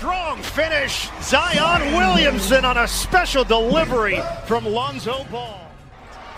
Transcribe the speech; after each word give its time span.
Strong 0.00 0.40
finish. 0.40 1.10
Zion 1.20 1.92
Williamson 1.94 2.64
on 2.64 2.78
a 2.78 2.88
special 2.88 3.44
delivery 3.44 4.18
from 4.46 4.64
Lonzo 4.64 5.24
Ball. 5.24 5.70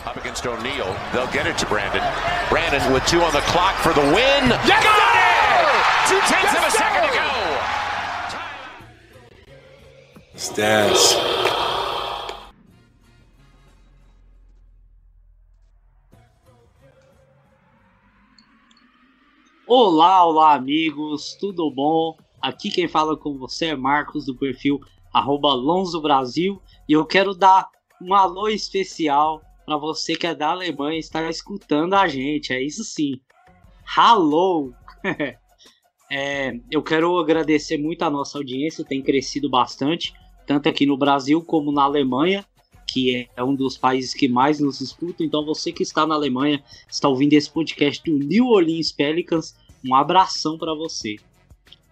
Up 0.05 0.17
against 0.17 0.45
O'Neal. 0.45 0.99
They'll 1.13 1.31
get 1.31 1.47
it 1.47 1.57
to 1.59 1.67
Brandon. 1.67 2.03
Brandon 2.49 2.93
with 2.93 3.07
two 3.07 3.23
on 3.23 3.33
the 3.33 3.41
clock 3.43 3.77
for 3.77 3.93
the 3.93 4.01
win. 4.01 4.51
Yes, 4.67 4.83
Got 4.83 4.99
sir! 4.99 5.15
it! 5.63 6.09
Two 6.11 6.21
tenths 6.35 6.59
of 6.59 6.65
a 6.67 6.71
second 6.73 7.07
to 7.07 7.15
go. 7.15 7.29
Stats. 10.35 11.53
Olá, 19.69 20.25
olá 20.27 20.55
amigos, 20.55 21.37
tudo 21.41 21.71
bom? 21.71 22.17
Aqui 22.43 22.71
quem 22.71 22.89
fala 22.89 23.17
com 23.17 23.39
você 23.39 23.67
é 23.67 23.77
Marcos 23.77 24.27
do 24.27 24.35
perfil 24.35 24.81
Lonzo 25.15 26.01
Brasil 26.03 26.61
e 26.89 26.93
eu 26.93 27.07
quero 27.07 27.35
dar 27.35 27.69
um 28.01 28.13
alô 28.13 28.49
especial 28.49 29.41
para 29.65 29.77
você 29.77 30.17
que 30.17 30.27
é 30.27 30.35
da 30.35 30.51
Alemanha 30.51 30.97
e 30.97 31.01
está 31.01 31.31
escutando 31.31 31.95
a 31.95 32.09
gente, 32.09 32.53
é 32.53 32.61
isso 32.61 32.83
sim. 32.83 33.21
Alô! 33.97 34.73
É, 36.15 36.53
eu 36.71 36.83
quero 36.83 37.19
agradecer 37.19 37.79
muito 37.79 38.03
a 38.03 38.11
nossa 38.11 38.37
audiência, 38.37 38.85
tem 38.85 39.01
crescido 39.01 39.49
bastante, 39.49 40.13
tanto 40.47 40.69
aqui 40.69 40.85
no 40.85 40.95
Brasil 40.95 41.43
como 41.43 41.73
na 41.73 41.85
Alemanha, 41.85 42.45
que 42.87 43.27
é 43.35 43.43
um 43.43 43.55
dos 43.55 43.79
países 43.79 44.13
que 44.13 44.29
mais 44.29 44.61
nos 44.61 44.83
escuta. 44.83 45.25
Então 45.25 45.43
você 45.43 45.73
que 45.73 45.83
está 45.83 46.07
na 46.07 46.15
Alemanha, 46.15 46.63
está 46.87 47.09
ouvindo 47.09 47.33
esse 47.33 47.51
podcast 47.51 48.03
do 48.05 48.19
New 48.19 48.49
Orleans 48.49 48.93
Pelicans, 48.93 49.57
um 49.83 49.95
abração 49.95 50.59
para 50.59 50.75
você. 50.75 51.17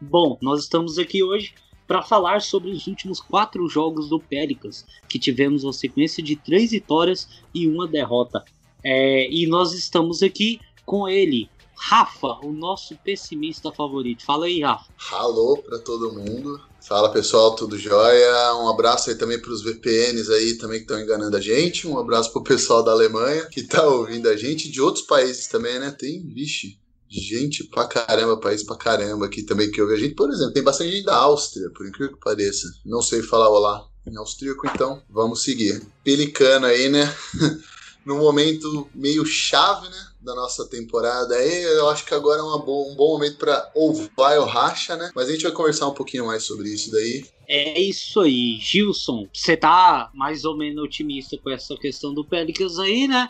Bom, 0.01 0.39
nós 0.41 0.61
estamos 0.61 0.99
aqui 0.99 1.23
hoje 1.23 1.53
para 1.87 2.01
falar 2.03 2.41
sobre 2.41 2.71
os 2.71 2.87
últimos 2.87 3.20
quatro 3.20 3.69
jogos 3.69 4.09
do 4.09 4.19
Pelicans, 4.19 4.87
que 5.07 5.19
tivemos 5.19 5.62
uma 5.62 5.75
sequência 5.75 6.23
de 6.23 6.37
três 6.37 6.70
vitórias 6.70 7.29
e 7.55 7.69
uma 7.69 7.87
derrota. 7.87 8.42
É, 8.83 9.31
e 9.31 9.47
nós 9.47 9.75
estamos 9.75 10.23
aqui 10.23 10.59
com 10.87 11.07
ele, 11.07 11.51
Rafa, 11.77 12.39
o 12.42 12.51
nosso 12.51 12.97
pessimista 13.05 13.70
favorito. 13.70 14.25
Fala 14.25 14.47
aí, 14.47 14.62
Rafa. 14.62 14.91
Alô 15.12 15.59
pra 15.59 15.79
todo 15.79 16.14
mundo. 16.14 16.59
Fala 16.81 17.12
pessoal, 17.12 17.55
tudo 17.55 17.77
jóia? 17.77 18.55
Um 18.55 18.70
abraço 18.70 19.11
aí 19.11 19.17
também 19.17 19.39
pros 19.39 19.62
VPNs 19.62 20.33
aí 20.33 20.57
também 20.57 20.79
que 20.79 20.85
estão 20.85 20.98
enganando 20.98 21.37
a 21.37 21.41
gente. 21.41 21.87
Um 21.87 21.98
abraço 21.98 22.33
pro 22.33 22.42
pessoal 22.42 22.83
da 22.83 22.92
Alemanha 22.92 23.45
que 23.47 23.64
tá 23.64 23.87
ouvindo 23.87 24.31
a 24.31 24.37
gente, 24.37 24.70
de 24.70 24.81
outros 24.81 25.05
países 25.05 25.47
também, 25.47 25.79
né? 25.79 25.91
Tem, 25.91 26.27
vixe, 26.27 26.80
gente 27.11 27.64
pra 27.64 27.86
caramba, 27.86 28.39
país 28.39 28.62
pra 28.62 28.77
caramba 28.77 29.27
aqui 29.27 29.42
também 29.42 29.70
que 29.70 29.83
ouve 29.83 29.94
a 29.94 29.97
gente. 29.98 30.14
Por 30.14 30.30
exemplo, 30.30 30.53
tem 30.53 30.62
bastante 30.62 30.92
gente 30.92 31.05
da 31.05 31.17
Áustria, 31.17 31.69
por 31.70 31.86
incrível 31.86 32.14
que 32.14 32.20
pareça. 32.20 32.69
Não 32.86 33.02
sei 33.02 33.22
falar 33.22 33.50
olá 33.50 33.84
em 34.06 34.17
austríaco, 34.17 34.67
então 34.67 35.02
vamos 35.11 35.42
seguir. 35.42 35.83
Pelicano 36.05 36.67
aí, 36.67 36.89
né? 36.89 37.12
Num 38.06 38.19
momento 38.19 38.89
meio 38.94 39.27
chave, 39.27 39.89
né? 39.89 40.06
Da 40.20 40.34
nossa 40.34 40.67
temporada 40.69 41.34
aí, 41.34 41.62
eu 41.62 41.89
acho 41.89 42.05
que 42.05 42.14
agora 42.14 42.41
é 42.41 42.42
um 42.42 42.58
bom 42.58 42.94
momento 42.94 43.39
pra 43.39 43.70
ou 43.74 43.92
vai 44.17 44.39
ou 44.39 44.47
racha, 44.47 44.97
né? 44.97 45.11
Mas 45.14 45.28
a 45.28 45.33
gente 45.33 45.42
vai 45.42 45.52
conversar 45.52 45.89
um 45.89 45.95
pouquinho 45.95 46.27
mais 46.27 46.42
sobre 46.42 46.69
isso 46.69 46.91
daí. 46.91 47.24
É 47.48 47.80
isso 47.80 48.20
aí, 48.20 48.58
Gilson. 48.61 49.28
Você 49.33 49.56
tá 49.56 50.11
mais 50.14 50.45
ou 50.45 50.56
menos 50.56 50.84
otimista 50.84 51.36
com 51.39 51.50
essa 51.50 51.74
questão 51.77 52.14
do 52.14 52.24
Pelicans 52.24 52.78
aí, 52.78 53.08
né? 53.08 53.28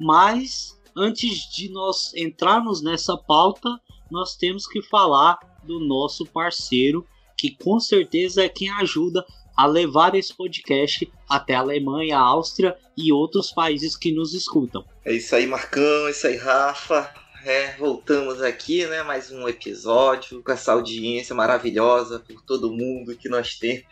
Mas 0.00 0.76
antes 0.96 1.50
de 1.50 1.68
nós 1.70 2.12
entrarmos 2.14 2.82
nessa 2.82 3.16
pauta, 3.16 3.80
nós 4.10 4.36
temos 4.36 4.66
que 4.66 4.82
falar 4.82 5.38
do 5.64 5.80
nosso 5.80 6.26
parceiro, 6.26 7.06
que 7.36 7.50
com 7.50 7.80
certeza 7.80 8.44
é 8.44 8.48
quem 8.48 8.70
ajuda 8.70 9.24
a 9.56 9.66
levar 9.66 10.14
esse 10.14 10.34
podcast 10.34 11.10
até 11.28 11.54
a 11.54 11.60
Alemanha, 11.60 12.18
a 12.18 12.22
Áustria 12.22 12.76
e 12.96 13.12
outros 13.12 13.52
países 13.52 13.96
que 13.96 14.12
nos 14.12 14.34
escutam. 14.34 14.84
É 15.04 15.14
isso 15.14 15.34
aí, 15.34 15.46
Marcão, 15.46 16.06
é 16.06 16.10
isso 16.10 16.26
aí, 16.26 16.36
Rafa. 16.36 17.21
É, 17.44 17.74
voltamos 17.76 18.40
aqui, 18.40 18.86
né? 18.86 19.02
Mais 19.02 19.32
um 19.32 19.48
episódio 19.48 20.40
com 20.44 20.52
essa 20.52 20.72
audiência 20.72 21.34
maravilhosa 21.34 22.20
por 22.20 22.40
todo 22.40 22.72
mundo 22.72 23.16
que 23.16 23.28
nós 23.28 23.56
temos. 23.56 23.82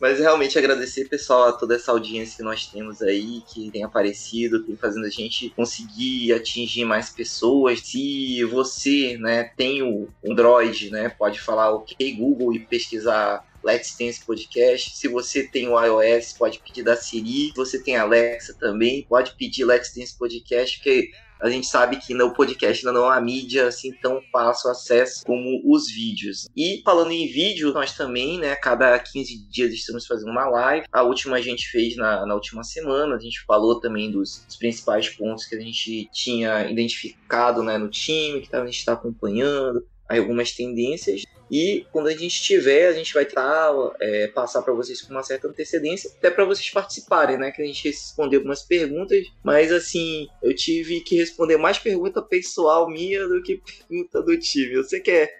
Mas 0.00 0.18
realmente 0.18 0.58
agradecer, 0.58 1.06
pessoal, 1.06 1.48
a 1.48 1.52
toda 1.52 1.74
essa 1.74 1.92
audiência 1.92 2.38
que 2.38 2.42
nós 2.42 2.66
temos 2.66 3.02
aí, 3.02 3.42
que 3.46 3.70
tem 3.70 3.84
aparecido, 3.84 4.64
tem 4.64 4.74
fazendo 4.74 5.04
a 5.04 5.10
gente 5.10 5.50
conseguir 5.50 6.32
atingir 6.32 6.86
mais 6.86 7.10
pessoas. 7.10 7.80
Se 7.80 8.42
você, 8.44 9.18
né, 9.18 9.52
tem 9.54 9.82
o 9.82 10.08
Android, 10.26 10.90
né, 10.90 11.10
pode 11.10 11.38
falar 11.38 11.72
OK 11.72 12.10
Google 12.12 12.54
e 12.54 12.60
pesquisar 12.60 13.44
Let's 13.62 13.96
Dance 13.98 14.24
Podcast. 14.24 14.96
Se 14.96 15.08
você 15.08 15.42
tem 15.42 15.68
o 15.68 15.78
iOS, 15.78 16.32
pode 16.32 16.58
pedir 16.58 16.82
da 16.82 16.96
Siri. 16.96 17.48
Se 17.48 17.56
você 17.56 17.82
tem 17.82 17.96
Alexa 17.96 18.54
também, 18.54 19.04
pode 19.08 19.34
pedir 19.36 19.64
Let's 19.64 19.94
Dance 19.94 20.16
Podcast, 20.16 20.78
porque 20.78 21.10
a 21.40 21.50
gente 21.50 21.66
sabe 21.66 21.96
que 21.96 22.14
no 22.14 22.32
podcast 22.32 22.86
ainda 22.86 22.98
não 22.98 23.06
é 23.06 23.14
uma 23.14 23.20
mídia 23.20 23.68
assim 23.68 23.92
tão 24.02 24.20
fácil 24.32 24.70
acesso 24.70 25.24
como 25.24 25.60
os 25.64 25.90
vídeos. 25.90 26.48
E 26.56 26.80
falando 26.84 27.10
em 27.10 27.26
vídeo, 27.26 27.72
nós 27.72 27.96
também, 27.96 28.38
né, 28.38 28.54
cada 28.56 28.98
15 28.98 29.48
dias 29.50 29.72
estamos 29.72 30.06
fazendo 30.06 30.30
uma 30.30 30.48
live. 30.48 30.86
A 30.92 31.02
última 31.02 31.36
a 31.36 31.40
gente 31.40 31.68
fez 31.68 31.96
na, 31.96 32.24
na 32.24 32.34
última 32.34 32.62
semana, 32.62 33.16
a 33.16 33.20
gente 33.20 33.44
falou 33.44 33.80
também 33.80 34.10
dos, 34.10 34.44
dos 34.46 34.56
principais 34.56 35.08
pontos 35.08 35.44
que 35.44 35.54
a 35.54 35.60
gente 35.60 36.08
tinha 36.12 36.70
identificado 36.70 37.62
né, 37.62 37.76
no 37.78 37.88
time, 37.88 38.40
que 38.40 38.54
a 38.54 38.64
gente 38.64 38.78
está 38.78 38.92
acompanhando, 38.92 39.84
algumas 40.08 40.52
tendências. 40.52 41.22
E 41.50 41.86
quando 41.92 42.08
a 42.08 42.16
gente 42.16 42.42
tiver, 42.42 42.88
a 42.88 42.92
gente 42.92 43.12
vai 43.12 43.24
tentar 43.24 43.72
é, 44.00 44.28
passar 44.28 44.62
para 44.62 44.72
vocês 44.72 45.02
com 45.02 45.12
uma 45.12 45.22
certa 45.22 45.48
antecedência, 45.48 46.10
até 46.18 46.30
para 46.30 46.44
vocês 46.44 46.68
participarem, 46.70 47.38
né? 47.38 47.50
Que 47.50 47.62
a 47.62 47.66
gente 47.66 47.88
respondeu 47.88 48.40
algumas 48.40 48.62
perguntas, 48.62 49.26
mas 49.42 49.72
assim, 49.72 50.28
eu 50.42 50.54
tive 50.54 51.00
que 51.00 51.16
responder 51.16 51.56
mais 51.56 51.78
pergunta 51.78 52.22
pessoal 52.22 52.88
minha 52.88 53.26
do 53.28 53.42
que 53.42 53.60
pergunta 53.88 54.22
do 54.22 54.38
time. 54.38 54.74
Eu 54.74 54.84
sei 54.84 55.00
que 55.00 55.10
é, 55.10 55.30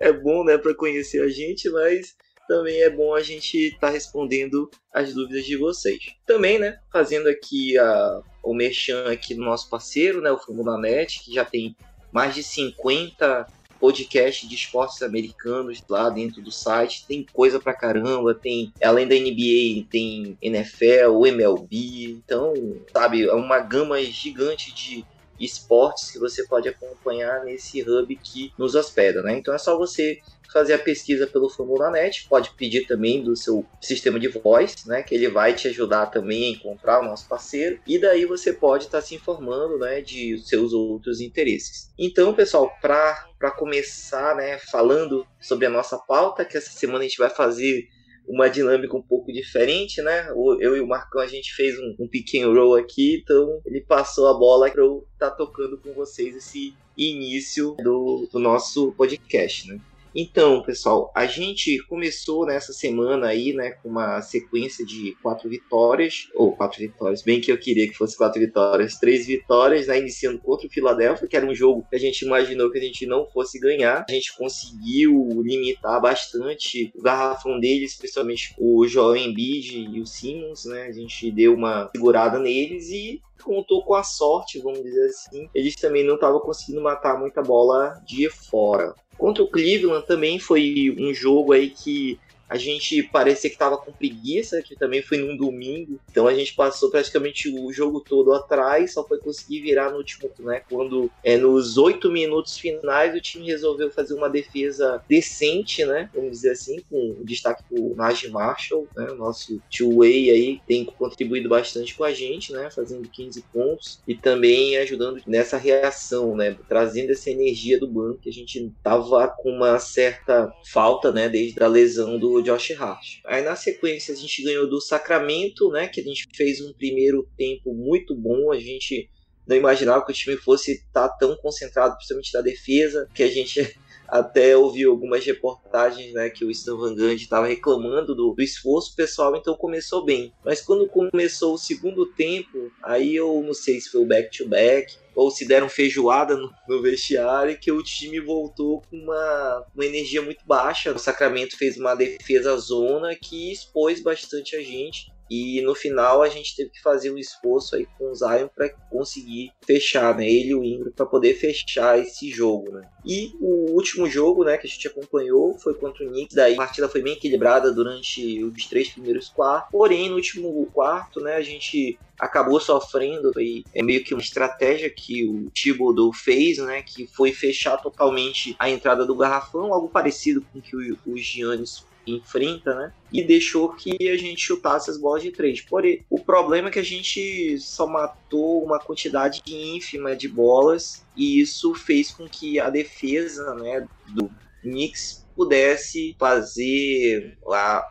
é 0.00 0.12
bom, 0.12 0.44
né, 0.44 0.58
para 0.58 0.74
conhecer 0.74 1.22
a 1.22 1.28
gente, 1.28 1.68
mas 1.70 2.14
também 2.48 2.82
é 2.82 2.90
bom 2.90 3.14
a 3.14 3.22
gente 3.22 3.56
estar 3.56 3.86
tá 3.86 3.90
respondendo 3.90 4.70
as 4.92 5.14
dúvidas 5.14 5.44
de 5.44 5.56
vocês. 5.56 5.98
Também, 6.26 6.58
né, 6.58 6.78
fazendo 6.92 7.28
aqui 7.28 7.78
a, 7.78 8.20
o 8.42 8.52
merchan 8.54 9.10
aqui 9.10 9.34
do 9.34 9.42
nosso 9.42 9.70
parceiro, 9.70 10.20
né, 10.20 10.30
o 10.30 10.38
Fórmula 10.38 10.78
Net, 10.78 11.22
que 11.24 11.32
já 11.32 11.44
tem 11.44 11.76
mais 12.12 12.34
de 12.34 12.42
50 12.42 13.46
podcast 13.82 14.46
de 14.46 14.54
esportes 14.54 15.02
americanos 15.02 15.82
lá 15.90 16.08
dentro 16.08 16.40
do 16.40 16.52
site. 16.52 17.04
Tem 17.04 17.26
coisa 17.32 17.58
pra 17.58 17.74
caramba, 17.74 18.32
tem 18.32 18.72
além 18.80 19.08
da 19.08 19.16
NBA, 19.16 19.84
tem 19.90 20.38
NFL, 20.40 21.26
MLB. 21.26 22.12
Então, 22.24 22.54
sabe, 22.92 23.24
é 23.24 23.34
uma 23.34 23.58
gama 23.58 24.00
gigante 24.04 24.72
de 24.72 25.04
esportes 25.38 26.10
que 26.10 26.18
você 26.18 26.46
pode 26.46 26.68
acompanhar 26.68 27.44
nesse 27.44 27.82
hub 27.82 28.14
que 28.16 28.52
nos 28.58 28.74
hospeda, 28.74 29.22
né? 29.22 29.36
Então 29.36 29.54
é 29.54 29.58
só 29.58 29.76
você 29.76 30.18
fazer 30.52 30.74
a 30.74 30.78
pesquisa 30.78 31.26
pelo 31.26 31.48
FormulaNet, 31.48 32.28
pode 32.28 32.50
pedir 32.50 32.86
também 32.86 33.22
do 33.22 33.34
seu 33.34 33.64
sistema 33.80 34.20
de 34.20 34.28
voz, 34.28 34.84
né, 34.84 35.02
que 35.02 35.14
ele 35.14 35.28
vai 35.28 35.54
te 35.54 35.66
ajudar 35.68 36.06
também 36.06 36.44
a 36.44 36.56
encontrar 36.56 37.00
o 37.00 37.04
nosso 37.04 37.26
parceiro, 37.26 37.80
e 37.86 37.98
daí 37.98 38.26
você 38.26 38.52
pode 38.52 38.84
estar 38.84 39.00
tá 39.00 39.04
se 39.04 39.14
informando, 39.14 39.78
né, 39.78 40.02
de 40.02 40.38
seus 40.44 40.72
outros 40.74 41.20
interesses. 41.20 41.90
Então, 41.98 42.34
pessoal, 42.34 42.70
para 42.80 43.50
começar, 43.56 44.36
né, 44.36 44.58
falando 44.70 45.26
sobre 45.40 45.66
a 45.66 45.70
nossa 45.70 45.96
pauta, 45.96 46.44
que 46.44 46.56
essa 46.56 46.70
semana 46.70 47.00
a 47.00 47.08
gente 47.08 47.18
vai 47.18 47.30
fazer 47.30 47.88
uma 48.26 48.48
dinâmica 48.48 48.96
um 48.96 49.02
pouco 49.02 49.32
diferente, 49.32 50.00
né? 50.02 50.28
Eu 50.60 50.76
e 50.76 50.80
o 50.80 50.86
Marcão 50.86 51.20
a 51.20 51.26
gente 51.26 51.52
fez 51.54 51.78
um, 51.78 51.96
um 51.98 52.08
roll 52.54 52.76
aqui, 52.76 53.20
então 53.22 53.60
ele 53.66 53.80
passou 53.80 54.28
a 54.28 54.34
bola 54.34 54.70
para 54.70 54.82
eu 54.82 55.06
estar 55.14 55.30
tá 55.30 55.36
tocando 55.36 55.78
com 55.78 55.92
vocês 55.92 56.36
esse 56.36 56.74
início 56.96 57.74
do, 57.82 58.28
do 58.30 58.38
nosso 58.38 58.92
podcast, 58.92 59.68
né? 59.68 59.80
Então, 60.14 60.62
pessoal, 60.62 61.10
a 61.14 61.24
gente 61.24 61.78
começou 61.86 62.44
nessa 62.44 62.72
semana 62.72 63.28
aí, 63.28 63.54
né, 63.54 63.70
com 63.70 63.88
uma 63.88 64.20
sequência 64.20 64.84
de 64.84 65.16
quatro 65.22 65.48
vitórias, 65.48 66.28
ou 66.34 66.54
quatro 66.54 66.78
vitórias, 66.78 67.22
bem 67.22 67.40
que 67.40 67.50
eu 67.50 67.58
queria 67.58 67.88
que 67.88 67.96
fosse 67.96 68.16
quatro 68.16 68.38
vitórias, 68.38 68.98
três 68.98 69.26
vitórias, 69.26 69.86
né, 69.86 69.98
iniciando 69.98 70.38
contra 70.38 70.66
o 70.66 70.70
Philadelphia, 70.70 71.26
que 71.26 71.36
era 71.36 71.46
um 71.46 71.54
jogo 71.54 71.86
que 71.88 71.96
a 71.96 71.98
gente 71.98 72.22
imaginou 72.22 72.70
que 72.70 72.78
a 72.78 72.82
gente 72.82 73.06
não 73.06 73.26
fosse 73.26 73.58
ganhar. 73.58 74.04
A 74.08 74.12
gente 74.12 74.36
conseguiu 74.36 75.42
limitar 75.42 76.00
bastante 76.00 76.92
o 76.94 77.02
garrafão 77.02 77.58
deles, 77.58 77.92
especialmente 77.92 78.54
o 78.58 78.86
Joel 78.86 79.16
Embiid 79.16 79.88
e 79.94 80.00
o 80.00 80.06
Simmons, 80.06 80.66
né, 80.66 80.82
a 80.82 80.92
gente 80.92 81.30
deu 81.30 81.54
uma 81.54 81.88
segurada 81.94 82.38
neles 82.38 82.90
e 82.90 83.22
contou 83.42 83.82
com 83.84 83.94
a 83.94 84.04
sorte, 84.04 84.60
vamos 84.60 84.82
dizer 84.82 85.06
assim. 85.06 85.48
Eles 85.54 85.74
também 85.74 86.04
não 86.04 86.14
estavam 86.14 86.40
conseguindo 86.40 86.80
matar 86.82 87.18
muita 87.18 87.42
bola 87.42 88.00
de 88.06 88.30
fora. 88.30 88.94
Contra 89.22 89.44
o 89.44 89.46
Cleveland 89.46 90.04
também 90.04 90.40
foi 90.40 90.92
um 90.98 91.14
jogo 91.14 91.52
aí 91.52 91.70
que 91.70 92.18
a 92.52 92.58
gente 92.58 93.02
parecia 93.04 93.48
que 93.48 93.56
estava 93.56 93.78
com 93.78 93.90
preguiça, 93.90 94.60
que 94.60 94.76
também 94.76 95.00
foi 95.00 95.16
num 95.16 95.34
domingo. 95.34 95.98
Então 96.10 96.26
a 96.28 96.34
gente 96.34 96.54
passou 96.54 96.90
praticamente 96.90 97.48
o 97.48 97.72
jogo 97.72 98.00
todo 98.00 98.34
atrás, 98.34 98.92
só 98.92 99.08
foi 99.08 99.16
conseguir 99.18 99.62
virar 99.62 99.90
no 99.90 99.96
último, 99.96 100.30
né? 100.40 100.60
Quando 100.68 101.10
é 101.24 101.38
nos 101.38 101.78
oito 101.78 102.10
minutos 102.10 102.58
finais 102.58 103.16
o 103.16 103.20
time 103.22 103.46
resolveu 103.46 103.90
fazer 103.90 104.12
uma 104.12 104.28
defesa 104.28 105.02
decente, 105.08 105.82
né? 105.86 106.10
Vamos 106.14 106.32
dizer 106.32 106.50
assim, 106.50 106.78
com 106.90 107.16
destaque 107.24 107.64
pro 107.66 107.96
Najee 107.96 108.30
Marshall, 108.30 108.86
né? 108.94 109.06
Nosso 109.14 109.58
two-way 109.74 110.30
aí 110.30 110.60
tem 110.68 110.84
contribuído 110.84 111.48
bastante 111.48 111.94
com 111.94 112.04
a 112.04 112.12
gente, 112.12 112.52
né? 112.52 112.70
Fazendo 112.70 113.08
15 113.08 113.42
pontos 113.50 113.98
e 114.06 114.14
também 114.14 114.76
ajudando 114.76 115.22
nessa 115.26 115.56
reação, 115.56 116.36
né? 116.36 116.54
Trazendo 116.68 117.12
essa 117.12 117.30
energia 117.30 117.80
do 117.80 117.88
banco 117.88 118.18
que 118.18 118.28
a 118.28 118.32
gente 118.32 118.70
tava 118.82 119.26
com 119.28 119.50
uma 119.50 119.78
certa 119.78 120.52
falta, 120.66 121.10
né? 121.10 121.30
Desde 121.30 121.62
a 121.62 121.66
lesão 121.66 122.18
do 122.18 122.41
Josh 122.42 122.72
Hart. 122.72 123.20
Aí 123.24 123.42
na 123.42 123.56
sequência 123.56 124.14
a 124.14 124.16
gente 124.16 124.42
ganhou 124.42 124.68
do 124.68 124.80
Sacramento, 124.80 125.70
né? 125.70 125.88
Que 125.88 126.00
a 126.00 126.04
gente 126.04 126.26
fez 126.34 126.60
um 126.60 126.72
primeiro 126.72 127.28
tempo 127.36 127.72
muito 127.74 128.14
bom. 128.14 128.52
A 128.52 128.58
gente 128.58 129.08
não 129.46 129.56
imaginava 129.56 130.04
que 130.04 130.12
o 130.12 130.14
time 130.14 130.36
fosse 130.36 130.72
estar 130.72 131.08
tá 131.08 131.16
tão 131.16 131.36
concentrado, 131.36 131.94
principalmente 131.96 132.32
da 132.32 132.40
defesa, 132.40 133.08
que 133.14 133.22
a 133.22 133.28
gente 133.28 133.76
até 134.12 134.54
ouviu 134.54 134.90
algumas 134.90 135.24
reportagens 135.24 136.12
né, 136.12 136.28
que 136.28 136.44
o 136.44 136.50
Stan 136.50 136.76
Van 136.76 136.94
Gundy 136.94 137.22
estava 137.22 137.46
reclamando 137.46 138.14
do, 138.14 138.34
do, 138.34 138.42
esforço 138.42 138.94
pessoal, 138.94 139.34
então 139.34 139.54
começou 139.54 140.04
bem. 140.04 140.34
Mas 140.44 140.60
quando 140.60 140.86
começou 140.86 141.54
o 141.54 141.58
segundo 141.58 142.04
tempo, 142.04 142.70
aí 142.82 143.16
eu 143.16 143.42
não 143.42 143.54
sei 143.54 143.80
se 143.80 143.88
foi 143.88 144.02
o 144.02 144.06
back-to-back, 144.06 144.92
-back, 144.92 145.02
ou 145.14 145.30
se 145.30 145.46
deram 145.46 145.68
feijoada 145.68 146.36
no, 146.36 146.50
no, 146.68 146.82
vestiário, 146.82 147.58
que 147.58 147.72
o 147.72 147.82
time 147.82 148.20
voltou 148.20 148.82
com 148.82 148.96
uma, 148.96 149.66
uma 149.74 149.84
energia 149.84 150.22
muito 150.22 150.44
baixa. 150.46 150.92
O 150.92 150.98
Sacramento 150.98 151.56
fez 151.56 151.78
uma 151.78 151.94
defesa 151.94 152.56
zona 152.56 153.14
que 153.14 153.50
expôs 153.52 154.02
bastante 154.02 154.56
a 154.56 154.60
gente. 154.60 155.11
E 155.32 155.62
no 155.62 155.74
final 155.74 156.20
a 156.20 156.28
gente 156.28 156.54
teve 156.54 156.68
que 156.68 156.82
fazer 156.82 157.10
um 157.10 157.16
esforço 157.16 157.74
aí 157.74 157.86
com 157.96 158.10
o 158.10 158.14
Zion 158.14 158.48
para 158.54 158.68
conseguir 158.68 159.50
fechar, 159.64 160.14
né? 160.14 160.28
Ele 160.28 160.50
e 160.50 160.54
o 160.54 160.62
Ingram 160.62 160.92
para 160.92 161.06
poder 161.06 161.32
fechar 161.32 161.98
esse 161.98 162.30
jogo, 162.30 162.70
né? 162.70 162.86
E 163.02 163.32
o 163.40 163.70
último 163.70 164.06
jogo, 164.10 164.44
né, 164.44 164.58
que 164.58 164.66
a 164.66 164.70
gente 164.70 164.86
acompanhou 164.86 165.58
foi 165.58 165.72
contra 165.72 166.04
o 166.04 166.08
Knicks. 166.08 166.36
Daí 166.36 166.52
a 166.52 166.58
partida 166.58 166.86
foi 166.86 167.00
bem 167.00 167.14
equilibrada 167.14 167.72
durante 167.72 168.44
os 168.44 168.66
três 168.66 168.90
primeiros 168.90 169.30
quartos. 169.30 169.70
Porém, 169.72 170.10
no 170.10 170.16
último 170.16 170.66
quarto, 170.66 171.18
né, 171.18 171.36
a 171.36 171.42
gente 171.42 171.98
acabou 172.18 172.60
sofrendo 172.60 173.32
e 173.40 173.64
é 173.74 173.82
meio 173.82 174.04
que 174.04 174.12
uma 174.12 174.22
estratégia 174.22 174.90
que 174.90 175.26
o 175.26 175.50
Thibodeau 175.50 176.12
fez, 176.12 176.58
né, 176.58 176.82
que 176.82 177.06
foi 177.06 177.32
fechar 177.32 177.78
totalmente 177.78 178.54
a 178.58 178.68
entrada 178.68 179.06
do 179.06 179.16
garrafão, 179.16 179.72
algo 179.72 179.88
parecido 179.88 180.42
com 180.52 180.58
o 180.58 180.62
que 180.62 180.76
o, 180.76 180.98
o 181.06 181.16
Giannis 181.16 181.84
enfrenta, 182.06 182.74
né? 182.74 182.92
E 183.12 183.22
deixou 183.22 183.72
que 183.74 184.08
a 184.08 184.16
gente 184.16 184.40
chutasse 184.40 184.90
as 184.90 184.98
bolas 184.98 185.22
de 185.22 185.30
três. 185.30 185.60
Porém, 185.60 186.04
o 186.10 186.18
problema 186.18 186.68
é 186.68 186.70
que 186.70 186.78
a 186.78 186.84
gente 186.84 187.58
só 187.58 187.86
matou 187.86 188.62
uma 188.64 188.78
quantidade 188.78 189.42
ínfima 189.46 190.16
de 190.16 190.28
bolas 190.28 191.04
e 191.16 191.40
isso 191.40 191.74
fez 191.74 192.10
com 192.10 192.28
que 192.28 192.58
a 192.58 192.70
defesa, 192.70 193.54
né, 193.54 193.86
do 194.08 194.30
Knicks 194.62 195.26
pudesse 195.34 196.14
fazer 196.18 197.36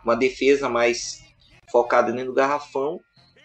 uma 0.04 0.14
defesa 0.14 0.68
mais 0.68 1.22
focada 1.70 2.12
dentro 2.12 2.28
do 2.28 2.34
garrafão 2.34 3.00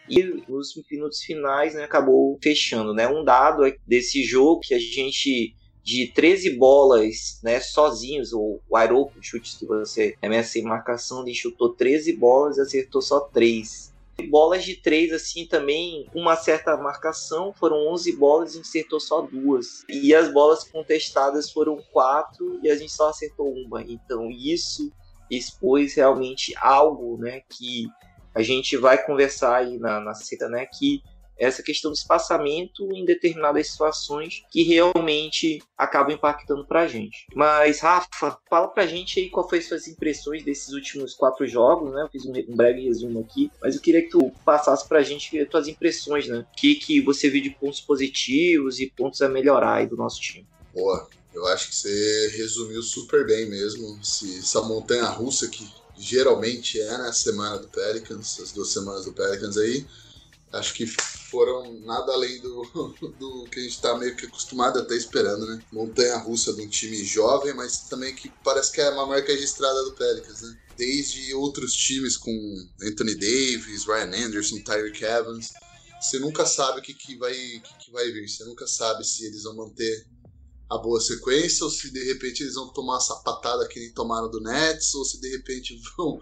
e 0.09 0.23
nos 0.47 0.73
minutos 0.89 1.21
finais 1.21 1.73
né, 1.73 1.83
acabou 1.83 2.37
fechando. 2.41 2.93
Né? 2.93 3.07
Um 3.07 3.23
dado 3.23 3.63
desse 3.85 4.23
jogo 4.23 4.61
que 4.61 4.73
a 4.73 4.79
gente 4.79 5.55
de 5.87 6.05
13 6.07 6.57
bolas, 6.57 7.39
né, 7.41 7.61
sozinhos, 7.61 8.33
ou 8.33 8.61
wide 8.69 8.91
open 8.91 9.23
chutes 9.23 9.55
que 9.55 9.65
você 9.65 10.17
remessa 10.21 10.51
sem 10.51 10.61
marcação, 10.61 11.21
ele 11.21 11.33
chutou 11.33 11.73
13 11.73 12.11
bolas 12.11 12.57
e 12.57 12.61
acertou 12.61 13.01
só 13.01 13.21
3. 13.21 13.95
Bolas 14.29 14.65
de 14.65 14.75
3, 14.75 15.13
assim, 15.13 15.45
também, 15.45 16.05
uma 16.13 16.35
certa 16.35 16.75
marcação, 16.75 17.53
foram 17.53 17.87
11 17.87 18.17
bolas 18.17 18.53
e 18.53 18.59
acertou 18.59 18.99
só 18.99 19.21
duas. 19.21 19.85
E 19.87 20.13
as 20.13 20.29
bolas 20.33 20.65
contestadas 20.65 21.49
foram 21.49 21.81
4 21.93 22.59
e 22.61 22.69
a 22.69 22.75
gente 22.75 22.91
só 22.91 23.07
acertou 23.07 23.49
uma. 23.49 23.81
Então, 23.81 24.29
isso 24.29 24.91
expôs 25.31 25.93
realmente 25.93 26.53
algo, 26.57 27.17
né, 27.17 27.43
que 27.49 27.87
a 28.35 28.41
gente 28.41 28.75
vai 28.75 29.01
conversar 29.01 29.55
aí 29.55 29.77
na, 29.77 30.01
na 30.01 30.13
cita, 30.13 30.49
né, 30.49 30.65
que 30.65 31.01
essa 31.37 31.63
questão 31.63 31.91
de 31.91 31.97
espaçamento 31.97 32.83
em 32.93 33.05
determinadas 33.05 33.69
situações 33.69 34.43
que 34.51 34.63
realmente 34.63 35.61
acabam 35.77 36.15
impactando 36.15 36.65
pra 36.65 36.87
gente. 36.87 37.27
Mas, 37.33 37.79
Rafa, 37.79 38.37
fala 38.49 38.67
pra 38.67 38.87
gente 38.87 39.19
aí 39.19 39.29
qual 39.29 39.47
foi 39.47 39.59
as 39.59 39.67
suas 39.67 39.87
impressões 39.87 40.43
desses 40.43 40.73
últimos 40.73 41.13
quatro 41.13 41.47
jogos, 41.47 41.93
né? 41.93 42.03
Eu 42.03 42.09
fiz 42.09 42.25
um, 42.25 42.55
breve 42.55 42.85
resumo 42.85 43.19
aqui, 43.21 43.51
mas 43.61 43.75
eu 43.75 43.81
queria 43.81 44.01
que 44.01 44.09
tu 44.09 44.31
passasse 44.43 44.87
pra 44.87 45.03
gente 45.03 45.37
as 45.39 45.49
tuas 45.49 45.67
impressões, 45.67 46.27
né? 46.27 46.39
O 46.39 46.55
que, 46.55 46.75
que 46.75 47.01
você 47.01 47.29
viu 47.29 47.41
de 47.41 47.51
pontos 47.51 47.81
positivos 47.81 48.79
e 48.79 48.89
pontos 48.89 49.21
a 49.21 49.29
melhorar 49.29 49.75
aí 49.75 49.87
do 49.87 49.95
nosso 49.95 50.19
time. 50.19 50.47
Boa, 50.73 51.07
eu 51.33 51.45
acho 51.47 51.69
que 51.69 51.75
você 51.75 52.33
resumiu 52.37 52.81
super 52.81 53.25
bem 53.25 53.47
mesmo. 53.49 53.99
Essa 54.39 54.61
montanha 54.61 55.05
russa 55.05 55.47
que 55.47 55.67
geralmente 55.97 56.79
é 56.79 56.91
na 56.91 57.05
né, 57.05 57.11
semana 57.11 57.57
do 57.57 57.67
Pelicans, 57.67 58.39
as 58.39 58.51
duas 58.51 58.69
semanas 58.69 59.05
do 59.05 59.13
Pelicans 59.13 59.57
aí, 59.57 59.85
acho 60.53 60.73
que 60.73 60.85
foram 60.85 61.79
nada 61.81 62.13
além 62.13 62.39
do, 62.41 62.61
do 63.19 63.43
que 63.51 63.59
a 63.59 63.63
gente 63.63 63.75
está 63.75 63.97
meio 63.97 64.15
que 64.15 64.25
acostumado 64.25 64.79
até 64.79 64.95
esperando, 64.95 65.45
né? 65.45 65.61
Montanha 65.71 66.17
russa 66.17 66.53
de 66.53 66.61
um 66.61 66.69
time 66.69 67.03
jovem, 67.03 67.53
mas 67.53 67.81
também 67.89 68.15
que 68.15 68.31
parece 68.43 68.71
que 68.71 68.81
é 68.81 68.89
uma 68.89 69.05
marca 69.05 69.31
registrada 69.31 69.83
do 69.83 69.93
Pelicans, 69.93 70.41
né? 70.41 70.57
Desde 70.77 71.33
outros 71.33 71.73
times 71.73 72.15
com 72.15 72.31
Anthony 72.81 73.15
Davis, 73.15 73.85
Ryan 73.85 74.25
Anderson, 74.25 74.59
Tyreek 74.63 75.03
Evans, 75.03 75.51
você 75.99 76.19
nunca 76.19 76.45
sabe 76.45 76.79
o 76.79 76.83
que, 76.83 76.93
que, 76.93 77.17
vai, 77.17 77.33
que, 77.33 77.85
que 77.85 77.91
vai 77.91 78.09
vir, 78.11 78.27
você 78.27 78.43
nunca 78.45 78.67
sabe 78.67 79.03
se 79.03 79.25
eles 79.25 79.43
vão 79.43 79.55
manter 79.55 80.05
a 80.69 80.77
boa 80.77 80.99
sequência 80.99 81.63
ou 81.63 81.71
se 81.71 81.91
de 81.91 82.03
repente 82.03 82.43
eles 82.43 82.55
vão 82.55 82.67
tomar 82.69 82.93
uma 82.93 82.99
sapatada 82.99 83.67
que 83.67 83.79
nem 83.79 83.91
tomaram 83.93 84.29
do 84.29 84.41
Nets 84.41 84.93
ou 84.95 85.03
se 85.03 85.19
de 85.19 85.29
repente 85.29 85.79
vão 85.97 86.21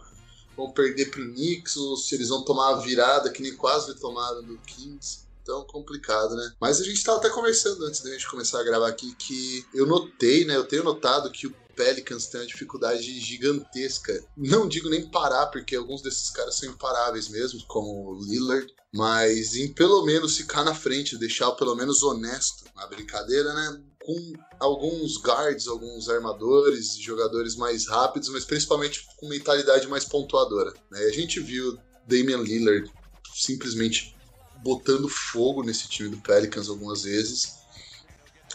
vão 0.56 0.72
perder 0.72 1.12
pro 1.12 1.26
Knicks 1.32 1.76
ou 1.78 1.98
se 1.98 2.16
eles 2.16 2.30
vão 2.30 2.44
tomar 2.44 2.74
a 2.74 2.80
virada 2.80 3.30
que 3.30 3.42
nem 3.42 3.56
quase 3.56 3.94
tomaram 3.96 4.44
do 4.44 4.58
Kings. 4.60 5.26
Então, 5.42 5.64
complicado, 5.66 6.36
né? 6.36 6.54
Mas 6.60 6.82
a 6.82 6.84
gente 6.84 6.98
estava 6.98 7.20
até 7.20 7.30
conversando 7.30 7.86
antes 7.86 8.02
da 8.02 8.10
gente 8.10 8.28
começar 8.28 8.60
a 8.60 8.64
gravar 8.64 8.88
aqui 8.88 9.14
que 9.16 9.64
eu 9.76 9.86
notei, 9.86 10.44
né? 10.44 10.56
Eu 10.56 10.64
tenho 10.64 10.84
notado 10.84 11.30
que 11.30 11.46
o 11.46 11.56
Pelicans 11.76 12.26
tem 12.28 12.42
uma 12.42 12.48
dificuldade 12.48 13.20
gigantesca. 13.20 14.26
Não 14.36 14.68
digo 14.68 14.90
nem 14.90 15.08
parar, 15.08 15.48
porque 15.48 15.76
alguns 15.76 16.02
desses 16.02 16.32
caras 16.32 16.56
são 16.56 16.70
imparáveis 16.70 17.28
mesmo, 17.30 17.64
como 17.68 18.12
o 18.12 18.24
Lillard. 18.24 18.74
Mas 18.92 19.56
em 19.56 19.72
pelo 19.72 20.04
menos 20.04 20.38
ficar 20.38 20.64
na 20.64 20.74
frente, 20.74 21.18
deixar 21.18 21.52
pelo 21.52 21.76
menos 21.76 22.02
honesto 22.02 22.64
na 22.76 22.88
brincadeira, 22.88 23.54
né? 23.54 23.84
Com 24.06 24.34
alguns 24.60 25.18
guards, 25.18 25.68
alguns 25.68 26.08
armadores, 26.08 26.96
jogadores 26.98 27.56
mais 27.56 27.88
rápidos, 27.88 28.30
mas 28.30 28.46
principalmente 28.46 29.08
com 29.18 29.28
mentalidade 29.28 29.88
mais 29.88 30.06
pontuadora. 30.06 30.72
Né? 30.92 31.00
A 31.00 31.12
gente 31.12 31.40
viu 31.40 31.76
Damian 32.08 32.38
Lillard 32.38 32.92
simplesmente 33.34 34.16
botando 34.64 35.10
fogo 35.10 35.64
nesse 35.64 35.90
time 35.90 36.10
do 36.10 36.18
Pelicans 36.18 36.70
algumas 36.70 37.04
vezes. 37.04 37.56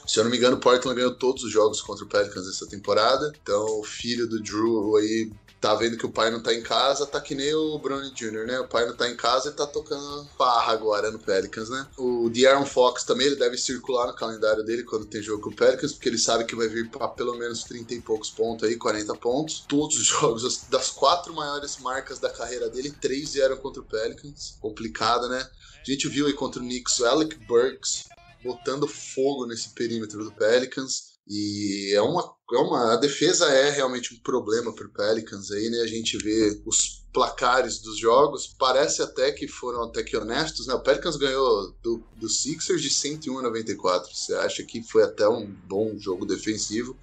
Se 0.06 0.18
eu 0.18 0.24
não 0.24 0.30
me 0.30 0.36
engano, 0.36 0.56
o 0.56 0.60
Portland 0.60 0.96
ganhou 0.96 1.14
todos 1.14 1.42
os 1.42 1.52
jogos 1.52 1.80
contra 1.80 2.04
o 2.04 2.08
Pelicans 2.08 2.48
essa 2.48 2.66
temporada. 2.66 3.32
Então, 3.42 3.80
o 3.80 3.84
filho 3.84 4.28
do 4.28 4.40
Drew 4.40 4.96
aí 4.96 5.32
tá 5.60 5.74
vendo 5.74 5.98
que 5.98 6.06
o 6.06 6.10
pai 6.10 6.30
não 6.30 6.42
tá 6.42 6.54
em 6.54 6.62
casa, 6.62 7.06
tá 7.06 7.20
que 7.20 7.34
nem 7.34 7.54
o 7.54 7.78
Brownie 7.78 8.12
Jr., 8.12 8.46
né? 8.46 8.58
O 8.60 8.66
pai 8.66 8.86
não 8.86 8.96
tá 8.96 9.08
em 9.08 9.16
casa 9.16 9.50
e 9.50 9.52
tá 9.52 9.66
tocando 9.66 10.26
farra 10.38 10.72
agora 10.72 11.10
no 11.10 11.18
Pelicans, 11.18 11.68
né? 11.68 11.86
O 11.98 12.30
De'Aaron 12.30 12.64
Fox 12.64 13.04
também, 13.04 13.26
ele 13.26 13.36
deve 13.36 13.58
circular 13.58 14.06
no 14.06 14.14
calendário 14.14 14.64
dele 14.64 14.82
quando 14.84 15.04
tem 15.04 15.20
jogo 15.20 15.42
com 15.42 15.50
o 15.50 15.54
Pelicans, 15.56 15.92
porque 15.92 16.08
ele 16.08 16.18
sabe 16.18 16.44
que 16.44 16.56
vai 16.56 16.66
vir 16.66 16.88
pra 16.90 17.08
pelo 17.08 17.36
menos 17.36 17.64
30 17.64 17.94
e 17.94 18.00
poucos 18.00 18.30
pontos 18.30 18.66
aí, 18.66 18.76
40 18.76 19.14
pontos. 19.16 19.64
Todos 19.68 19.96
os 19.96 20.06
jogos, 20.08 20.62
das 20.70 20.90
quatro 20.90 21.34
maiores 21.34 21.76
marcas 21.78 22.18
da 22.18 22.30
carreira 22.30 22.70
dele, 22.70 22.90
três 22.90 23.34
vieram 23.34 23.56
contra 23.58 23.82
o 23.82 23.84
Pelicans. 23.84 24.56
Complicado, 24.60 25.28
né? 25.28 25.46
A 25.86 25.90
gente 25.90 26.08
viu 26.08 26.26
aí 26.26 26.32
contra 26.32 26.60
o 26.60 26.64
Knicks 26.64 26.98
o 27.00 27.06
Alec 27.06 27.36
Burks 27.46 28.04
botando 28.42 28.86
fogo 28.86 29.46
nesse 29.46 29.70
perímetro 29.70 30.24
do 30.24 30.32
Pelicans. 30.32 31.09
E 31.28 31.92
é 31.94 32.02
uma, 32.02 32.22
é 32.52 32.56
uma. 32.56 32.94
A 32.94 32.96
defesa 32.96 33.46
é 33.46 33.70
realmente 33.70 34.14
um 34.14 34.18
problema 34.18 34.74
para 34.74 34.86
o 34.86 34.92
Pelicans 34.92 35.50
aí, 35.50 35.70
né? 35.70 35.80
A 35.80 35.86
gente 35.86 36.18
vê 36.18 36.60
os 36.66 37.04
placares 37.12 37.80
dos 37.80 37.98
jogos, 37.98 38.54
parece 38.58 39.02
até 39.02 39.32
que 39.32 39.48
foram 39.48 39.84
até 39.84 40.02
que 40.02 40.16
honestos, 40.16 40.66
né? 40.66 40.74
O 40.74 40.82
Pelicans 40.82 41.16
ganhou 41.16 41.72
do, 41.82 42.02
do 42.16 42.28
Sixers 42.28 42.82
de 42.82 42.90
101 42.90 43.38
a 43.38 43.42
94. 43.42 44.14
Você 44.14 44.34
acha 44.34 44.62
que 44.62 44.82
foi 44.82 45.02
até 45.02 45.28
um 45.28 45.46
bom 45.66 45.96
jogo 45.98 46.24
defensivo. 46.26 46.96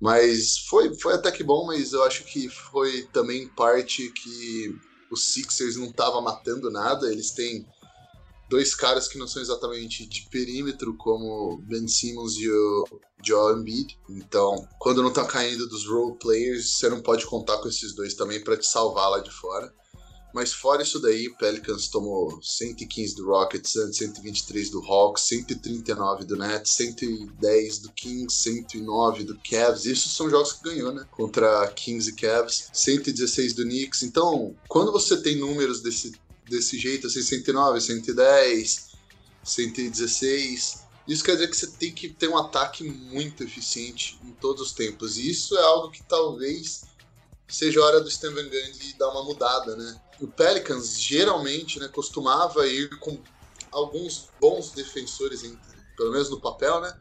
Mas 0.00 0.58
foi, 0.68 0.94
foi 0.98 1.14
até 1.14 1.30
que 1.30 1.42
bom, 1.42 1.66
mas 1.66 1.92
eu 1.92 2.02
acho 2.04 2.24
que 2.24 2.48
foi 2.48 3.08
também 3.12 3.48
parte 3.48 4.10
que 4.10 4.76
os 5.10 5.32
Sixers 5.32 5.76
não 5.76 5.86
estavam 5.86 6.20
matando 6.20 6.70
nada. 6.70 7.10
Eles 7.10 7.30
têm 7.30 7.66
dois 8.48 8.74
caras 8.74 9.08
que 9.08 9.18
não 9.18 9.26
são 9.26 9.40
exatamente 9.40 10.06
de 10.06 10.28
perímetro, 10.30 10.96
como 10.96 11.58
Ben 11.66 11.86
Simmons 11.88 12.36
e 12.36 12.48
o 12.48 12.84
Joel 13.24 13.58
Embiid. 13.58 13.98
Então, 14.10 14.68
quando 14.78 15.02
não 15.02 15.12
tá 15.12 15.24
caindo 15.24 15.68
dos 15.68 15.86
role 15.86 16.16
players, 16.18 16.76
você 16.76 16.88
não 16.88 17.00
pode 17.00 17.26
contar 17.26 17.58
com 17.58 17.68
esses 17.68 17.94
dois 17.94 18.14
também 18.14 18.42
para 18.42 18.56
te 18.56 18.66
salvar 18.66 19.10
lá 19.10 19.18
de 19.20 19.30
fora. 19.30 19.72
Mas 20.34 20.52
fora 20.52 20.82
isso 20.82 20.98
daí, 20.98 21.28
o 21.28 21.36
Pelicans 21.36 21.86
tomou 21.86 22.42
115 22.42 23.14
do 23.14 23.24
Rockets, 23.24 23.70
123 23.70 24.68
do 24.68 24.80
Hawks, 24.84 25.28
139 25.28 26.24
do 26.24 26.36
Nets, 26.36 26.72
110 26.72 27.78
do 27.78 27.92
Kings, 27.92 28.34
109 28.42 29.22
do 29.22 29.38
Cavs. 29.48 29.84
Isso 29.84 30.08
são 30.08 30.28
jogos 30.28 30.54
que 30.54 30.64
ganhou, 30.64 30.92
né? 30.92 31.06
Contra 31.12 31.68
Kings 31.68 32.10
e 32.10 32.14
Cavs, 32.14 32.68
116 32.72 33.52
do 33.52 33.62
Knicks. 33.62 34.02
Então, 34.02 34.56
quando 34.66 34.90
você 34.90 35.16
tem 35.16 35.38
números 35.38 35.80
desse, 35.80 36.12
desse 36.48 36.78
jeito, 36.78 37.06
assim, 37.06 37.22
109, 37.22 37.80
110, 37.80 38.90
116, 39.42 40.84
isso 41.06 41.22
quer 41.22 41.32
dizer 41.32 41.48
que 41.48 41.56
você 41.56 41.66
tem 41.66 41.92
que 41.92 42.08
ter 42.08 42.28
um 42.28 42.38
ataque 42.38 42.82
muito 42.84 43.42
eficiente 43.42 44.18
em 44.24 44.32
todos 44.32 44.62
os 44.62 44.72
tempos. 44.72 45.18
E 45.18 45.30
isso 45.30 45.56
é 45.56 45.62
algo 45.62 45.90
que 45.90 46.02
talvez 46.02 46.84
seja 47.46 47.82
hora 47.82 48.00
do 48.00 48.08
Stan 48.08 48.32
Van 48.32 48.44
Gundy 48.44 48.94
dar 48.98 49.10
uma 49.10 49.22
mudada, 49.24 49.76
né? 49.76 50.00
O 50.20 50.26
Pelicans 50.26 50.98
geralmente 51.00 51.78
né, 51.78 51.88
costumava 51.88 52.66
ir 52.66 52.88
com 52.98 53.20
alguns 53.70 54.28
bons 54.40 54.70
defensores, 54.70 55.42
pelo 55.96 56.12
menos 56.12 56.30
no 56.30 56.40
papel, 56.40 56.80
né? 56.80 56.96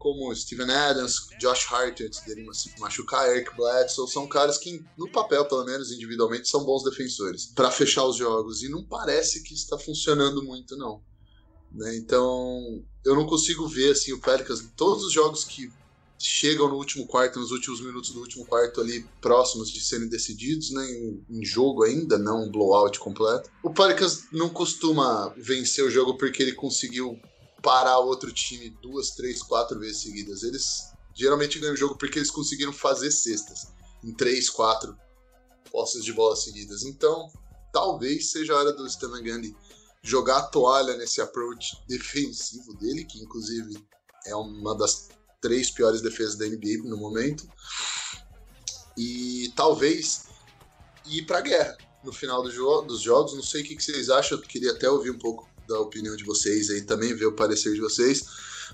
Como 0.00 0.34
Steven 0.34 0.70
Adams, 0.70 1.28
Josh 1.38 1.70
Hart 1.70 2.00
antes 2.00 2.20
dele 2.24 2.48
se 2.54 2.72
machucar, 2.80 3.28
Eric 3.28 3.54
Bledsoe, 3.54 4.10
são 4.10 4.26
caras 4.26 4.56
que, 4.56 4.82
no 4.96 5.12
papel, 5.12 5.44
pelo 5.44 5.66
menos 5.66 5.92
individualmente, 5.92 6.48
são 6.48 6.64
bons 6.64 6.82
defensores 6.82 7.52
para 7.54 7.70
fechar 7.70 8.06
os 8.06 8.16
jogos. 8.16 8.62
E 8.62 8.70
não 8.70 8.82
parece 8.82 9.42
que 9.42 9.52
está 9.52 9.78
funcionando 9.78 10.42
muito, 10.42 10.74
não. 10.74 11.02
Né? 11.70 11.98
Então, 11.98 12.82
eu 13.04 13.14
não 13.14 13.26
consigo 13.26 13.68
ver 13.68 13.92
assim 13.92 14.14
o 14.14 14.20
Pelicans, 14.20 14.64
todos 14.74 15.04
os 15.04 15.12
jogos 15.12 15.44
que 15.44 15.70
chegam 16.18 16.68
no 16.68 16.76
último 16.76 17.06
quarto, 17.06 17.38
nos 17.38 17.50
últimos 17.50 17.80
minutos 17.80 18.10
do 18.10 18.20
último 18.20 18.44
quarto 18.44 18.80
ali, 18.80 19.06
próximos 19.20 19.70
de 19.70 19.80
serem 19.80 20.08
decididos, 20.08 20.70
né, 20.70 20.84
em, 20.90 21.24
em, 21.30 21.44
jogo 21.44 21.82
ainda, 21.82 22.18
não 22.18 22.44
um 22.44 22.50
blowout 22.50 22.98
completo. 22.98 23.50
O 23.62 23.70
Pelicans 23.70 24.24
não 24.30 24.48
costuma 24.50 25.32
vencer 25.36 25.84
o 25.84 25.90
jogo 25.90 26.16
porque 26.18 26.42
ele 26.42 26.52
conseguiu 26.52 27.18
parar 27.60 27.98
outro 27.98 28.32
time 28.32 28.70
duas, 28.82 29.10
três, 29.10 29.42
quatro 29.42 29.78
vezes 29.78 30.02
seguidas. 30.02 30.42
Eles 30.42 30.92
geralmente 31.14 31.58
ganham 31.58 31.74
o 31.74 31.76
jogo 31.76 31.96
porque 31.96 32.18
eles 32.18 32.30
conseguiram 32.30 32.72
fazer 32.72 33.10
cestas 33.10 33.68
em 34.02 34.12
três, 34.14 34.48
quatro 34.48 34.96
posses 35.70 36.04
de 36.04 36.12
bola 36.12 36.36
seguidas. 36.36 36.82
Então, 36.84 37.30
talvez 37.72 38.30
seja 38.30 38.52
a 38.52 38.58
hora 38.58 38.72
do 38.72 38.86
Stan 38.86 39.10
Gandhi 39.22 39.54
jogar 40.02 40.38
a 40.38 40.42
toalha 40.42 40.96
nesse 40.96 41.20
approach 41.20 41.76
defensivo 41.86 42.74
dele, 42.74 43.04
que 43.04 43.20
inclusive 43.20 43.86
é 44.26 44.34
uma 44.34 44.76
das 44.76 45.08
três 45.40 45.70
piores 45.70 46.00
defesas 46.00 46.36
da 46.36 46.46
NBA 46.46 46.84
no 46.84 46.96
momento. 46.96 47.48
E 48.96 49.52
talvez 49.56 50.26
ir 51.06 51.26
para 51.26 51.38
a 51.38 51.42
guerra 51.42 51.76
no 52.02 52.12
final 52.12 52.42
do 52.42 52.50
jo 52.50 52.82
dos 52.82 53.00
jogos. 53.00 53.34
Não 53.34 53.42
sei 53.42 53.62
o 53.62 53.64
que, 53.64 53.76
que 53.76 53.82
vocês 53.82 54.08
acham, 54.10 54.38
eu 54.38 54.42
queria 54.42 54.72
até 54.72 54.88
ouvir 54.88 55.10
um 55.10 55.18
pouco 55.18 55.48
da 55.70 55.80
opinião 55.80 56.14
de 56.16 56.24
vocês 56.24 56.68
aí 56.68 56.82
também, 56.82 57.14
ver 57.14 57.26
o 57.26 57.32
parecer 57.32 57.72
de 57.72 57.80
vocês. 57.80 58.24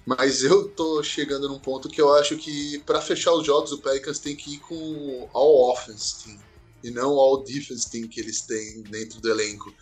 Mas 0.05 0.43
eu 0.43 0.69
tô 0.69 1.03
chegando 1.03 1.49
num 1.49 1.59
ponto 1.59 1.89
que 1.89 2.01
eu 2.01 2.13
acho 2.15 2.37
que 2.37 2.79
para 2.81 3.01
fechar 3.01 3.33
os 3.33 3.47
jogos 3.47 3.73
o 3.73 3.79
Pelicans 3.79 4.19
tem 4.19 4.35
que 4.35 4.55
ir 4.55 4.59
com 4.59 5.29
all 5.33 5.71
offense 5.71 6.25
team 6.25 6.39
e 6.83 6.91
não 6.91 7.11
all 7.13 7.43
defense 7.43 7.91
team 7.91 8.09
que 8.09 8.21
eles 8.21 8.41
têm 8.43 8.83
dentro 8.83 9.21
do 9.21 9.31
elenco. 9.31 9.73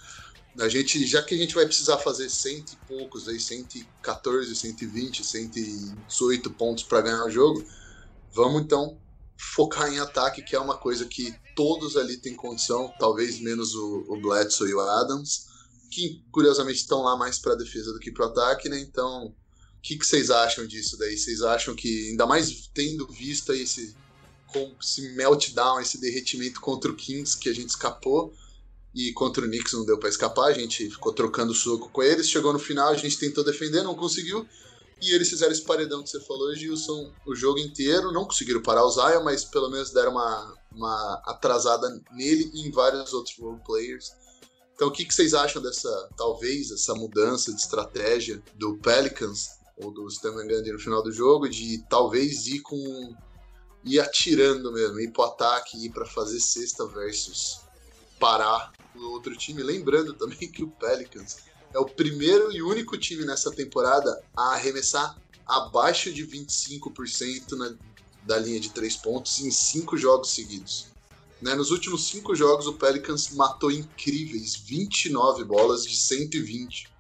A 0.58 0.68
gente, 0.68 1.04
já 1.04 1.20
que 1.22 1.34
a 1.34 1.38
gente 1.38 1.54
vai 1.54 1.66
precisar 1.66 1.98
fazer 1.98 2.30
cento 2.30 2.72
e 2.72 2.86
poucos, 2.86 3.28
aí, 3.28 3.40
114, 3.40 4.54
120, 4.54 5.24
118 5.24 6.50
pontos 6.52 6.84
para 6.84 7.00
ganhar 7.00 7.24
o 7.24 7.30
jogo, 7.30 7.64
vamos 8.32 8.62
então 8.62 8.96
focar 9.36 9.92
em 9.92 9.98
ataque, 9.98 10.42
que 10.42 10.54
é 10.54 10.60
uma 10.60 10.76
coisa 10.76 11.06
que 11.06 11.34
todos 11.56 11.96
ali 11.96 12.16
têm 12.16 12.36
condição, 12.36 12.92
talvez 12.98 13.40
menos 13.40 13.74
o, 13.74 14.04
o 14.08 14.20
Bledsoe 14.20 14.70
e 14.70 14.74
o 14.74 14.80
Adams, 14.80 15.53
que 15.94 16.20
curiosamente 16.32 16.80
estão 16.80 17.02
lá 17.02 17.16
mais 17.16 17.38
para 17.38 17.54
defesa 17.54 17.92
do 17.92 18.00
que 18.00 18.10
para 18.10 18.26
ataque, 18.26 18.68
né? 18.68 18.80
Então, 18.80 19.26
o 19.26 19.34
que, 19.80 19.96
vocês 19.96 20.28
acham 20.28 20.66
disso 20.66 20.98
daí? 20.98 21.16
Vocês 21.16 21.40
acham 21.40 21.72
que, 21.74 22.10
ainda 22.10 22.26
mais 22.26 22.68
tendo 22.74 23.06
visto 23.06 23.52
esse, 23.52 23.94
esse 24.80 25.08
meltdown, 25.10 25.80
esse 25.80 26.00
derretimento 26.00 26.60
contra 26.60 26.90
o 26.90 26.96
Kings 26.96 27.38
que 27.38 27.48
a 27.48 27.54
gente 27.54 27.68
escapou, 27.68 28.34
e 28.92 29.12
contra 29.12 29.44
o 29.44 29.48
Knicks 29.48 29.72
não 29.72 29.84
deu 29.84 29.98
para 29.98 30.08
escapar, 30.08 30.46
a 30.46 30.52
gente 30.52 30.90
ficou 30.90 31.12
trocando 31.12 31.54
soco 31.54 31.88
com 31.90 32.02
eles, 32.02 32.28
chegou 32.28 32.52
no 32.52 32.58
final, 32.58 32.88
a 32.88 32.96
gente 32.96 33.18
tentou 33.18 33.44
defender, 33.44 33.82
não 33.82 33.94
conseguiu, 33.94 34.46
e 35.00 35.12
eles 35.12 35.28
fizeram 35.28 35.52
esse 35.52 35.62
paredão 35.62 36.02
que 36.02 36.10
você 36.10 36.20
falou, 36.20 36.54
Gilson, 36.54 37.12
o 37.26 37.34
jogo 37.34 37.58
inteiro, 37.58 38.12
não 38.12 38.24
conseguiram 38.24 38.62
parar 38.62 38.84
o 38.84 38.90
Zion, 38.90 39.22
mas 39.22 39.44
pelo 39.44 39.68
menos 39.68 39.90
deram 39.90 40.12
uma, 40.12 40.54
uma 40.72 41.22
atrasada 41.26 41.88
nele 42.12 42.50
e 42.54 42.66
em 42.66 42.70
vários 42.70 43.12
outros 43.12 43.36
role 43.38 43.60
players. 43.64 44.12
Então 44.74 44.88
o 44.88 44.90
que, 44.90 45.04
que 45.04 45.14
vocês 45.14 45.34
acham 45.34 45.62
dessa, 45.62 46.10
talvez, 46.16 46.70
essa 46.70 46.94
mudança 46.94 47.52
de 47.52 47.60
estratégia 47.60 48.42
do 48.54 48.76
Pelicans, 48.78 49.58
ou 49.76 49.90
do 49.90 50.06
Stan 50.08 50.34
Gandhi 50.46 50.72
no 50.72 50.78
final 50.78 51.02
do 51.02 51.12
jogo, 51.12 51.48
de 51.48 51.84
talvez 51.88 52.46
ir 52.46 52.60
com... 52.60 53.14
ir 53.84 54.00
atirando 54.00 54.72
mesmo, 54.72 55.00
ir 55.00 55.12
pro 55.12 55.24
ataque, 55.24 55.84
ir 55.84 55.90
para 55.90 56.06
fazer 56.06 56.40
cesta 56.40 56.86
versus 56.86 57.60
parar 58.18 58.72
o 58.94 59.10
outro 59.12 59.36
time. 59.36 59.62
Lembrando 59.62 60.14
também 60.18 60.50
que 60.50 60.62
o 60.62 60.70
Pelicans 60.70 61.38
é 61.72 61.78
o 61.78 61.86
primeiro 61.86 62.52
e 62.52 62.62
único 62.62 62.96
time 62.96 63.24
nessa 63.24 63.50
temporada 63.50 64.22
a 64.36 64.54
arremessar 64.54 65.16
abaixo 65.46 66.12
de 66.12 66.26
25% 66.26 67.52
na, 67.52 67.74
da 68.22 68.38
linha 68.38 68.60
de 68.60 68.70
três 68.70 68.96
pontos 68.96 69.40
em 69.40 69.50
cinco 69.50 69.96
jogos 69.96 70.30
seguidos. 70.30 70.93
Né? 71.44 71.54
Nos 71.54 71.70
últimos 71.70 72.08
cinco 72.08 72.34
jogos, 72.34 72.66
o 72.66 72.72
Pelicans 72.72 73.28
matou 73.34 73.70
incríveis 73.70 74.56
29 74.56 75.44
bolas 75.44 75.84
de 75.84 75.94
120 75.94 76.90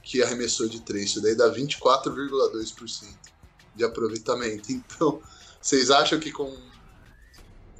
que 0.00 0.22
arremessou 0.22 0.68
de 0.68 0.80
três. 0.80 1.10
Isso 1.10 1.20
daí 1.20 1.34
dá 1.34 1.52
24,2% 1.52 3.18
de 3.74 3.84
aproveitamento. 3.84 4.70
Então, 4.70 5.20
vocês 5.60 5.90
acham 5.90 6.20
que 6.20 6.30
com 6.30 6.56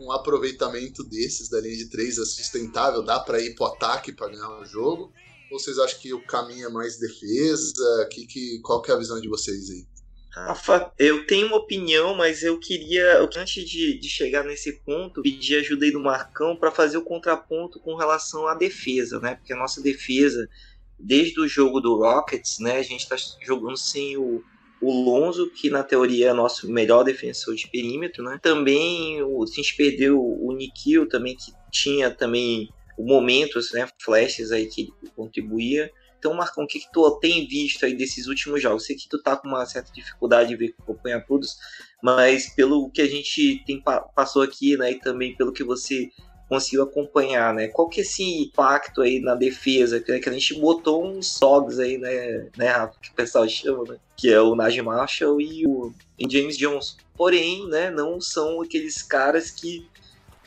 um 0.00 0.10
aproveitamento 0.10 1.04
desses 1.04 1.48
da 1.48 1.60
linha 1.60 1.76
de 1.76 1.86
três 1.86 2.18
é 2.18 2.24
sustentável? 2.24 3.04
Dá 3.04 3.20
para 3.20 3.40
ir 3.40 3.54
pro 3.54 3.66
ataque 3.66 4.12
para 4.12 4.32
ganhar 4.32 4.50
o 4.60 4.64
jogo? 4.64 5.12
Ou 5.52 5.60
vocês 5.60 5.78
acham 5.78 6.00
que 6.00 6.12
o 6.12 6.26
caminho 6.26 6.66
é 6.66 6.70
mais 6.70 6.98
defesa? 6.98 8.08
Que, 8.10 8.26
que, 8.26 8.58
qual 8.62 8.82
que 8.82 8.90
é 8.90 8.94
a 8.94 8.98
visão 8.98 9.20
de 9.20 9.28
vocês 9.28 9.70
aí? 9.70 9.86
Rafa, 10.32 10.92
eu 10.96 11.26
tenho 11.26 11.48
uma 11.48 11.56
opinião, 11.56 12.14
mas 12.14 12.44
eu 12.44 12.58
queria, 12.60 13.20
antes 13.36 13.68
de, 13.68 13.98
de 13.98 14.08
chegar 14.08 14.44
nesse 14.44 14.80
ponto, 14.84 15.22
pedir 15.22 15.56
ajuda 15.56 15.84
aí 15.84 15.90
do 15.90 15.98
Marcão 15.98 16.54
para 16.54 16.70
fazer 16.70 16.98
o 16.98 17.04
contraponto 17.04 17.80
com 17.80 17.96
relação 17.96 18.46
à 18.46 18.54
defesa, 18.54 19.18
né? 19.18 19.34
Porque 19.34 19.52
a 19.52 19.56
nossa 19.56 19.82
defesa, 19.82 20.48
desde 20.96 21.40
o 21.40 21.48
jogo 21.48 21.80
do 21.80 21.96
Rockets, 21.96 22.60
né, 22.60 22.76
a 22.76 22.82
gente 22.82 23.00
está 23.00 23.16
jogando 23.42 23.76
sem 23.76 24.16
o, 24.16 24.42
o 24.80 24.92
Lonzo, 24.92 25.50
que 25.50 25.68
na 25.68 25.82
teoria 25.82 26.28
é 26.28 26.32
nosso 26.32 26.70
melhor 26.70 27.02
defensor 27.02 27.56
de 27.56 27.68
perímetro, 27.68 28.22
né? 28.22 28.38
Também 28.40 29.20
o, 29.22 29.42
a 29.42 29.46
gente 29.46 29.76
perdeu 29.76 30.16
o 30.20 30.52
Nikhil 30.52 31.08
também, 31.08 31.36
que 31.36 31.52
tinha 31.72 32.08
também 32.08 32.68
momentos, 32.96 33.72
né, 33.72 33.88
flashes 34.00 34.52
aí 34.52 34.66
que 34.66 34.92
contribuía. 35.16 35.90
Então, 36.20 36.34
Marcão, 36.34 36.64
o 36.64 36.66
que, 36.66 36.78
que 36.78 36.92
tu 36.92 37.10
tem 37.18 37.46
visto 37.48 37.86
aí 37.86 37.96
desses 37.96 38.26
últimos 38.26 38.60
jogos? 38.62 38.84
Sei 38.84 38.94
que 38.94 39.08
tu 39.08 39.20
tá 39.22 39.36
com 39.36 39.48
uma 39.48 39.64
certa 39.64 39.90
dificuldade 39.90 40.50
de 40.50 40.56
ver 40.56 40.74
acompanhar 40.78 41.24
todos, 41.26 41.56
mas 42.02 42.54
pelo 42.54 42.90
que 42.90 43.00
a 43.00 43.08
gente 43.08 43.64
tem 43.64 43.82
passou 44.14 44.42
aqui, 44.42 44.76
né, 44.76 44.92
e 44.92 45.00
também 45.00 45.34
pelo 45.34 45.50
que 45.50 45.64
você 45.64 46.10
conseguiu 46.46 46.82
acompanhar, 46.82 47.54
né? 47.54 47.68
Qual 47.68 47.88
que 47.88 48.00
é 48.00 48.02
esse 48.02 48.22
impacto 48.22 49.00
aí 49.00 49.18
na 49.20 49.34
defesa? 49.34 49.98
Que, 50.00 50.12
a 50.12 50.32
gente 50.32 50.60
botou 50.60 51.06
uns 51.06 51.38
SOGs 51.38 51.78
aí, 51.78 51.96
né, 51.96 52.50
né, 52.54 52.68
Rafa, 52.68 52.98
que 53.00 53.10
o 53.10 53.14
pessoal 53.14 53.48
chama, 53.48 53.84
né? 53.84 53.96
Que 54.14 54.30
é 54.30 54.40
o 54.40 54.54
Najee 54.54 54.82
Marshall 54.82 55.40
e 55.40 55.66
o 55.66 55.94
James 56.28 56.58
Johnson. 56.58 56.96
Porém, 57.16 57.66
né, 57.68 57.90
não 57.90 58.20
são 58.20 58.60
aqueles 58.60 59.00
caras 59.00 59.50
que 59.50 59.88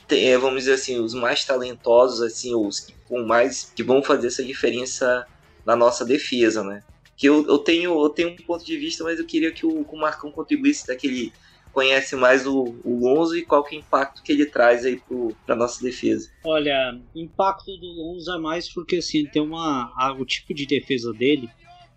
tem, 0.06 0.30
é, 0.30 0.38
vamos 0.38 0.60
dizer 0.60 0.74
assim, 0.74 1.00
os 1.00 1.14
mais 1.14 1.44
talentosos, 1.44 2.20
assim, 2.22 2.54
os 2.54 2.80
que, 2.80 2.94
com 3.08 3.24
mais 3.24 3.72
que 3.74 3.82
vão 3.82 4.02
fazer 4.02 4.28
essa 4.28 4.44
diferença 4.44 5.26
na 5.66 5.76
nossa 5.76 6.04
defesa, 6.04 6.62
né? 6.62 6.82
Que 7.16 7.28
eu, 7.28 7.46
eu 7.46 7.58
tenho 7.58 8.02
eu 8.02 8.10
tenho 8.10 8.30
um 8.30 8.36
ponto 8.36 8.64
de 8.64 8.76
vista, 8.76 9.04
mas 9.04 9.18
eu 9.18 9.26
queria 9.26 9.52
que 9.52 9.64
o, 9.64 9.82
o 9.82 9.96
Marcão 9.96 10.30
contribuísse 10.30 10.86
daquele 10.86 11.32
conhece 11.74 12.14
mais 12.14 12.46
o, 12.46 12.76
o 12.84 13.00
Lonzo 13.00 13.36
e 13.36 13.44
qual 13.44 13.64
que 13.64 13.74
é 13.74 13.78
o 13.78 13.80
impacto 13.80 14.22
que 14.22 14.30
ele 14.30 14.46
traz 14.46 14.86
aí 14.86 15.02
para 15.44 15.56
nossa 15.56 15.82
defesa? 15.82 16.30
Olha, 16.44 16.98
impacto 17.14 17.76
do 17.76 17.86
Lonzo 17.86 18.30
é 18.30 18.38
mais 18.38 18.72
porque 18.72 18.96
assim, 18.96 19.26
tem 19.26 19.42
uma 19.42 19.92
a, 19.96 20.12
o 20.12 20.24
tipo 20.24 20.54
de 20.54 20.66
defesa 20.66 21.12
dele, 21.12 21.50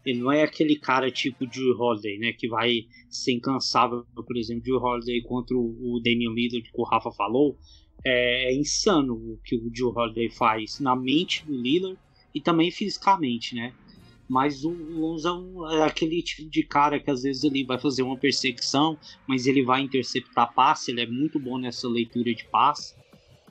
ele 0.04 0.20
não 0.20 0.32
é 0.32 0.44
aquele 0.44 0.78
cara 0.78 1.12
tipo 1.12 1.46
de 1.46 1.62
Holiday, 1.74 2.18
né, 2.18 2.34
que 2.34 2.48
vai 2.48 2.86
ser 3.10 3.34
incansável, 3.34 4.04
por 4.16 4.36
exemplo, 4.36 4.64
de 4.64 4.74
Holiday 4.74 5.22
contra 5.22 5.56
o, 5.56 5.96
o 5.96 6.02
Daniel 6.04 6.34
Miller 6.34 6.64
que 6.64 6.72
o 6.74 6.84
Rafa 6.84 7.12
falou, 7.12 7.56
é, 8.04 8.52
é 8.52 8.56
insano 8.56 9.14
o 9.14 9.40
que 9.44 9.56
o 9.56 9.70
Joe 9.74 9.94
Holiday 9.96 10.30
faz 10.32 10.80
na 10.80 10.96
mente 10.96 11.46
do 11.46 11.54
Lillard 11.54 12.00
e 12.38 12.42
também 12.42 12.70
fisicamente, 12.70 13.56
né? 13.56 13.74
Mas 14.30 14.64
o 14.64 14.70
Lonzo 14.70 15.66
é 15.72 15.84
aquele 15.84 16.22
tipo 16.22 16.48
de 16.50 16.62
cara 16.62 17.00
que 17.00 17.10
às 17.10 17.24
vezes 17.24 17.44
ele 17.44 17.66
vai 17.66 17.80
fazer 17.80 18.04
uma 18.04 18.18
perseguição, 18.18 18.96
mas 19.28 19.48
ele 19.48 19.64
vai 19.64 19.82
interceptar 19.82 20.54
passe, 20.54 20.92
ele 20.92 21.02
é 21.02 21.08
muito 21.08 21.40
bom 21.40 21.58
nessa 21.58 21.88
leitura 21.88 22.34
de 22.36 22.46
passe. 22.46 22.96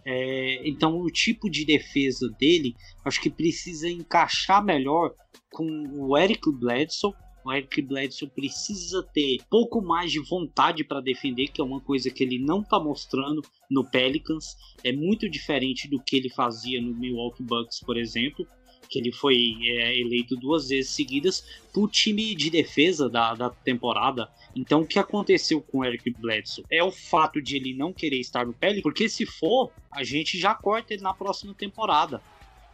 É, 0.04 0.68
então 0.68 1.00
o 1.00 1.10
tipo 1.10 1.50
de 1.50 1.64
defesa 1.64 2.28
dele 2.38 2.76
acho 3.04 3.20
que 3.20 3.28
precisa 3.28 3.88
encaixar 3.88 4.64
melhor 4.64 5.12
com 5.50 5.66
o 5.92 6.16
Eric 6.16 6.48
Bledsoe. 6.52 7.12
O 7.44 7.52
Eric 7.52 7.82
Bledsoe 7.82 8.28
precisa 8.28 9.02
ter 9.12 9.38
pouco 9.50 9.82
mais 9.82 10.12
de 10.12 10.20
vontade 10.20 10.84
para 10.84 11.00
defender, 11.00 11.48
que 11.48 11.60
é 11.60 11.64
uma 11.64 11.80
coisa 11.80 12.08
que 12.08 12.22
ele 12.22 12.38
não 12.38 12.60
está 12.60 12.78
mostrando 12.78 13.42
no 13.68 13.84
Pelicans. 13.84 14.54
É 14.84 14.92
muito 14.92 15.28
diferente 15.28 15.88
do 15.88 16.00
que 16.00 16.16
ele 16.16 16.28
fazia 16.28 16.80
no 16.80 16.94
Milwaukee 16.94 17.42
Bucks, 17.42 17.80
por 17.80 17.96
exemplo 17.96 18.46
que 18.88 18.98
ele 18.98 19.12
foi 19.12 19.56
é, 19.64 19.98
eleito 19.98 20.36
duas 20.36 20.68
vezes 20.68 20.90
seguidas 20.90 21.44
pro 21.72 21.88
time 21.88 22.34
de 22.34 22.50
defesa 22.50 23.08
da, 23.08 23.34
da 23.34 23.50
temporada. 23.50 24.28
Então 24.54 24.80
o 24.80 24.86
que 24.86 24.98
aconteceu 24.98 25.60
com 25.60 25.78
o 25.78 25.84
Eric 25.84 26.10
Bledsoe 26.10 26.64
é 26.70 26.82
o 26.82 26.90
fato 26.90 27.42
de 27.42 27.56
ele 27.56 27.74
não 27.74 27.92
querer 27.92 28.18
estar 28.18 28.46
no 28.46 28.52
Pele, 28.52 28.82
porque 28.82 29.08
se 29.08 29.26
for, 29.26 29.70
a 29.90 30.02
gente 30.02 30.38
já 30.38 30.54
corta 30.54 30.94
ele 30.94 31.02
na 31.02 31.12
próxima 31.12 31.54
temporada. 31.54 32.22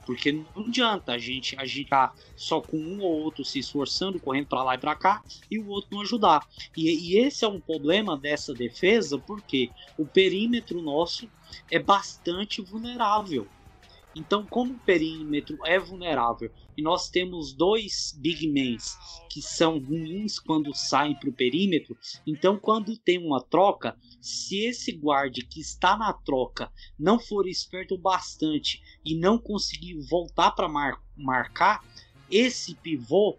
Porque 0.04 0.32
não 0.32 0.46
adianta 0.66 1.12
a 1.12 1.18
gente 1.18 1.56
agitar 1.58 2.14
só 2.36 2.60
com 2.60 2.76
um 2.76 3.00
ou 3.02 3.22
outro 3.22 3.44
se 3.44 3.60
esforçando, 3.60 4.18
correndo 4.18 4.46
para 4.46 4.62
lá 4.62 4.74
e 4.74 4.78
para 4.78 4.96
cá, 4.96 5.22
e 5.50 5.58
o 5.58 5.68
outro 5.68 5.90
não 5.92 6.00
ajudar. 6.00 6.46
E, 6.76 6.90
e, 6.90 7.18
esse 7.18 7.44
é 7.44 7.48
um 7.48 7.60
problema 7.60 8.16
dessa 8.16 8.52
defesa, 8.52 9.16
porque 9.18 9.70
o 9.96 10.04
perímetro 10.04 10.82
nosso 10.82 11.28
é 11.70 11.78
bastante 11.78 12.60
vulnerável. 12.60 13.46
Então, 14.14 14.46
como 14.46 14.74
o 14.74 14.78
perímetro 14.78 15.58
é 15.64 15.78
vulnerável 15.78 16.52
e 16.76 16.82
nós 16.82 17.08
temos 17.08 17.52
dois 17.54 18.14
big 18.18 18.46
men 18.48 18.76
que 19.30 19.40
são 19.40 19.78
ruins 19.78 20.38
quando 20.38 20.74
saem 20.74 21.14
para 21.14 21.30
o 21.30 21.32
perímetro, 21.32 21.96
então 22.26 22.58
quando 22.58 22.96
tem 22.96 23.18
uma 23.18 23.42
troca, 23.42 23.96
se 24.20 24.58
esse 24.64 24.92
guarde 24.92 25.42
que 25.46 25.60
está 25.60 25.96
na 25.96 26.12
troca 26.12 26.70
não 26.98 27.18
for 27.18 27.46
esperto 27.46 27.96
bastante 27.96 28.82
e 29.04 29.14
não 29.14 29.38
conseguir 29.38 29.98
voltar 30.08 30.50
para 30.52 30.68
mar 30.68 31.02
marcar, 31.16 31.82
esse 32.30 32.74
pivô 32.74 33.38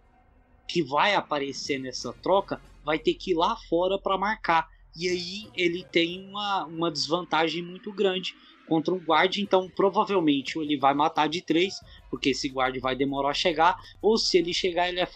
que 0.68 0.84
vai 0.84 1.16
aparecer 1.16 1.80
nessa 1.80 2.14
troca 2.14 2.62
vai 2.84 3.00
ter 3.00 3.14
que 3.14 3.32
ir 3.32 3.36
lá 3.36 3.56
fora 3.70 4.00
para 4.00 4.18
marcar. 4.18 4.68
E 4.96 5.08
aí 5.08 5.50
ele 5.56 5.84
tem 5.84 6.28
uma, 6.28 6.66
uma 6.66 6.92
desvantagem 6.92 7.64
muito 7.64 7.92
grande 7.92 8.36
contra 8.68 8.94
um 8.94 9.00
guarda, 9.00 9.40
então 9.40 9.70
provavelmente 9.76 10.58
ele 10.58 10.78
vai 10.78 10.94
matar 10.94 11.28
de 11.28 11.42
três, 11.42 11.80
porque 12.10 12.30
esse 12.30 12.50
guarda 12.50 12.80
vai 12.80 12.96
demorar 12.96 13.30
a 13.30 13.34
chegar, 13.34 13.76
ou 14.02 14.18
se 14.18 14.38
ele 14.38 14.54
chegar, 14.54 14.90
ele 14.90 15.00
é 15.00 15.08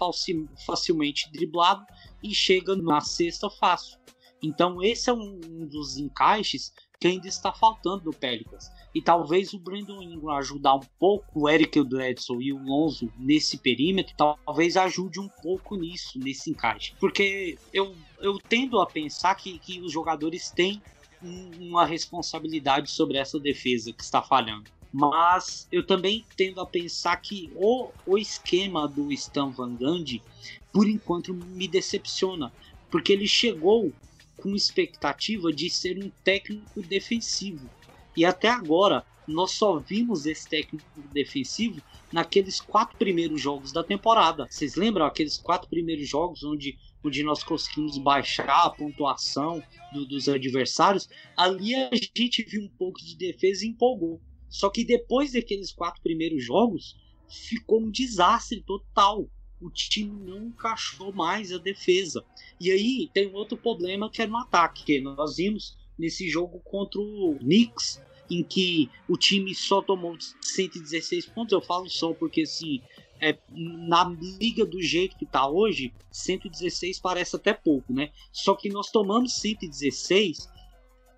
facilmente 0.66 1.32
driblado 1.32 1.86
e 2.24 2.34
chega 2.34 2.76
na 2.76 3.02
sexta 3.02 3.50
fácil. 3.50 3.98
Então 4.42 4.84
esse 4.84 5.10
é 5.10 5.14
um, 5.14 5.40
um 5.50 5.66
dos 5.66 5.98
encaixes 5.98 6.72
que 7.00 7.08
ainda 7.08 7.28
está 7.28 7.52
faltando 7.52 8.06
no 8.06 8.14
Pelicans. 8.14 8.70
E 8.94 9.02
talvez 9.02 9.54
o 9.54 9.60
Brandon 9.60 10.02
Ingram 10.02 10.36
ajudar 10.36 10.76
um 10.76 10.82
pouco 11.00 11.42
o 11.42 11.50
Eric 11.50 11.82
Bledsoe 11.84 12.46
e 12.46 12.54
o 12.54 12.58
Lonzo 12.58 13.12
nesse 13.18 13.58
perímetro, 13.58 14.16
talvez 14.16 14.76
ajude 14.76 15.20
um 15.20 15.30
pouco 15.44 15.76
nisso, 15.76 16.18
nesse 16.18 16.50
encaixe. 16.50 16.94
Porque 17.00 17.58
eu, 17.72 17.96
eu 18.20 18.40
tendo 18.40 18.80
a 18.80 18.88
pensar 18.88 19.36
que, 19.36 19.60
que 19.60 19.80
os 19.82 19.92
jogadores 19.92 20.50
têm 20.50 20.82
uma 21.22 21.86
responsabilidade 21.86 22.90
sobre 22.92 23.18
essa 23.18 23.40
defesa 23.40 23.92
que 23.92 24.04
está 24.04 24.22
falhando. 24.22 24.70
Mas 24.92 25.68
eu 25.72 25.86
também 25.86 26.26
tendo 26.36 26.62
a 26.62 26.66
pensar 26.66 27.18
que 27.18 27.52
o, 27.56 27.90
o 28.06 28.18
esquema 28.18 28.88
do 28.88 29.12
Stan 29.12 29.50
Van 29.50 29.76
Gundy, 29.76 30.24
por 30.72 30.88
enquanto, 30.88 31.34
me 31.34 31.68
decepciona. 31.68 32.52
Porque 32.90 33.12
ele 33.12 33.28
chegou 33.28 33.92
com 34.38 34.56
expectativa 34.56 35.52
de 35.52 35.70
ser 35.70 36.04
um 36.04 36.10
técnico 36.24 36.82
defensivo. 36.82 37.70
E 38.16 38.24
até 38.24 38.50
agora, 38.50 39.06
nós 39.28 39.52
só 39.52 39.78
vimos 39.78 40.26
esse 40.26 40.48
técnico 40.48 40.86
defensivo 41.12 41.82
naqueles 42.12 42.62
quatro 42.62 42.98
primeiros 42.98 43.42
jogos 43.42 43.72
da 43.74 43.84
temporada. 43.84 44.48
Vocês 44.50 44.76
lembram 44.76 45.06
aqueles 45.06 45.38
quatro 45.38 45.70
primeiros 45.70 46.08
jogos 46.08 46.44
onde 46.44 46.78
onde 47.08 47.24
nós 47.24 47.44
conseguimos 47.44 47.98
baixar 47.98 48.66
a 48.66 48.70
pontuação 48.70 49.64
do, 49.94 50.06
dos 50.06 50.30
adversários, 50.30 51.10
ali 51.36 51.74
a 51.76 51.90
gente 52.16 52.44
viu 52.44 52.62
um 52.62 52.70
pouco 52.70 53.00
de 53.00 53.16
defesa 53.16 53.66
e 53.66 53.70
empolgou. 53.70 54.22
Só 54.50 54.70
que 54.70 54.86
depois 54.86 55.34
daqueles 55.34 55.72
quatro 55.72 56.02
primeiros 56.02 56.44
jogos, 56.44 56.96
ficou 57.28 57.82
um 57.82 57.92
desastre 57.92 58.62
total. 58.64 59.30
O 59.60 59.70
time 59.70 60.12
não 60.12 60.48
encaixou 60.48 61.12
mais 61.12 61.52
a 61.52 61.58
defesa. 61.58 62.24
E 62.60 62.72
aí 62.72 63.10
tem 63.14 63.34
outro 63.34 63.58
problema 63.58 64.10
que 64.10 64.22
é 64.22 64.28
no 64.28 64.38
ataque, 64.38 64.86
que 64.86 65.02
nós 65.02 65.38
vimos 65.38 65.76
nesse 65.98 66.30
jogo 66.30 66.60
contra 66.60 67.02
o 67.02 67.36
Knicks, 67.40 68.02
em 68.30 68.44
que 68.44 68.90
o 69.08 69.18
time 69.18 69.54
só 69.56 69.82
tomou 69.82 70.16
116 70.42 71.26
pontos. 71.28 71.54
Eu 71.54 71.62
falo 71.62 71.90
só 71.90 72.14
porque 72.14 72.42
assim, 72.42 72.82
é, 73.22 73.38
na 73.50 74.04
liga 74.40 74.66
do 74.66 74.82
jeito 74.82 75.18
que 75.18 75.26
tá 75.26 75.48
hoje, 75.48 75.94
116 76.12 77.00
parece 77.00 77.36
até 77.36 77.54
pouco, 77.54 77.94
né? 77.94 78.12
Só 78.32 78.56
que 78.56 78.70
nós 78.70 78.92
tomamos 78.92 79.34
116 79.40 80.50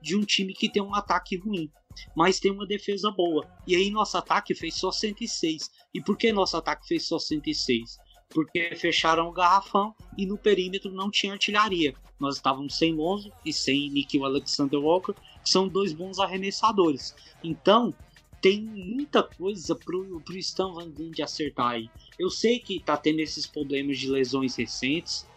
de 0.02 0.16
um 0.16 0.22
time 0.22 0.54
que 0.54 0.70
tem 0.70 0.82
um 0.82 0.96
ataque 0.96 1.38
ruim, 1.38 1.70
mas 2.16 2.40
tem 2.40 2.52
uma 2.52 2.66
defesa 2.66 3.12
boa. 3.12 3.48
E 3.68 3.76
aí 3.76 3.90
nosso 3.90 4.18
ataque 4.18 4.56
fez 4.56 4.76
só 4.76 4.92
106. 4.92 5.70
E 5.94 6.02
por 6.02 6.18
que 6.18 6.32
nosso 6.32 6.56
ataque 6.58 6.88
fez 6.88 7.08
só 7.08 7.20
106? 7.20 7.98
Porque 8.30 8.76
fecharam 8.76 9.28
o 9.28 9.32
garrafão 9.32 9.94
e 10.18 10.26
no 10.26 10.38
perímetro 10.38 10.92
não 10.92 11.10
tinha 11.10 11.34
artilharia. 11.34 11.94
Nós 12.20 12.36
estávamos 12.36 12.78
sem 12.78 12.94
Lonzo 12.94 13.32
e 13.46 13.52
sem 13.52 13.90
Nikhil 13.90 14.26
Alexander 14.26 14.80
Walker, 14.80 15.14
que 15.14 15.50
são 15.50 15.68
dois 15.68 15.94
bons 15.94 16.20
arremessadores. 16.20 17.16
Então, 17.44 17.94
tem 18.42 18.62
muita 18.62 19.22
coisa 19.22 19.76
pro, 19.76 20.22
pro 20.22 20.38
Stan 20.38 20.72
Van 20.72 20.90
Gundy 20.90 21.22
acertar 21.22 21.72
aí. 21.72 21.90
Eu 22.18 22.30
sei 22.30 22.60
que 22.60 22.80
tá 22.80 22.96
tendo 22.96 23.20
esses 23.20 23.46
problemas 23.46 23.98
de 23.98 24.10
lesões 24.10 24.56
recentes. 24.56 25.28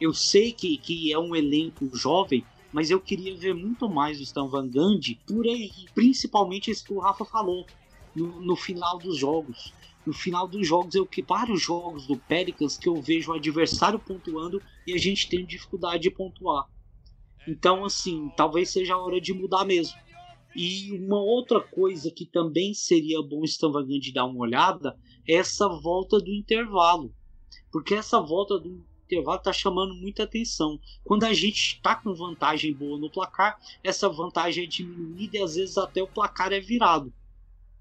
Eu 0.00 0.12
sei 0.12 0.52
que, 0.52 0.76
que 0.78 1.12
é 1.12 1.18
um 1.18 1.34
elenco 1.34 1.88
jovem, 1.94 2.44
mas 2.72 2.90
eu 2.90 3.00
queria 3.00 3.36
ver 3.36 3.54
muito 3.54 3.88
mais 3.88 4.18
o 4.18 4.22
Stan 4.22 4.46
Van 4.46 4.68
Gundy 4.68 5.20
por 5.26 5.46
aí, 5.46 5.70
principalmente 5.94 6.70
isso 6.70 6.84
que 6.84 6.92
o 6.92 7.00
Rafa 7.00 7.24
falou 7.24 7.66
no, 8.14 8.40
no 8.40 8.56
final 8.56 8.98
dos 8.98 9.16
jogos. 9.16 9.72
No 10.04 10.14
final 10.14 10.48
dos 10.48 10.66
jogos, 10.66 10.94
eu 10.94 11.06
que 11.06 11.22
vários 11.22 11.60
jogos 11.60 12.06
do 12.06 12.16
Pelicans 12.16 12.78
que 12.78 12.88
eu 12.88 13.00
vejo 13.00 13.32
o 13.32 13.34
adversário 13.34 13.98
pontuando 13.98 14.62
e 14.86 14.94
a 14.94 14.98
gente 14.98 15.28
tem 15.28 15.44
dificuldade 15.44 16.02
de 16.02 16.10
pontuar. 16.10 16.66
Então, 17.46 17.84
assim, 17.84 18.30
talvez 18.36 18.70
seja 18.70 18.94
a 18.94 18.98
hora 18.98 19.20
de 19.20 19.32
mudar 19.32 19.64
mesmo. 19.64 19.98
E 20.54 20.92
uma 20.98 21.20
outra 21.20 21.60
coisa 21.60 22.10
que 22.10 22.26
também 22.26 22.74
seria 22.74 23.22
bom 23.22 23.44
Extravagante 23.44 24.12
dar 24.12 24.26
uma 24.26 24.40
olhada 24.40 24.98
é 25.26 25.34
essa 25.34 25.68
volta 25.68 26.18
do 26.18 26.32
intervalo. 26.32 27.14
Porque 27.70 27.94
essa 27.94 28.20
volta 28.20 28.58
do 28.58 28.84
intervalo 29.04 29.38
está 29.38 29.52
chamando 29.52 29.94
muita 29.94 30.24
atenção. 30.24 30.78
Quando 31.04 31.24
a 31.24 31.32
gente 31.32 31.76
está 31.76 31.94
com 31.94 32.14
vantagem 32.14 32.72
boa 32.72 32.98
no 32.98 33.10
placar, 33.10 33.58
essa 33.82 34.08
vantagem 34.08 34.64
é 34.64 34.66
diminuída 34.66 35.38
e 35.38 35.42
às 35.42 35.54
vezes 35.54 35.78
até 35.78 36.02
o 36.02 36.08
placar 36.08 36.52
é 36.52 36.60
virado. 36.60 37.12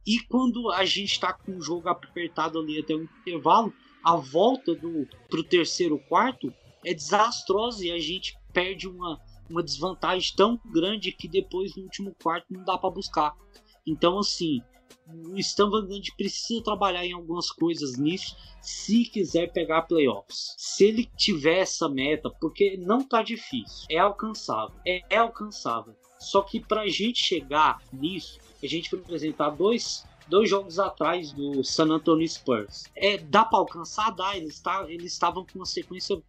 E 0.05 0.19
quando 0.21 0.71
a 0.71 0.85
gente 0.85 1.11
está 1.11 1.33
com 1.33 1.57
o 1.57 1.61
jogo 1.61 1.89
apertado 1.89 2.59
ali 2.59 2.79
até 2.79 2.95
o 2.95 3.03
intervalo, 3.03 3.73
a 4.03 4.15
volta 4.15 4.75
para 5.29 5.39
o 5.39 5.43
terceiro 5.43 5.99
quarto 5.99 6.53
é 6.85 6.93
desastrosa 6.93 7.85
e 7.85 7.91
a 7.91 7.99
gente 7.99 8.37
perde 8.53 8.87
uma, 8.87 9.19
uma 9.49 9.63
desvantagem 9.63 10.33
tão 10.35 10.59
grande 10.65 11.11
que 11.11 11.27
depois 11.27 11.75
no 11.75 11.83
último 11.83 12.15
quarto 12.21 12.45
não 12.49 12.63
dá 12.63 12.77
para 12.77 12.89
buscar. 12.89 13.35
Então, 13.85 14.19
assim, 14.19 14.61
o 15.07 15.37
Stan 15.39 15.69
Van 15.69 15.85
Gundy 15.85 16.15
precisa 16.15 16.63
trabalhar 16.63 17.05
em 17.05 17.13
algumas 17.13 17.51
coisas 17.51 17.97
nisso 17.97 18.35
se 18.61 19.05
quiser 19.05 19.51
pegar 19.51 19.83
playoffs. 19.83 20.55
Se 20.57 20.85
ele 20.85 21.09
tiver 21.17 21.59
essa 21.59 21.89
meta, 21.89 22.29
porque 22.29 22.77
não 22.77 23.03
tá 23.03 23.23
difícil, 23.23 23.85
é 23.89 23.97
alcançável, 23.97 24.75
é, 24.85 25.01
é 25.09 25.17
alcançável. 25.17 25.95
Só 26.19 26.41
que 26.41 26.59
para 26.59 26.81
a 26.81 26.87
gente 26.87 27.23
chegar 27.23 27.81
nisso, 27.93 28.39
a 28.61 28.67
gente 28.67 28.89
foi 28.89 28.99
apresentar 28.99 29.51
dois, 29.51 30.05
dois 30.27 30.49
jogos 30.49 30.77
atrás 30.77 31.31
do 31.31 31.63
San 31.63 31.89
Antonio 31.89 32.27
Spurs. 32.27 32.83
É, 32.95 33.17
dá 33.17 33.45
para 33.45 33.59
alcançar? 33.59 34.11
Dá. 34.11 34.35
Eles, 34.35 34.59
tá, 34.59 34.85
eles 34.89 35.13
estavam 35.13 35.45
com 35.45 35.59
uma 35.59 35.65
sequência 35.65 36.21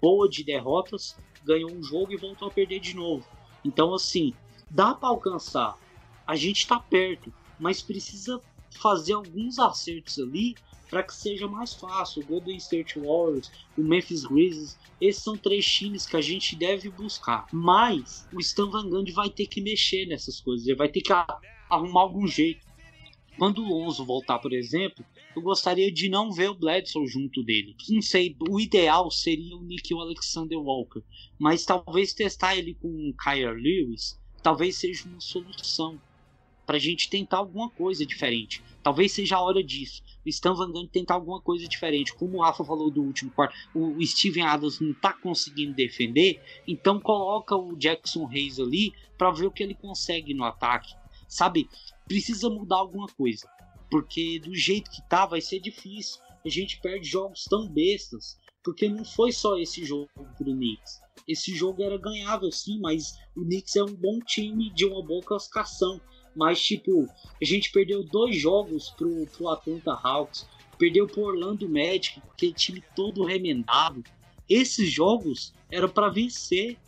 boa 0.00 0.28
de 0.28 0.44
derrotas, 0.44 1.16
ganhou 1.44 1.70
um 1.70 1.82
jogo 1.82 2.12
e 2.12 2.16
voltou 2.16 2.48
a 2.48 2.50
perder 2.50 2.80
de 2.80 2.94
novo. 2.94 3.26
Então, 3.64 3.94
assim, 3.94 4.34
dá 4.70 4.94
para 4.94 5.08
alcançar. 5.08 5.76
A 6.26 6.36
gente 6.36 6.58
está 6.58 6.78
perto, 6.78 7.32
mas 7.58 7.82
precisa 7.82 8.40
fazer 8.70 9.12
alguns 9.12 9.58
acertos 9.58 10.18
ali 10.18 10.54
para 10.92 11.02
que 11.02 11.14
seja 11.14 11.48
mais 11.48 11.72
fácil. 11.72 12.22
O 12.22 12.26
Golden 12.26 12.56
State 12.58 12.98
Warriors, 12.98 13.50
o 13.78 13.82
Memphis 13.82 14.24
Grizzlies, 14.24 14.78
esses 15.00 15.22
são 15.22 15.36
três 15.36 15.64
times 15.64 16.06
que 16.06 16.16
a 16.16 16.20
gente 16.20 16.54
deve 16.54 16.90
buscar. 16.90 17.46
Mas 17.50 18.28
o 18.32 18.38
Stan 18.40 18.68
Van 18.68 18.88
Gundy 18.88 19.10
vai 19.12 19.30
ter 19.30 19.46
que 19.46 19.62
mexer 19.62 20.06
nessas 20.06 20.40
coisas, 20.40 20.66
ele 20.66 20.76
vai 20.76 20.88
ter 20.88 21.00
que 21.00 21.12
arrumar 21.70 22.02
algum 22.02 22.26
jeito. 22.26 22.66
Quando 23.38 23.62
o 23.62 23.68
Lonzo 23.68 24.04
voltar, 24.04 24.38
por 24.38 24.52
exemplo, 24.52 25.04
eu 25.34 25.42
gostaria 25.42 25.90
de 25.90 26.08
não 26.08 26.30
ver 26.32 26.50
o 26.50 26.54
Bledsoe 26.54 27.06
junto 27.06 27.42
dele. 27.42 27.74
Não 27.88 28.02
sei, 28.02 28.36
o 28.48 28.60
ideal 28.60 29.10
seria 29.10 29.56
o 29.56 29.62
Nick 29.62 29.92
Alexander 29.94 30.58
Walker, 30.58 31.02
mas 31.38 31.64
talvez 31.64 32.12
testar 32.12 32.56
ele 32.56 32.74
com 32.74 32.88
o 32.88 33.14
Kyrie 33.14 33.46
Lewis 33.46 34.20
talvez 34.42 34.76
seja 34.76 35.08
uma 35.08 35.20
solução 35.20 35.98
para 36.66 36.76
a 36.76 36.80
gente 36.80 37.08
tentar 37.08 37.38
alguma 37.38 37.70
coisa 37.70 38.04
diferente. 38.04 38.62
Talvez 38.82 39.12
seja 39.12 39.36
a 39.36 39.40
hora 39.40 39.62
disso. 39.62 40.02
O 40.24 40.28
Stan 40.28 40.54
Van 40.54 40.70
Gundy 40.70 40.88
tentar 40.88 41.14
alguma 41.14 41.40
coisa 41.40 41.66
diferente. 41.66 42.14
Como 42.14 42.38
o 42.38 42.42
Rafa 42.42 42.64
falou 42.64 42.90
do 42.90 43.02
último 43.02 43.30
quarto, 43.30 43.54
o 43.74 44.04
Steven 44.04 44.44
Adams 44.44 44.80
não 44.80 44.90
está 44.90 45.12
conseguindo 45.12 45.74
defender, 45.74 46.42
então 46.66 47.00
coloca 47.00 47.56
o 47.56 47.76
Jackson 47.76 48.28
Hayes 48.28 48.58
ali 48.58 48.92
para 49.16 49.30
ver 49.30 49.46
o 49.46 49.50
que 49.50 49.62
ele 49.62 49.74
consegue 49.74 50.34
no 50.34 50.44
ataque. 50.44 50.94
Sabe? 51.28 51.68
Precisa 52.06 52.50
mudar 52.50 52.76
alguma 52.76 53.08
coisa. 53.08 53.48
Porque 53.92 54.38
do 54.38 54.54
jeito 54.54 54.90
que 54.90 55.06
tá, 55.06 55.26
vai 55.26 55.42
ser 55.42 55.60
difícil. 55.60 56.18
A 56.42 56.48
gente 56.48 56.80
perde 56.80 57.06
jogos 57.06 57.44
tão 57.44 57.68
bestas. 57.68 58.38
Porque 58.64 58.88
não 58.88 59.04
foi 59.04 59.32
só 59.32 59.58
esse 59.58 59.84
jogo 59.84 60.08
pro 60.38 60.54
Knicks. 60.54 61.02
Esse 61.28 61.54
jogo 61.54 61.82
era 61.82 61.98
ganhável 61.98 62.50
sim, 62.50 62.80
mas 62.80 63.18
o 63.36 63.42
Knicks 63.42 63.76
é 63.76 63.82
um 63.84 63.94
bom 63.94 64.18
time 64.20 64.70
de 64.70 64.86
uma 64.86 65.04
boa 65.04 65.22
classificação. 65.22 66.00
Mas, 66.34 66.62
tipo, 66.62 67.06
a 67.06 67.44
gente 67.44 67.70
perdeu 67.70 68.02
dois 68.02 68.34
jogos 68.34 68.88
pro, 68.88 69.26
pro 69.26 69.50
Atlanta 69.50 69.92
Hawks. 69.92 70.48
Perdeu 70.78 71.06
pro 71.06 71.24
Orlando 71.24 71.68
Magic, 71.68 72.22
aquele 72.32 72.54
time 72.54 72.82
todo 72.96 73.26
remendado. 73.26 74.02
Esses 74.48 74.90
jogos 74.90 75.52
era 75.70 75.86
para 75.86 76.08
vencer. 76.08 76.78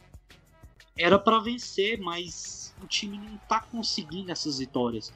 Era 0.97 1.19
para 1.19 1.39
vencer, 1.39 2.01
mas 2.01 2.64
o 2.85 2.89
time 2.89 3.19
não 3.19 3.39
tá 3.49 3.61
conseguindo 3.61 4.31
essas 4.31 4.59
vitórias. 4.59 5.13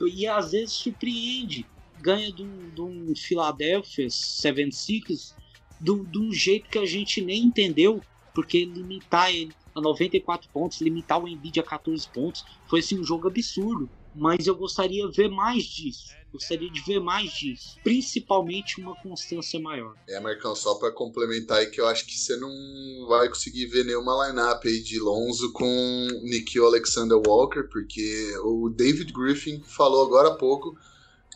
E 0.00 0.26
às 0.26 0.52
vezes 0.52 0.74
surpreende. 0.74 1.66
Ganha 2.00 2.30
de 2.32 2.42
um, 2.42 3.14
Philadelphia 3.16 4.08
76 4.10 5.34
de, 5.80 5.90
um 5.92 6.32
jeito 6.32 6.68
que 6.68 6.78
a 6.78 6.86
gente 6.86 7.22
nem 7.22 7.44
entendeu. 7.44 8.02
Porque 8.34 8.66
limitar 8.66 9.34
ele 9.34 9.54
a 9.74 9.80
94 9.80 10.48
pontos, 10.50 10.80
limitar 10.80 11.22
o 11.22 11.26
Embiid 11.26 11.60
a 11.60 11.62
14 11.62 12.06
pontos, 12.12 12.44
foi 12.68 12.80
assim, 12.80 12.98
um 12.98 13.04
jogo 13.04 13.28
absurdo. 13.28 13.90
Mas 14.14 14.46
eu 14.46 14.54
gostaria 14.54 15.08
de 15.08 15.16
ver 15.16 15.30
mais 15.30 15.64
disso. 15.64 16.16
Gostaria 16.36 16.70
de 16.70 16.80
ver 16.82 17.00
mais 17.00 17.32
disso. 17.32 17.76
Principalmente 17.82 18.80
uma 18.80 18.94
constância 18.96 19.58
maior. 19.58 19.94
É, 20.08 20.20
Marcão, 20.20 20.54
só 20.54 20.74
para 20.74 20.92
complementar 20.92 21.58
aí 21.58 21.66
que 21.66 21.80
eu 21.80 21.86
acho 21.86 22.06
que 22.06 22.16
você 22.16 22.36
não 22.36 23.06
vai 23.08 23.28
conseguir 23.28 23.66
ver 23.66 23.84
nenhuma 23.84 24.26
lineup 24.26 24.64
aí 24.64 24.82
de 24.82 24.98
Lonzo 24.98 25.52
com 25.52 26.08
Nikhil 26.22 26.66
Alexander 26.66 27.18
Walker, 27.26 27.64
porque 27.64 28.36
o 28.44 28.68
David 28.68 29.12
Griffin 29.12 29.62
falou 29.62 30.04
agora 30.04 30.28
há 30.28 30.34
pouco 30.34 30.76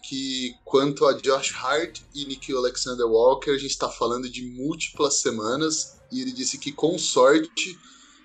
que 0.03 0.55
quanto 0.65 1.07
a 1.07 1.13
Josh 1.13 1.55
Hart 1.55 2.01
e 2.15 2.25
Nikhil 2.25 2.59
Alexander 2.59 3.07
Walker, 3.07 3.51
a 3.51 3.59
gente 3.59 3.71
está 3.71 3.89
falando 3.89 4.29
de 4.29 4.43
múltiplas 4.43 5.21
semanas 5.21 5.99
e 6.11 6.21
ele 6.21 6.33
disse 6.33 6.59
que 6.59 6.73
com 6.73 6.99
sorte 6.99 7.79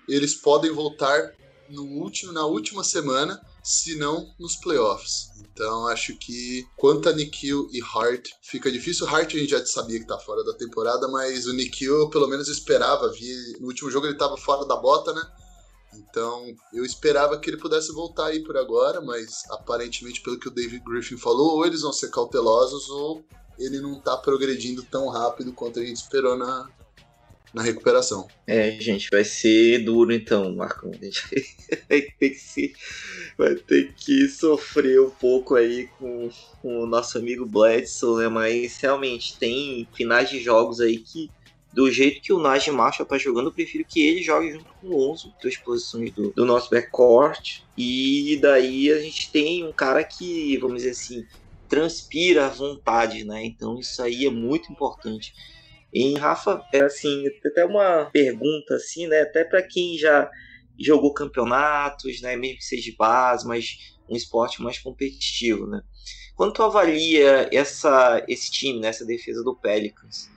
eles 0.08 0.34
podem 0.34 0.70
voltar 0.72 1.34
no 1.68 1.84
último, 1.84 2.32
na 2.32 2.44
última 2.46 2.82
semana, 2.84 3.40
se 3.66 3.96
não 3.96 4.32
nos 4.38 4.54
playoffs. 4.54 5.32
Então 5.40 5.88
acho 5.88 6.16
que 6.16 6.64
quanto 6.76 7.08
a 7.08 7.12
Nikhil 7.12 7.68
e 7.72 7.82
Hart, 7.82 8.28
fica 8.40 8.70
difícil. 8.70 9.08
Hart 9.08 9.34
a 9.34 9.38
gente 9.38 9.50
já 9.50 9.66
sabia 9.66 9.98
que 9.98 10.06
tá 10.06 10.16
fora 10.20 10.44
da 10.44 10.54
temporada, 10.54 11.08
mas 11.08 11.46
o 11.46 11.52
Nikhil 11.52 11.96
eu 11.96 12.08
pelo 12.08 12.28
menos 12.28 12.46
esperava. 12.46 13.10
Vi, 13.10 13.56
no 13.58 13.66
último 13.66 13.90
jogo 13.90 14.06
ele 14.06 14.16
tava 14.16 14.36
fora 14.36 14.64
da 14.64 14.76
bota, 14.76 15.12
né? 15.12 15.22
Então 15.94 16.54
eu 16.72 16.84
esperava 16.84 17.40
que 17.40 17.50
ele 17.50 17.56
pudesse 17.56 17.90
voltar 17.92 18.26
aí 18.26 18.44
por 18.44 18.56
agora, 18.56 19.00
mas 19.00 19.42
aparentemente, 19.50 20.22
pelo 20.22 20.38
que 20.38 20.46
o 20.46 20.54
David 20.54 20.84
Griffin 20.84 21.16
falou, 21.16 21.56
ou 21.56 21.66
eles 21.66 21.80
vão 21.80 21.92
ser 21.92 22.10
cautelosos 22.10 22.88
ou 22.88 23.24
ele 23.58 23.80
não 23.80 23.98
tá 24.00 24.16
progredindo 24.16 24.84
tão 24.84 25.08
rápido 25.08 25.52
quanto 25.52 25.80
a 25.80 25.84
gente 25.84 25.96
esperou 25.96 26.36
na, 26.36 26.70
na 27.54 27.62
recuperação. 27.62 28.28
É, 28.46 28.72
gente, 28.72 29.08
vai 29.10 29.24
ser 29.24 29.78
duro 29.84 30.12
então, 30.12 30.54
Marcão. 30.54 30.90
A 30.90 31.04
gente 31.04 31.22
vai 31.88 32.02
ter 32.02 32.30
que, 32.30 32.34
se, 32.34 32.74
vai 33.36 33.54
ter 33.54 33.92
que 33.94 34.28
sofrer 34.28 35.00
um 35.00 35.10
pouco 35.10 35.54
aí 35.54 35.88
com, 35.98 36.28
com 36.60 36.80
o 36.80 36.86
nosso 36.86 37.18
amigo 37.18 37.46
Bledsoe, 37.46 38.24
né? 38.24 38.28
Mas 38.28 38.78
realmente 38.78 39.38
tem 39.38 39.88
finais 39.94 40.28
de 40.28 40.40
jogos 40.40 40.80
aí 40.80 40.98
que 40.98 41.30
do 41.76 41.90
jeito 41.90 42.22
que 42.22 42.32
o 42.32 42.38
Najee 42.38 42.72
Marshall 42.72 43.06
tá 43.06 43.18
jogando, 43.18 43.48
eu 43.48 43.52
prefiro 43.52 43.84
que 43.84 44.00
ele 44.00 44.22
jogue 44.22 44.50
junto 44.50 44.64
com 44.80 44.86
o 44.86 44.96
Lonzo, 44.96 45.34
duas 45.42 45.58
posições 45.58 46.10
do, 46.10 46.30
do 46.30 46.46
nosso 46.46 46.70
backcourt. 46.70 47.60
E 47.76 48.38
daí 48.40 48.90
a 48.90 48.98
gente 48.98 49.30
tem 49.30 49.62
um 49.62 49.72
cara 49.72 50.02
que, 50.02 50.56
vamos 50.56 50.78
dizer 50.78 50.92
assim, 50.92 51.26
transpira 51.68 52.46
a 52.46 52.48
vontade, 52.48 53.24
né? 53.24 53.44
Então 53.44 53.78
isso 53.78 54.02
aí 54.02 54.24
é 54.24 54.30
muito 54.30 54.72
importante. 54.72 55.34
E 55.98 56.12
Rafa, 56.12 56.62
é 56.74 56.82
assim, 56.82 57.24
até 57.42 57.64
uma 57.64 58.04
pergunta 58.12 58.74
assim, 58.74 59.06
né? 59.06 59.22
Até 59.22 59.44
para 59.44 59.62
quem 59.62 59.96
já 59.96 60.30
jogou 60.78 61.14
campeonatos, 61.14 62.20
né? 62.20 62.36
Mesmo 62.36 62.58
que 62.58 62.64
seja 62.66 62.82
de 62.82 62.96
base, 62.98 63.48
mas 63.48 63.96
um 64.06 64.14
esporte 64.14 64.62
mais 64.62 64.78
competitivo, 64.78 65.66
né? 65.66 65.80
Quando 66.34 66.52
tu 66.52 66.62
avalia 66.62 67.48
essa, 67.50 68.22
esse 68.28 68.50
time, 68.50 68.78
né, 68.78 68.88
essa 68.88 69.06
defesa 69.06 69.42
do 69.42 69.56
Pelicans, 69.56 70.30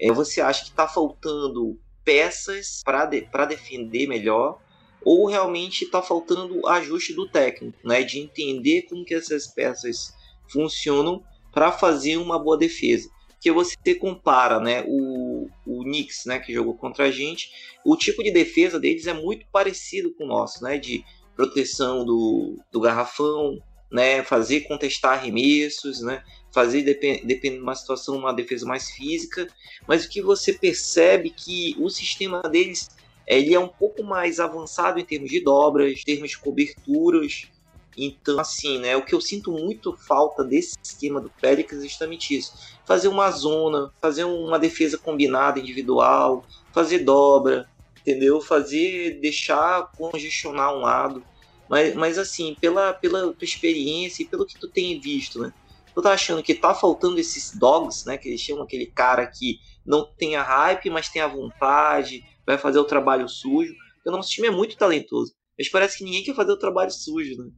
é, 0.00 0.10
você 0.10 0.40
acha 0.40 0.64
que 0.64 0.70
está 0.70 0.88
faltando 0.88 1.78
peças 2.04 2.82
para 2.84 3.06
de, 3.06 3.24
defender 3.48 4.08
melhor 4.08 4.60
ou 5.04 5.28
realmente 5.28 5.84
está 5.84 6.02
faltando 6.02 6.66
ajuste 6.66 7.14
do 7.14 7.28
técnico, 7.28 7.78
né, 7.84 8.02
de 8.02 8.18
entender 8.18 8.82
como 8.88 9.04
que 9.04 9.14
essas 9.14 9.46
peças 9.46 10.12
funcionam 10.48 11.22
para 11.52 11.70
fazer 11.70 12.16
uma 12.16 12.36
boa 12.36 12.58
defesa? 12.58 13.13
Que 13.44 13.52
você 13.52 13.94
compara 13.94 14.58
né, 14.58 14.82
o, 14.88 15.50
o 15.66 15.84
Knicks, 15.84 16.24
né, 16.24 16.38
que 16.38 16.50
jogou 16.50 16.72
contra 16.72 17.04
a 17.04 17.10
gente, 17.10 17.50
o 17.84 17.94
tipo 17.94 18.22
de 18.22 18.30
defesa 18.30 18.80
deles 18.80 19.06
é 19.06 19.12
muito 19.12 19.44
parecido 19.52 20.14
com 20.14 20.24
o 20.24 20.26
nosso, 20.26 20.64
né, 20.64 20.78
de 20.78 21.04
proteção 21.36 22.06
do, 22.06 22.58
do 22.72 22.80
garrafão, 22.80 23.58
né, 23.92 24.22
fazer 24.22 24.62
contestar 24.62 25.18
arremessos, 25.18 26.00
né, 26.00 26.24
fazer, 26.54 26.84
dependendo 26.84 27.56
de 27.56 27.62
uma 27.62 27.74
situação, 27.74 28.16
uma 28.16 28.32
defesa 28.32 28.64
mais 28.64 28.88
física, 28.88 29.46
mas 29.86 30.06
o 30.06 30.08
que 30.08 30.22
você 30.22 30.54
percebe 30.54 31.28
que 31.28 31.76
o 31.78 31.90
sistema 31.90 32.40
deles 32.44 32.88
ele 33.26 33.52
é 33.52 33.60
um 33.60 33.68
pouco 33.68 34.02
mais 34.02 34.40
avançado 34.40 34.98
em 34.98 35.04
termos 35.04 35.28
de 35.28 35.40
dobras, 35.40 36.00
em 36.00 36.02
termos 36.02 36.30
de 36.30 36.38
coberturas, 36.38 37.50
então, 37.96 38.40
assim, 38.40 38.78
né, 38.78 38.96
o 38.96 39.04
que 39.04 39.14
eu 39.14 39.20
sinto 39.20 39.52
muito 39.52 39.96
falta 39.96 40.42
desse 40.42 40.76
esquema 40.82 41.20
do 41.20 41.30
Pelicans 41.30 41.82
é 41.82 41.88
justamente 41.88 42.36
isso. 42.36 42.52
Fazer 42.84 43.08
uma 43.08 43.30
zona, 43.30 43.92
fazer 44.00 44.24
uma 44.24 44.58
defesa 44.58 44.98
combinada 44.98 45.60
individual, 45.60 46.44
fazer 46.72 47.00
dobra, 47.00 47.68
entendeu? 48.00 48.40
Fazer, 48.40 49.20
deixar 49.20 49.90
congestionar 49.96 50.74
um 50.74 50.80
lado. 50.80 51.24
Mas, 51.68 51.94
mas 51.94 52.18
assim, 52.18 52.56
pela, 52.60 52.92
pela 52.92 53.32
tua 53.32 53.44
experiência 53.44 54.22
e 54.22 54.26
pelo 54.26 54.44
que 54.44 54.58
tu 54.58 54.68
tem 54.68 55.00
visto, 55.00 55.40
né? 55.40 55.52
Tu 55.94 56.02
tá 56.02 56.12
achando 56.12 56.42
que 56.42 56.54
tá 56.54 56.74
faltando 56.74 57.20
esses 57.20 57.56
dogs, 57.56 58.04
né? 58.04 58.18
Que 58.18 58.28
eles 58.28 58.40
chamam 58.40 58.64
aquele 58.64 58.86
cara 58.86 59.26
que 59.26 59.58
não 59.86 60.04
tem 60.18 60.34
a 60.34 60.42
hype, 60.42 60.90
mas 60.90 61.08
tem 61.08 61.22
a 61.22 61.28
vontade, 61.28 62.22
vai 62.44 62.58
fazer 62.58 62.80
o 62.80 62.84
trabalho 62.84 63.28
sujo. 63.28 63.72
Porque 63.94 64.08
o 64.08 64.12
nosso 64.12 64.30
time 64.30 64.48
é 64.48 64.50
muito 64.50 64.76
talentoso. 64.76 65.32
Mas 65.56 65.68
parece 65.68 65.98
que 65.98 66.04
ninguém 66.04 66.24
quer 66.24 66.34
fazer 66.34 66.50
o 66.50 66.58
trabalho 66.58 66.90
sujo, 66.90 67.36
né? 67.38 67.50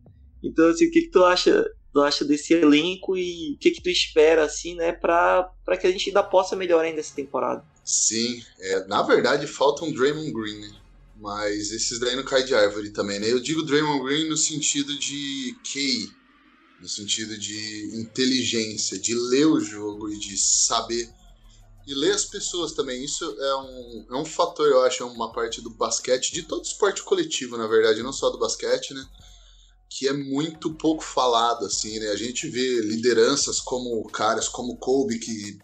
Então, 0.42 0.68
assim, 0.68 0.86
o 0.86 0.90
que, 0.90 1.02
que 1.02 1.10
tu 1.10 1.24
acha 1.24 1.64
tu 1.96 2.02
acha 2.02 2.26
desse 2.26 2.52
elenco 2.52 3.16
e 3.16 3.54
o 3.54 3.58
que, 3.58 3.70
que 3.70 3.82
tu 3.82 3.88
espera, 3.88 4.44
assim, 4.44 4.74
né, 4.74 4.92
para 4.92 5.50
que 5.80 5.86
a 5.86 5.90
gente 5.90 6.10
ainda 6.10 6.22
possa 6.22 6.54
melhorar 6.54 6.82
ainda 6.82 7.00
essa 7.00 7.14
temporada? 7.14 7.64
Sim, 7.82 8.44
é, 8.58 8.84
na 8.86 9.02
verdade 9.02 9.46
falta 9.46 9.82
um 9.82 9.92
Draymond 9.92 10.30
Green, 10.30 10.60
né? 10.60 10.76
Mas 11.18 11.72
esses 11.72 11.98
daí 11.98 12.14
não 12.14 12.22
caem 12.22 12.44
de 12.44 12.54
árvore 12.54 12.90
também, 12.90 13.18
né? 13.18 13.32
Eu 13.32 13.40
digo 13.40 13.62
Draymond 13.62 14.04
Green 14.04 14.28
no 14.28 14.36
sentido 14.36 14.94
de 14.98 15.56
QI, 15.64 16.10
no 16.82 16.88
sentido 16.88 17.38
de 17.38 17.90
inteligência, 17.94 18.98
de 18.98 19.14
ler 19.14 19.46
o 19.46 19.58
jogo 19.58 20.10
e 20.10 20.18
de 20.18 20.36
saber. 20.36 21.08
E 21.86 21.94
ler 21.94 22.10
as 22.10 22.26
pessoas 22.26 22.72
também. 22.72 23.02
Isso 23.02 23.24
é 23.24 23.56
um, 23.56 24.06
é 24.10 24.16
um 24.16 24.24
fator, 24.24 24.66
eu 24.66 24.82
acho, 24.82 25.02
é 25.02 25.06
uma 25.06 25.32
parte 25.32 25.62
do 25.62 25.70
basquete, 25.70 26.32
de 26.32 26.42
todo 26.42 26.64
esporte 26.64 27.02
coletivo, 27.02 27.56
na 27.56 27.66
verdade, 27.66 28.02
não 28.02 28.12
só 28.12 28.28
do 28.28 28.38
basquete, 28.38 28.92
né? 28.92 29.06
Que 29.88 30.08
é 30.08 30.12
muito 30.12 30.74
pouco 30.74 31.02
falado, 31.02 31.64
assim, 31.64 31.98
né? 31.98 32.08
A 32.08 32.16
gente 32.16 32.48
vê 32.48 32.80
lideranças 32.80 33.60
como 33.60 34.02
caras 34.10 34.48
como 34.48 34.76
Kobe, 34.76 35.18
que 35.18 35.58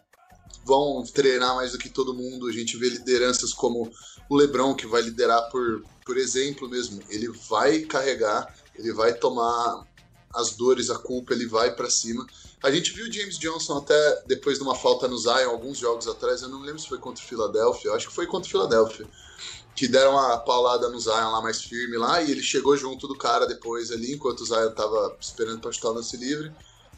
vão 0.65 1.03
treinar 1.03 1.55
mais 1.57 1.73
do 1.73 1.79
que 1.79 1.89
todo 1.89 2.15
mundo. 2.15 2.47
A 2.47 2.53
gente 2.53 2.77
vê 2.77 2.89
lideranças 2.89 3.53
como 3.53 3.91
o 4.29 4.37
LeBron, 4.37 4.75
que 4.75 4.87
vai 4.87 5.03
liderar 5.03 5.51
por, 5.51 5.83
por 6.05 6.17
exemplo 6.17 6.69
mesmo. 6.69 7.01
Ele 7.09 7.29
vai 7.49 7.81
carregar, 7.81 8.55
ele 8.77 8.93
vai 8.93 9.13
tomar 9.15 9.87
as 10.35 10.57
dores, 10.57 10.89
a 10.89 10.99
culpa, 10.99 11.35
ele 11.35 11.47
vai 11.47 11.75
para 11.75 11.91
cima. 11.91 12.27
A 12.63 12.71
gente 12.71 12.93
viu 12.93 13.07
o 13.07 13.13
James 13.13 13.39
Johnson 13.39 13.79
até 13.79 14.23
depois 14.27 14.59
de 14.59 14.65
uma 14.65 14.75
falta 14.75 15.09
no 15.09 15.19
Zion, 15.19 15.51
alguns 15.51 15.79
jogos 15.79 16.07
atrás, 16.07 16.43
eu 16.43 16.49
não 16.49 16.61
lembro 16.61 16.79
se 16.79 16.89
foi 16.89 16.99
contra 16.99 17.23
o 17.23 17.27
Philadelphia, 17.27 17.89
eu 17.89 17.95
acho 17.95 18.09
que 18.09 18.15
foi 18.15 18.27
contra 18.27 18.47
o 18.47 18.51
Philadelphia 18.51 19.07
que 19.75 19.89
deram 19.89 20.13
uma 20.13 20.39
paulada 20.39 20.89
no 20.89 21.01
Zion 21.01 21.31
lá 21.31 21.41
mais 21.41 21.63
firme 21.63 21.97
lá, 21.97 22.23
e 22.23 22.31
ele 22.31 22.43
chegou 22.43 22.77
junto 22.77 23.09
do 23.09 23.17
cara 23.17 23.47
depois 23.47 23.91
ali, 23.91 24.13
enquanto 24.13 24.41
o 24.41 24.47
Zion 24.47 24.71
tava 24.73 25.17
esperando 25.21 25.61
para 25.61 25.73
chutar 25.73 25.91
o 25.91 25.95
lance 25.95 26.17
livre. 26.17 26.53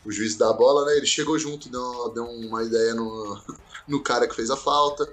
o 0.05 0.13
juiz 0.13 0.37
dá 0.37 0.51
a 0.51 0.53
bola, 0.53 0.85
né? 0.87 0.97
Ele 0.97 1.07
chegou 1.07 1.39
junto, 1.39 1.69
deu, 1.69 2.11
deu 2.13 2.25
uma 2.25 2.63
ideia 2.63 2.95
no, 2.95 3.41
no 3.89 4.03
cara 4.03 4.29
que 4.29 4.35
fez 4.35 4.51
a 4.51 4.57
falta. 4.57 5.11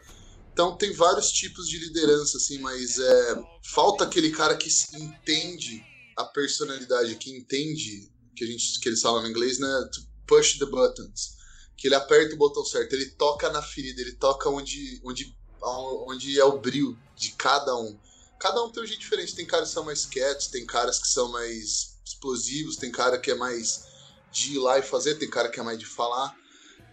Então 0.51 0.75
tem 0.75 0.91
vários 0.91 1.31
tipos 1.31 1.67
de 1.67 1.77
liderança, 1.77 2.37
assim, 2.37 2.59
mas 2.59 2.99
é, 2.99 3.43
falta 3.63 4.03
aquele 4.03 4.31
cara 4.31 4.55
que 4.55 4.69
entende 4.93 5.83
a 6.17 6.25
personalidade, 6.25 7.15
que 7.15 7.31
entende, 7.31 8.11
que, 8.35 8.43
a 8.43 8.47
gente, 8.47 8.79
que 8.79 8.89
eles 8.89 9.01
falam 9.01 9.25
em 9.25 9.29
inglês, 9.29 9.59
né? 9.59 9.89
To 9.93 10.01
push 10.27 10.57
the 10.57 10.65
buttons. 10.65 11.37
Que 11.77 11.87
ele 11.87 11.95
aperta 11.95 12.35
o 12.35 12.37
botão 12.37 12.63
certo, 12.63 12.93
ele 12.93 13.11
toca 13.11 13.49
na 13.49 13.61
ferida, 13.61 14.01
ele 14.01 14.13
toca 14.13 14.49
onde, 14.49 15.01
onde, 15.03 15.35
onde 15.61 16.39
é 16.39 16.45
o 16.45 16.59
brilho 16.59 16.97
de 17.15 17.31
cada 17.31 17.75
um. 17.75 17.97
Cada 18.39 18.63
um 18.63 18.69
tem 18.69 18.83
um 18.83 18.87
jeito 18.87 18.99
diferente. 18.99 19.35
Tem 19.35 19.45
caras 19.45 19.69
que 19.69 19.73
são 19.75 19.85
mais 19.85 20.05
quietos, 20.05 20.47
tem 20.47 20.65
caras 20.65 20.99
que 20.99 21.07
são 21.07 21.31
mais 21.31 21.99
explosivos, 22.03 22.75
tem 22.75 22.91
cara 22.91 23.17
que 23.17 23.31
é 23.31 23.35
mais 23.35 23.85
de 24.31 24.55
ir 24.55 24.59
lá 24.59 24.79
e 24.79 24.81
fazer, 24.81 25.15
tem 25.15 25.29
cara 25.29 25.49
que 25.49 25.59
é 25.59 25.63
mais 25.63 25.77
de 25.77 25.85
falar. 25.85 26.35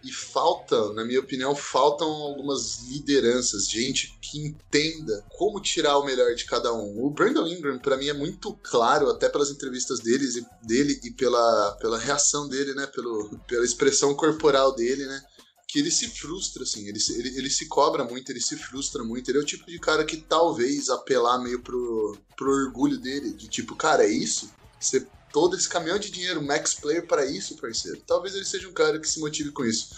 E 0.03 0.11
falta, 0.13 0.93
na 0.93 1.03
minha 1.03 1.19
opinião, 1.19 1.53
faltam 1.53 2.07
algumas 2.07 2.83
lideranças, 2.83 3.67
gente 3.67 4.17
que 4.21 4.39
entenda 4.39 5.25
como 5.29 5.59
tirar 5.59 5.97
o 5.97 6.05
melhor 6.05 6.33
de 6.35 6.45
cada 6.45 6.73
um. 6.73 7.03
O 7.03 7.09
Brandon 7.09 7.45
Ingram, 7.45 7.79
para 7.79 7.97
mim, 7.97 8.07
é 8.07 8.13
muito 8.13 8.53
claro, 8.63 9.09
até 9.09 9.27
pelas 9.27 9.49
entrevistas 9.49 9.99
deles 9.99 10.41
dele 10.63 10.99
e 11.03 11.11
pela, 11.11 11.71
pela 11.81 11.99
reação 11.99 12.47
dele, 12.47 12.73
né? 12.73 12.87
Pelo, 12.87 13.37
pela 13.45 13.65
expressão 13.65 14.15
corporal 14.15 14.73
dele, 14.73 15.05
né? 15.05 15.21
Que 15.69 15.79
ele 15.79 15.91
se 15.91 16.07
frustra, 16.07 16.63
assim, 16.63 16.87
ele, 16.87 16.99
ele, 17.15 17.37
ele 17.37 17.49
se 17.49 17.67
cobra 17.67 18.03
muito, 18.03 18.31
ele 18.31 18.41
se 18.41 18.57
frustra 18.57 19.03
muito. 19.03 19.29
Ele 19.29 19.37
é 19.37 19.41
o 19.41 19.45
tipo 19.45 19.65
de 19.67 19.77
cara 19.77 20.03
que 20.03 20.17
talvez 20.17 20.89
apelar 20.89 21.37
meio 21.37 21.61
pro, 21.61 22.17
pro 22.35 22.51
orgulho 22.51 22.97
dele, 22.97 23.31
de 23.31 23.47
tipo, 23.47 23.75
cara, 23.75 24.03
é 24.03 24.09
isso? 24.09 24.51
Você 24.79 25.05
todo 25.31 25.55
esse 25.55 25.69
caminhão 25.69 25.99
de 25.99 26.09
dinheiro, 26.09 26.41
max 26.41 26.73
player 26.73 27.05
para 27.05 27.25
isso, 27.25 27.55
parceiro. 27.57 28.01
Talvez 28.05 28.35
ele 28.35 28.45
seja 28.45 28.67
um 28.67 28.73
cara 28.73 28.99
que 28.99 29.07
se 29.07 29.19
motive 29.19 29.51
com 29.51 29.65
isso. 29.65 29.89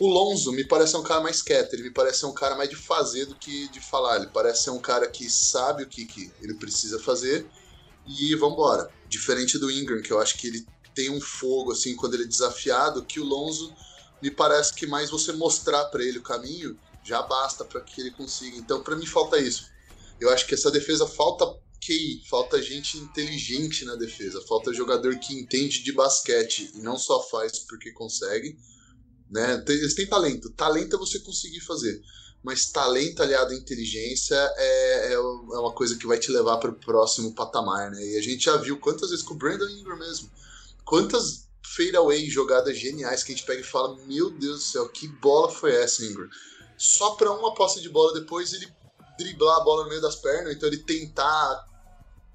O 0.00 0.08
Lonzo 0.08 0.52
me 0.52 0.64
parece 0.64 0.96
um 0.96 1.02
cara 1.02 1.20
mais 1.20 1.42
quieto, 1.42 1.74
ele 1.74 1.82
me 1.82 1.90
parece 1.90 2.24
um 2.24 2.32
cara 2.32 2.56
mais 2.56 2.70
de 2.70 2.76
fazer 2.76 3.26
do 3.26 3.34
que 3.34 3.68
de 3.68 3.80
falar. 3.80 4.16
Ele 4.16 4.28
parece 4.28 4.64
ser 4.64 4.70
um 4.70 4.78
cara 4.78 5.06
que 5.06 5.28
sabe 5.28 5.82
o 5.82 5.86
que, 5.86 6.06
que 6.06 6.32
ele 6.40 6.54
precisa 6.54 6.98
fazer 6.98 7.46
e 8.06 8.34
vambora. 8.34 8.90
Diferente 9.08 9.58
do 9.58 9.70
Ingram, 9.70 10.00
que 10.00 10.10
eu 10.10 10.20
acho 10.20 10.38
que 10.38 10.46
ele 10.46 10.66
tem 10.94 11.10
um 11.10 11.20
fogo, 11.20 11.72
assim, 11.72 11.94
quando 11.94 12.14
ele 12.14 12.24
é 12.24 12.26
desafiado, 12.26 13.04
que 13.04 13.20
o 13.20 13.24
Lonzo 13.24 13.74
me 14.22 14.30
parece 14.30 14.74
que 14.74 14.86
mais 14.86 15.10
você 15.10 15.32
mostrar 15.32 15.86
para 15.86 16.04
ele 16.04 16.18
o 16.18 16.22
caminho 16.22 16.78
já 17.02 17.22
basta 17.22 17.64
para 17.64 17.80
que 17.80 18.00
ele 18.00 18.10
consiga. 18.10 18.56
Então, 18.56 18.82
para 18.82 18.96
mim, 18.96 19.06
falta 19.06 19.38
isso. 19.38 19.66
Eu 20.20 20.30
acho 20.30 20.46
que 20.46 20.54
essa 20.54 20.70
defesa 20.70 21.06
falta 21.06 21.46
QI, 21.80 22.22
falta 22.28 22.60
gente 22.60 22.98
inteligente 22.98 23.84
na 23.86 23.96
defesa, 23.96 24.40
falta 24.46 24.72
jogador 24.72 25.18
que 25.18 25.34
entende 25.34 25.82
de 25.82 25.92
basquete 25.92 26.70
e 26.74 26.78
não 26.78 26.98
só 26.98 27.22
faz 27.22 27.60
porque 27.60 27.90
consegue. 27.92 28.56
Né? 29.30 29.64
Eles 29.66 29.94
têm 29.94 30.06
talento, 30.06 30.50
talento 30.50 30.96
é 30.96 30.98
você 30.98 31.18
conseguir 31.20 31.60
fazer, 31.60 32.02
mas 32.42 32.70
talento 32.70 33.22
aliado 33.22 33.52
à 33.52 33.56
inteligência 33.56 34.34
é, 34.56 35.08
é, 35.08 35.12
é 35.14 35.18
uma 35.18 35.72
coisa 35.72 35.96
que 35.96 36.06
vai 36.06 36.18
te 36.18 36.30
levar 36.30 36.58
para 36.58 36.70
o 36.70 36.78
próximo 36.78 37.34
patamar. 37.34 37.90
Né? 37.90 38.04
E 38.08 38.18
a 38.18 38.22
gente 38.22 38.44
já 38.44 38.56
viu 38.58 38.78
quantas 38.78 39.10
vezes 39.10 39.24
com 39.24 39.34
o 39.34 39.38
Brandon 39.38 39.68
Ingram 39.68 39.98
mesmo, 39.98 40.30
quantas 40.84 41.48
fadeaway 41.76 42.28
jogadas 42.28 42.76
geniais 42.76 43.22
que 43.22 43.32
a 43.32 43.36
gente 43.36 43.46
pega 43.46 43.60
e 43.60 43.64
fala: 43.64 43.96
Meu 44.06 44.30
Deus 44.30 44.58
do 44.58 44.64
céu, 44.64 44.88
que 44.88 45.06
bola 45.06 45.50
foi 45.50 45.74
essa, 45.74 46.04
Ingram? 46.04 46.28
Só 46.76 47.14
para 47.14 47.30
uma 47.32 47.54
posse 47.54 47.80
de 47.80 47.88
bola 47.88 48.14
depois 48.14 48.52
ele 48.52 48.68
driblar 49.18 49.58
a 49.58 49.64
bola 49.64 49.84
no 49.84 49.90
meio 49.90 50.00
das 50.00 50.16
pernas, 50.16 50.54
então 50.54 50.68
ele 50.68 50.78
tentar 50.78 51.68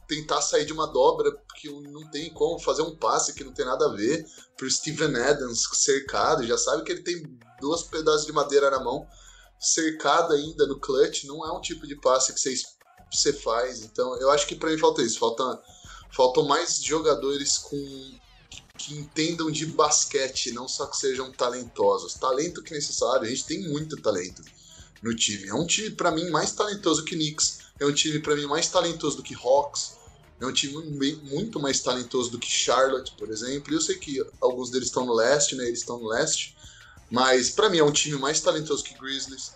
tentar 0.07 0.39
sair 0.39 0.65
de 0.65 0.73
uma 0.73 0.85
dobra 0.85 1.35
que 1.55 1.67
não 1.67 2.07
tem 2.11 2.31
como 2.31 2.59
fazer 2.59 2.83
um 2.83 2.95
passe 2.95 3.33
que 3.33 3.43
não 3.43 3.51
tem 3.51 3.65
nada 3.65 3.87
a 3.87 3.93
ver 3.93 4.23
pro 4.55 4.69
Steven 4.69 5.15
Adams 5.15 5.67
cercado, 5.73 6.45
já 6.45 6.57
sabe 6.59 6.83
que 6.83 6.91
ele 6.91 7.01
tem 7.01 7.23
duas 7.59 7.81
pedaços 7.81 8.27
de 8.27 8.31
madeira 8.31 8.69
na 8.69 8.79
mão, 8.79 9.07
cercado 9.59 10.33
ainda 10.33 10.67
no 10.67 10.79
clutch, 10.79 11.23
não 11.23 11.43
é 11.43 11.51
um 11.51 11.59
tipo 11.59 11.87
de 11.87 11.95
passe 11.95 12.31
que 12.31 12.39
você, 12.39 12.53
você 13.11 13.33
faz. 13.33 13.81
Então, 13.81 14.15
eu 14.19 14.29
acho 14.29 14.45
que 14.45 14.55
para 14.55 14.69
mim 14.69 14.77
falta 14.77 15.01
isso, 15.01 15.17
falta 15.17 15.59
faltam 16.11 16.45
mais 16.45 16.83
jogadores 16.83 17.57
com 17.57 18.19
que 18.77 18.93
entendam 18.93 19.49
de 19.49 19.65
basquete, 19.65 20.51
não 20.51 20.67
só 20.67 20.85
que 20.87 20.97
sejam 20.97 21.31
talentosos. 21.31 22.13
Talento 22.15 22.61
que 22.61 22.73
é 22.73 22.77
necessário, 22.77 23.25
a 23.25 23.29
gente 23.29 23.45
tem 23.45 23.67
muito 23.69 23.97
talento 24.01 24.43
no 25.01 25.15
time. 25.15 25.47
É 25.47 25.53
um 25.53 25.65
time 25.65 25.91
para 25.91 26.11
mim 26.11 26.29
mais 26.29 26.51
talentoso 26.51 27.03
que 27.03 27.15
Knicks 27.15 27.65
é 27.79 27.85
um 27.85 27.93
time, 27.93 28.19
para 28.19 28.35
mim, 28.35 28.45
mais 28.45 28.69
talentoso 28.69 29.17
do 29.17 29.23
que 29.23 29.35
Hawks. 29.35 29.95
É 30.39 30.45
um 30.45 30.53
time 30.53 30.77
muito 31.23 31.59
mais 31.59 31.79
talentoso 31.81 32.29
do 32.31 32.39
que 32.39 32.49
Charlotte, 32.49 33.13
por 33.17 33.29
exemplo. 33.29 33.73
Eu 33.73 33.81
sei 33.81 33.97
que 33.97 34.25
alguns 34.41 34.69
deles 34.69 34.87
estão 34.87 35.05
no 35.05 35.13
leste, 35.13 35.55
né? 35.55 35.65
Eles 35.65 35.79
estão 35.79 35.99
no 35.99 36.07
leste. 36.07 36.55
Mas 37.09 37.49
para 37.49 37.69
mim 37.69 37.77
é 37.77 37.83
um 37.83 37.91
time 37.91 38.17
mais 38.17 38.39
talentoso 38.39 38.83
que 38.83 38.97
Grizzlies. 38.97 39.53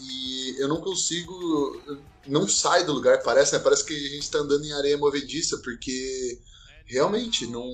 E 0.00 0.56
eu 0.58 0.68
não 0.68 0.80
consigo. 0.80 1.80
Não 2.26 2.46
sai 2.46 2.84
do 2.84 2.92
lugar, 2.92 3.22
parece, 3.22 3.54
né? 3.54 3.58
Parece 3.58 3.84
que 3.84 3.94
a 3.94 4.10
gente 4.10 4.22
está 4.22 4.38
andando 4.38 4.64
em 4.64 4.72
areia 4.72 4.98
movediça, 4.98 5.58
porque 5.58 6.38
realmente 6.88 7.46
não. 7.46 7.66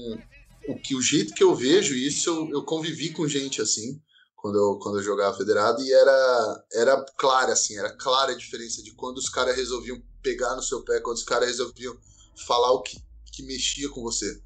O, 0.69 0.79
que, 0.79 0.95
o 0.95 1.03
jeito 1.03 1.35
que 1.35 1.43
eu 1.43 1.55
vejo 1.55 1.95
isso, 1.95 2.29
eu, 2.29 2.51
eu 2.51 2.65
convivi 2.65 3.11
com 3.13 3.29
gente 3.29 3.61
assim 3.61 4.01
quando 4.45 4.59
eu, 4.59 4.79
quando 4.79 4.99
eu 4.99 5.03
jogava 5.03 5.35
federado 5.35 5.83
e 5.83 5.91
era, 5.91 6.65
era 6.75 7.07
clara, 7.17 7.55
assim, 7.55 7.79
era 7.79 7.91
clara 7.97 8.33
a 8.33 8.37
diferença 8.37 8.83
de 8.83 8.93
quando 8.93 9.17
os 9.17 9.31
caras 9.31 9.57
resolviam 9.57 9.99
pegar 10.23 10.55
no 10.55 10.63
seu 10.63 10.83
pé, 10.83 11.01
quando 11.01 11.17
os 11.17 11.25
caras 11.25 11.49
resolviam 11.49 11.97
falar 12.47 12.71
o 12.73 12.83
que, 12.83 12.99
que 13.33 13.43
mexia 13.43 13.89
com 13.89 14.03
você. 14.03 14.39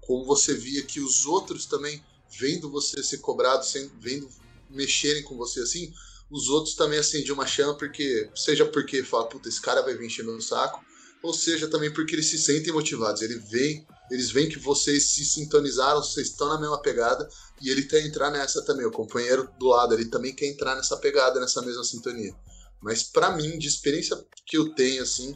Como 0.00 0.24
você 0.24 0.54
via 0.54 0.82
que 0.82 0.98
os 0.98 1.24
outros 1.24 1.66
também, 1.66 2.02
vendo 2.36 2.68
você 2.68 3.00
ser 3.00 3.18
cobrado, 3.18 3.64
sendo, 3.64 3.92
vendo 4.00 4.28
mexerem 4.68 5.22
com 5.22 5.36
você 5.36 5.60
assim, 5.60 5.92
os 6.28 6.48
outros 6.48 6.74
também 6.74 6.98
acendiam 6.98 7.34
uma 7.34 7.46
chama, 7.46 7.78
porque 7.78 8.28
seja 8.34 8.66
porque 8.66 9.04
fala, 9.04 9.28
puta, 9.28 9.48
esse 9.48 9.60
cara 9.60 9.82
vai 9.82 9.96
vir 9.96 10.06
encher 10.06 10.24
meu 10.24 10.40
saco, 10.40 10.84
ou 11.24 11.32
seja 11.32 11.66
também 11.68 11.90
porque 11.90 12.14
eles 12.14 12.26
se 12.26 12.36
sentem 12.36 12.70
motivados, 12.70 13.22
ele 13.22 13.38
vem, 13.38 13.86
eles 14.10 14.30
veem 14.30 14.46
que 14.46 14.58
vocês 14.58 15.12
se 15.12 15.24
sintonizaram, 15.24 16.02
vocês 16.02 16.28
estão 16.28 16.46
na 16.48 16.60
mesma 16.60 16.78
pegada 16.82 17.26
e 17.62 17.70
ele 17.70 17.84
quer 17.84 18.04
entrar 18.04 18.30
nessa 18.30 18.62
também. 18.62 18.84
O 18.84 18.90
companheiro 18.90 19.48
do 19.58 19.68
lado, 19.68 19.94
ele 19.94 20.04
também 20.04 20.34
quer 20.34 20.46
entrar 20.46 20.76
nessa 20.76 20.98
pegada, 20.98 21.40
nessa 21.40 21.62
mesma 21.62 21.82
sintonia. 21.82 22.36
Mas 22.82 23.02
para 23.02 23.34
mim, 23.34 23.58
de 23.58 23.66
experiência 23.66 24.22
que 24.44 24.58
eu 24.58 24.74
tenho, 24.74 25.02
assim, 25.02 25.34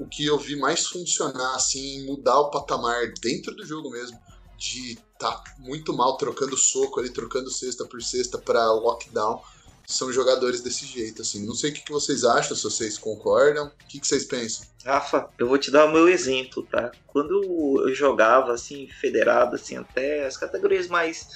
o 0.00 0.08
que 0.08 0.26
eu 0.26 0.36
vi 0.36 0.56
mais 0.56 0.84
funcionar, 0.88 1.54
assim, 1.54 2.04
mudar 2.06 2.40
o 2.40 2.50
patamar 2.50 3.12
dentro 3.22 3.54
do 3.54 3.64
jogo 3.64 3.90
mesmo, 3.90 4.18
de 4.58 4.98
tá 5.16 5.44
muito 5.58 5.94
mal 5.94 6.16
trocando 6.16 6.56
soco 6.56 6.98
ali, 6.98 7.10
trocando 7.10 7.52
cesta 7.52 7.84
por 7.84 8.02
cesta 8.02 8.36
para 8.36 8.72
lockdown, 8.72 9.40
são 9.86 10.12
jogadores 10.12 10.60
desse 10.60 10.86
jeito, 10.86 11.22
assim. 11.22 11.44
Não 11.44 11.54
sei 11.54 11.70
o 11.70 11.74
que, 11.74 11.92
vocês 11.92 12.24
acham, 12.24 12.56
se 12.56 12.64
vocês 12.64 12.98
concordam. 12.98 13.66
O 13.66 13.86
que, 13.88 13.98
vocês 14.04 14.24
pensam? 14.24 14.66
Rafa, 14.84 15.28
eu 15.38 15.48
vou 15.48 15.58
te 15.58 15.70
dar 15.70 15.86
o 15.86 15.92
meu 15.92 16.08
exemplo, 16.08 16.62
tá? 16.70 16.90
Quando 17.06 17.84
eu 17.86 17.94
jogava, 17.94 18.52
assim, 18.52 18.88
federado, 19.00 19.56
assim, 19.56 19.76
até 19.76 20.26
as 20.26 20.36
categorias 20.36 20.88
mais, 20.88 21.28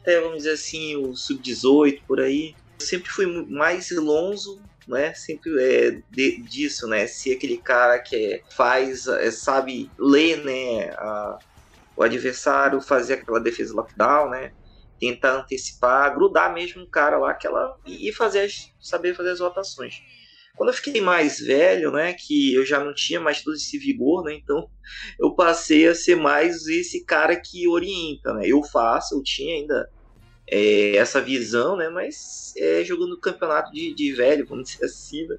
até 0.00 0.20
vamos 0.20 0.38
dizer 0.38 0.52
assim, 0.52 0.96
o 0.96 1.16
sub-18, 1.16 2.02
por 2.06 2.20
aí, 2.20 2.54
eu 2.78 2.86
sempre 2.86 3.10
fui 3.10 3.26
mais 3.48 3.90
lonzo, 3.90 4.60
né? 4.86 5.14
Sempre 5.14 5.52
é 5.62 6.02
de, 6.10 6.42
disso, 6.42 6.86
né? 6.86 7.06
Se 7.06 7.32
aquele 7.32 7.58
cara 7.58 7.98
que 7.98 8.16
é, 8.16 8.42
faz, 8.50 9.06
é, 9.06 9.30
sabe 9.30 9.90
ler, 9.98 10.44
né? 10.44 10.90
A, 10.98 11.38
o 11.96 12.02
adversário, 12.02 12.80
fazer 12.80 13.14
aquela 13.14 13.38
defesa 13.38 13.74
lockdown, 13.74 14.30
né? 14.30 14.52
Tentar 15.02 15.40
antecipar, 15.40 16.14
grudar 16.14 16.54
mesmo 16.54 16.84
o 16.84 16.86
cara 16.86 17.18
lá 17.18 17.32
aquela, 17.32 17.76
e 17.84 18.12
fazer 18.12 18.42
as, 18.42 18.72
saber 18.80 19.16
fazer 19.16 19.30
as 19.30 19.40
rotações. 19.40 20.00
Quando 20.56 20.68
eu 20.68 20.74
fiquei 20.74 21.00
mais 21.00 21.40
velho, 21.40 21.90
né, 21.90 22.12
que 22.12 22.54
eu 22.54 22.64
já 22.64 22.78
não 22.78 22.94
tinha 22.94 23.18
mais 23.18 23.42
todo 23.42 23.56
esse 23.56 23.76
vigor, 23.78 24.22
né, 24.22 24.34
então 24.34 24.70
eu 25.18 25.34
passei 25.34 25.88
a 25.88 25.94
ser 25.94 26.14
mais 26.14 26.68
esse 26.68 27.04
cara 27.04 27.34
que 27.34 27.66
orienta, 27.66 28.32
né. 28.34 28.46
Eu 28.46 28.62
faço, 28.62 29.16
eu 29.16 29.24
tinha 29.24 29.56
ainda 29.56 29.90
é, 30.48 30.94
essa 30.94 31.20
visão, 31.20 31.76
né, 31.76 31.88
mas 31.88 32.54
é, 32.56 32.84
jogando 32.84 33.18
campeonato 33.18 33.72
de, 33.72 33.92
de, 33.94 34.12
velho, 34.12 34.46
vamos 34.46 34.70
dizer 34.70 34.84
assim, 34.84 35.26
né, 35.26 35.36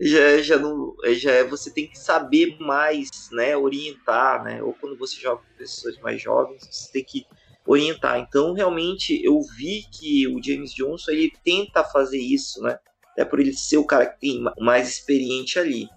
já, 0.00 0.38
já 0.38 0.58
não, 0.58 0.96
já 1.14 1.30
é, 1.30 1.44
você 1.44 1.70
tem 1.70 1.86
que 1.86 1.96
saber 1.96 2.56
mais, 2.58 3.08
né, 3.30 3.56
orientar, 3.56 4.42
né, 4.42 4.60
ou 4.64 4.72
quando 4.72 4.98
você 4.98 5.14
joga 5.14 5.42
com 5.42 5.58
pessoas 5.58 5.96
mais 5.98 6.20
jovens, 6.20 6.66
você 6.68 6.90
tem 6.90 7.04
que 7.04 7.24
orientar. 7.66 8.18
Então, 8.18 8.52
realmente, 8.52 9.20
eu 9.24 9.40
vi 9.56 9.84
que 9.90 10.26
o 10.28 10.42
James 10.42 10.72
Johnson 10.72 11.10
ele 11.10 11.32
tenta 11.44 11.82
fazer 11.82 12.18
isso, 12.18 12.62
né? 12.62 12.78
É 13.16 13.24
por 13.24 13.40
ele 13.40 13.52
ser 13.52 13.78
o 13.78 13.86
cara 13.86 14.06
que 14.06 14.20
tem 14.20 14.44
mais 14.58 14.88
experiente 14.88 15.58
ali. 15.58 15.88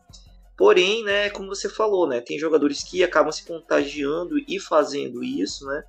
Porém, 0.57 1.03
né, 1.03 1.29
como 1.29 1.47
você 1.47 1.69
falou, 1.69 2.05
né, 2.05 2.19
tem 2.19 2.37
jogadores 2.37 2.83
que 2.83 3.01
acabam 3.01 3.31
se 3.31 3.45
contagiando 3.45 4.37
e 4.45 4.59
fazendo 4.59 5.23
isso, 5.23 5.65
né? 5.65 5.83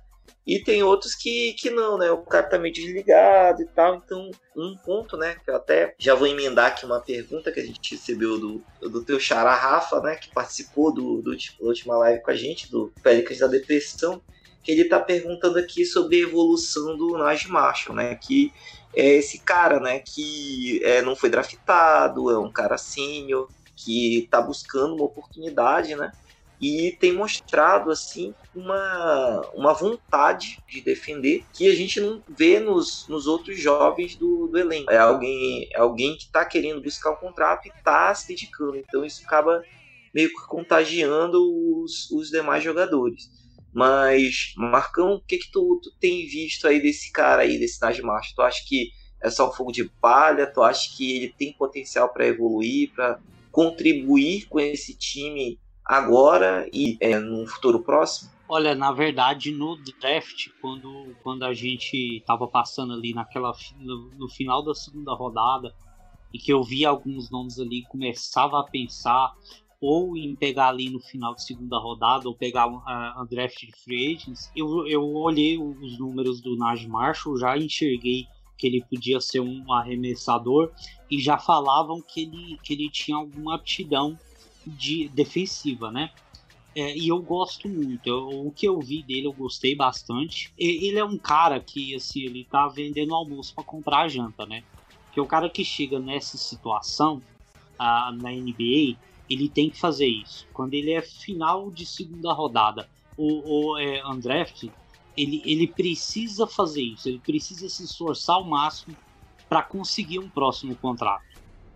E 0.45 0.59
tem 0.59 0.81
outros 0.81 1.13
que, 1.13 1.53
que 1.53 1.69
não, 1.69 1.97
né? 1.97 2.09
O 2.09 2.17
cara 2.19 2.47
tá 2.47 2.57
meio 2.57 2.73
desligado 2.73 3.61
e 3.61 3.65
tal. 3.67 3.95
Então, 3.95 4.31
um 4.57 4.75
ponto, 4.75 5.15
né? 5.15 5.35
Que 5.43 5.51
eu 5.51 5.55
até 5.55 5.93
já 5.99 6.15
vou 6.15 6.27
emendar 6.27 6.67
aqui 6.67 6.83
uma 6.83 6.99
pergunta 6.99 7.51
que 7.51 7.59
a 7.59 7.65
gente 7.65 7.93
recebeu 7.93 8.39
do, 8.39 8.63
do 8.81 9.05
teu 9.05 9.19
xará 9.19 9.53
Rafa, 9.53 10.01
né? 10.01 10.15
Que 10.15 10.33
participou 10.33 10.91
do, 10.91 11.21
do, 11.21 11.31
da 11.31 11.67
última 11.67 11.95
live 11.97 12.23
com 12.23 12.31
a 12.31 12.35
gente, 12.35 12.71
do 12.71 12.91
Pelicans 13.03 13.37
da 13.37 13.47
Depressão 13.47 14.21
que 14.63 14.71
ele 14.71 14.83
está 14.83 14.99
perguntando 14.99 15.57
aqui 15.57 15.85
sobre 15.85 16.17
a 16.17 16.27
evolução 16.27 16.97
do 16.97 17.17
Najee 17.17 17.49
Marshall, 17.49 17.95
né? 17.95 18.15
Que 18.15 18.53
é 18.95 19.15
esse 19.15 19.39
cara, 19.39 19.79
né? 19.79 19.99
Que 19.99 20.81
é, 20.83 21.01
não 21.01 21.15
foi 21.15 21.29
draftado, 21.29 22.29
é 22.29 22.37
um 22.37 22.51
cara 22.51 22.77
sênior, 22.77 23.49
que 23.75 24.19
está 24.19 24.41
buscando 24.41 24.95
uma 24.95 25.05
oportunidade, 25.05 25.95
né? 25.95 26.11
E 26.61 26.95
tem 26.99 27.11
mostrado 27.11 27.89
assim 27.89 28.35
uma, 28.53 29.41
uma 29.55 29.73
vontade 29.73 30.59
de 30.69 30.79
defender 30.79 31.43
que 31.51 31.67
a 31.67 31.73
gente 31.73 31.99
não 31.99 32.21
vê 32.29 32.59
nos, 32.59 33.07
nos 33.07 33.25
outros 33.25 33.59
jovens 33.59 34.15
do, 34.15 34.47
do 34.47 34.59
elenco. 34.59 34.91
É 34.91 34.97
alguém, 34.99 35.67
é 35.73 35.79
alguém 35.79 36.15
que 36.15 36.25
está 36.25 36.45
querendo 36.45 36.79
buscar 36.79 37.13
um 37.13 37.15
contrato 37.15 37.65
e 37.65 37.69
está 37.69 38.13
se 38.13 38.27
dedicando. 38.27 38.77
Então 38.77 39.03
isso 39.03 39.23
acaba 39.25 39.63
meio 40.13 40.29
que 40.29 40.47
contagiando 40.47 41.39
os, 41.81 42.11
os 42.11 42.29
demais 42.29 42.63
jogadores. 42.63 43.31
Mas, 43.73 44.53
Marcão, 44.57 45.13
o 45.13 45.21
que 45.21 45.37
que 45.37 45.51
tu, 45.51 45.79
tu 45.81 45.91
tem 45.99 46.25
visto 46.27 46.67
aí 46.67 46.81
desse 46.81 47.11
cara 47.11 47.43
aí, 47.43 47.57
desse 47.57 47.81
Najee 47.81 48.01
Marshall? 48.01 48.35
Tu 48.35 48.41
acha 48.41 48.63
que 48.67 48.89
é 49.21 49.29
só 49.29 49.49
um 49.49 49.53
fogo 49.53 49.71
de 49.71 49.85
palha? 49.85 50.51
Tu 50.51 50.61
acha 50.61 50.95
que 50.95 51.17
ele 51.17 51.29
tem 51.29 51.53
potencial 51.53 52.09
para 52.09 52.27
evoluir, 52.27 52.91
para 52.93 53.19
contribuir 53.51 54.47
com 54.47 54.59
esse 54.59 54.97
time 54.97 55.59
agora 55.85 56.67
e 56.73 56.97
é, 56.99 57.17
no 57.19 57.45
futuro 57.47 57.81
próximo? 57.81 58.31
Olha, 58.47 58.75
na 58.75 58.91
verdade, 58.91 59.51
no 59.51 59.77
draft, 59.77 60.49
quando, 60.61 61.15
quando 61.23 61.43
a 61.43 61.53
gente 61.53 62.17
estava 62.17 62.45
passando 62.47 62.93
ali 62.93 63.13
naquela 63.13 63.53
no, 63.77 64.11
no, 64.11 64.29
final 64.29 64.61
da 64.61 64.75
segunda 64.75 65.13
rodada 65.13 65.73
e 66.33 66.37
que 66.37 66.51
eu 66.51 66.61
vi 66.61 66.85
alguns 66.85 67.31
nomes 67.31 67.59
ali, 67.59 67.83
começava 67.83 68.59
a 68.59 68.63
pensar 68.63 69.33
ou 69.81 70.15
em 70.15 70.35
pegar 70.35 70.69
ali 70.69 70.91
no 70.91 70.99
final 70.99 71.33
de 71.33 71.43
segunda 71.43 71.79
rodada 71.79 72.29
ou 72.29 72.35
pegar 72.35 72.67
uh, 72.67 73.21
um 73.21 73.25
draft 73.25 73.59
de 73.65 73.71
free 73.71 74.13
agents, 74.13 74.51
eu, 74.55 74.87
eu 74.87 75.03
olhei 75.03 75.57
os 75.57 75.97
números 75.97 76.39
do 76.39 76.55
Najee 76.55 76.87
Marshall, 76.87 77.39
já 77.39 77.57
enxerguei 77.57 78.27
que 78.55 78.67
ele 78.67 78.85
podia 78.87 79.19
ser 79.19 79.39
um 79.39 79.73
arremessador 79.73 80.71
e 81.09 81.19
já 81.19 81.39
falavam 81.39 81.99
que 81.99 82.21
ele, 82.21 82.59
que 82.63 82.73
ele 82.73 82.91
tinha 82.91 83.17
alguma 83.17 83.55
aptidão 83.55 84.15
de 84.65 85.09
defensiva, 85.09 85.91
né? 85.91 86.11
É, 86.75 86.95
e 86.95 87.07
eu 87.07 87.19
gosto 87.19 87.67
muito. 87.67 88.07
Eu, 88.07 88.45
o 88.45 88.51
que 88.51 88.67
eu 88.67 88.79
vi 88.79 89.01
dele, 89.01 89.25
eu 89.25 89.33
gostei 89.33 89.75
bastante. 89.75 90.53
E, 90.57 90.87
ele 90.87 90.99
é 90.99 91.03
um 91.03 91.17
cara 91.17 91.59
que, 91.59 91.95
assim, 91.95 92.21
ele 92.21 92.45
tá 92.45 92.67
vendendo 92.67 93.15
almoço 93.15 93.53
para 93.53 93.63
comprar 93.63 94.07
janta, 94.07 94.45
né? 94.45 94.63
Que 95.11 95.19
é 95.19 95.23
o 95.23 95.27
cara 95.27 95.49
que 95.49 95.65
chega 95.65 95.99
nessa 95.99 96.37
situação 96.37 97.17
uh, 97.79 98.15
na 98.21 98.31
NBA, 98.31 98.95
ele 99.31 99.49
tem 99.49 99.69
que 99.69 99.79
fazer 99.79 100.07
isso. 100.07 100.47
Quando 100.53 100.73
ele 100.73 100.91
é 100.91 101.01
final 101.01 101.71
de 101.71 101.85
segunda 101.85 102.33
rodada 102.33 102.89
ou, 103.17 103.43
ou 103.45 103.79
é 103.79 104.05
undrafted, 104.07 104.73
ele, 105.15 105.41
ele 105.45 105.67
precisa 105.67 106.47
fazer 106.47 106.81
isso. 106.81 107.07
Ele 107.07 107.19
precisa 107.19 107.69
se 107.69 107.83
esforçar 107.83 108.35
ao 108.35 108.45
máximo 108.45 108.95
para 109.47 109.63
conseguir 109.63 110.19
um 110.19 110.29
próximo 110.29 110.75
contrato. 110.77 111.23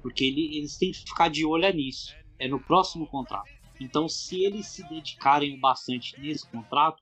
Porque 0.02 0.24
ele, 0.24 0.58
eles 0.58 0.78
têm 0.78 0.92
que 0.92 1.00
ficar 1.00 1.30
de 1.30 1.46
olho 1.46 1.72
nisso. 1.74 2.14
É 2.40 2.48
no 2.48 2.60
próximo 2.64 3.08
contrato. 3.08 3.50
Então, 3.80 4.08
se 4.08 4.44
eles 4.44 4.68
se 4.68 4.88
dedicarem 4.88 5.60
bastante 5.60 6.20
nesse 6.20 6.50
contrato, 6.50 7.02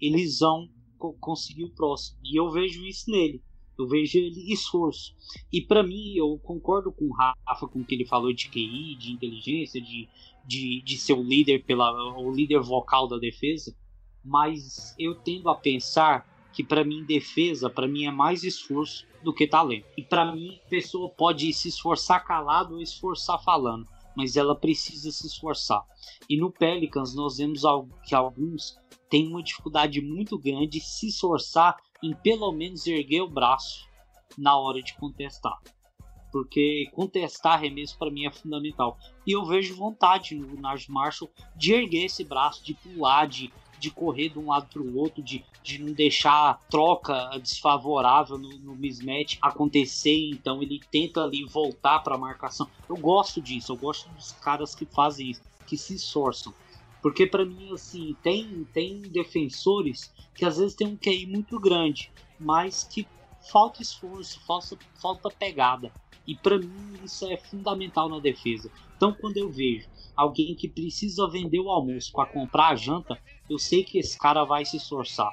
eles 0.00 0.38
vão 0.38 0.68
co 0.98 1.14
conseguir 1.20 1.64
o 1.64 1.74
próximo. 1.74 2.18
E 2.22 2.38
eu 2.38 2.50
vejo 2.50 2.84
isso 2.86 3.10
nele. 3.10 3.42
Eu 3.78 3.86
vejo 3.86 4.18
ele 4.18 4.52
esforço. 4.52 5.14
E 5.52 5.60
para 5.60 5.82
mim, 5.82 6.14
eu 6.14 6.38
concordo 6.42 6.92
com 6.92 7.06
o 7.06 7.12
Rafa 7.12 7.66
com 7.66 7.80
o 7.80 7.84
que 7.84 7.94
ele 7.94 8.06
falou 8.06 8.32
de 8.32 8.48
QI, 8.48 8.96
de 8.96 9.12
inteligência, 9.12 9.80
de, 9.80 10.08
de, 10.46 10.82
de 10.82 10.96
ser 10.96 11.14
o 11.14 11.22
líder 11.22 11.64
pela 11.64 11.92
o 12.18 12.30
líder 12.32 12.60
vocal 12.60 13.08
da 13.08 13.18
defesa, 13.18 13.76
mas 14.24 14.94
eu 14.98 15.14
tendo 15.14 15.48
a 15.48 15.54
pensar 15.54 16.26
que 16.52 16.62
para 16.62 16.84
mim 16.84 17.04
defesa, 17.04 17.68
para 17.68 17.88
mim 17.88 18.04
é 18.04 18.10
mais 18.12 18.44
esforço 18.44 19.04
do 19.22 19.34
que 19.34 19.46
talento. 19.46 19.86
E 19.96 20.02
para 20.02 20.32
mim, 20.32 20.60
a 20.64 20.68
pessoa 20.68 21.08
pode 21.08 21.52
se 21.52 21.68
esforçar 21.68 22.24
calado 22.24 22.74
ou 22.74 22.80
esforçar 22.80 23.42
falando, 23.42 23.86
mas 24.16 24.36
ela 24.36 24.54
precisa 24.54 25.10
se 25.10 25.26
esforçar. 25.26 25.82
E 26.30 26.36
no 26.36 26.52
Pelicans 26.52 27.14
nós 27.14 27.38
vemos 27.38 27.62
que 28.06 28.14
alguns 28.14 28.76
têm 29.10 29.28
uma 29.28 29.42
dificuldade 29.42 30.00
muito 30.00 30.38
grande 30.38 30.78
de 30.78 30.80
se 30.80 31.08
esforçar 31.08 31.76
em 32.04 32.12
pelo 32.14 32.52
menos 32.52 32.86
erguer 32.86 33.22
o 33.22 33.28
braço 33.28 33.88
na 34.36 34.56
hora 34.58 34.82
de 34.82 34.94
contestar. 34.94 35.58
Porque 36.30 36.90
contestar 36.92 37.54
arremesso 37.54 37.96
para 37.96 38.10
mim 38.10 38.26
é 38.26 38.30
fundamental. 38.30 38.98
E 39.26 39.32
eu 39.32 39.44
vejo 39.44 39.74
vontade 39.74 40.34
no 40.34 40.60
Najee 40.60 40.90
Marshall 40.90 41.30
de 41.56 41.72
erguer 41.72 42.06
esse 42.06 42.24
braço, 42.24 42.62
de 42.62 42.74
pular, 42.74 43.26
de, 43.26 43.50
de 43.78 43.90
correr 43.90 44.28
de 44.28 44.38
um 44.38 44.48
lado 44.48 44.68
para 44.68 44.82
o 44.82 44.98
outro, 44.98 45.22
de, 45.22 45.44
de 45.62 45.78
não 45.78 45.92
deixar 45.92 46.50
a 46.50 46.54
troca 46.54 47.38
desfavorável 47.38 48.36
no, 48.36 48.50
no 48.58 48.74
mismatch 48.74 49.38
acontecer. 49.40 50.28
Então 50.30 50.60
ele 50.60 50.80
tenta 50.90 51.22
ali 51.22 51.44
voltar 51.44 52.00
para 52.00 52.16
a 52.16 52.18
marcação. 52.18 52.68
Eu 52.88 52.96
gosto 52.96 53.40
disso, 53.40 53.72
eu 53.72 53.76
gosto 53.76 54.10
dos 54.10 54.32
caras 54.32 54.74
que 54.74 54.84
fazem 54.84 55.30
isso, 55.30 55.42
que 55.66 55.78
se 55.78 55.94
esforçam. 55.94 56.52
Porque 57.04 57.26
para 57.26 57.44
mim, 57.44 57.70
assim, 57.70 58.16
tem, 58.22 58.64
tem 58.72 59.02
defensores 59.02 60.10
que 60.34 60.42
às 60.42 60.56
vezes 60.56 60.74
tem 60.74 60.86
um 60.86 60.96
QI 60.96 61.26
muito 61.26 61.60
grande, 61.60 62.10
mas 62.40 62.82
que 62.82 63.06
falta 63.52 63.82
esforço, 63.82 64.40
falta, 64.46 64.78
falta 65.02 65.30
pegada. 65.30 65.92
E 66.26 66.34
para 66.34 66.58
mim 66.58 66.94
isso 67.04 67.26
é 67.26 67.36
fundamental 67.36 68.08
na 68.08 68.20
defesa. 68.20 68.72
Então 68.96 69.14
quando 69.20 69.36
eu 69.36 69.52
vejo 69.52 69.86
alguém 70.16 70.54
que 70.54 70.66
precisa 70.66 71.28
vender 71.28 71.60
o 71.60 71.68
almoço 71.68 72.10
para 72.10 72.32
comprar 72.32 72.68
a 72.68 72.74
janta, 72.74 73.20
eu 73.50 73.58
sei 73.58 73.84
que 73.84 73.98
esse 73.98 74.18
cara 74.18 74.42
vai 74.44 74.64
se 74.64 74.78
esforçar. 74.78 75.30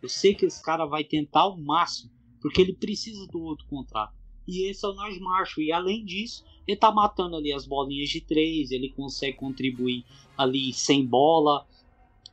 Eu 0.00 0.08
sei 0.08 0.34
que 0.34 0.46
esse 0.46 0.62
cara 0.62 0.86
vai 0.86 1.04
tentar 1.04 1.46
o 1.46 1.62
máximo, 1.62 2.10
porque 2.40 2.62
ele 2.62 2.72
precisa 2.72 3.26
do 3.26 3.42
outro 3.42 3.66
contrato. 3.66 4.14
E 4.48 4.66
esse 4.66 4.82
é 4.86 4.88
o 4.88 4.94
Naj 4.94 5.18
Marshall. 5.18 5.62
E 5.62 5.72
além 5.72 6.06
disso, 6.06 6.42
ele 6.66 6.76
tá 6.76 6.90
matando 6.90 7.36
ali 7.36 7.52
as 7.52 7.66
bolinhas 7.66 8.08
de 8.08 8.20
três, 8.20 8.70
ele 8.70 8.90
consegue 8.90 9.36
contribuir 9.36 10.04
ali 10.36 10.72
sem 10.72 11.04
bola. 11.04 11.66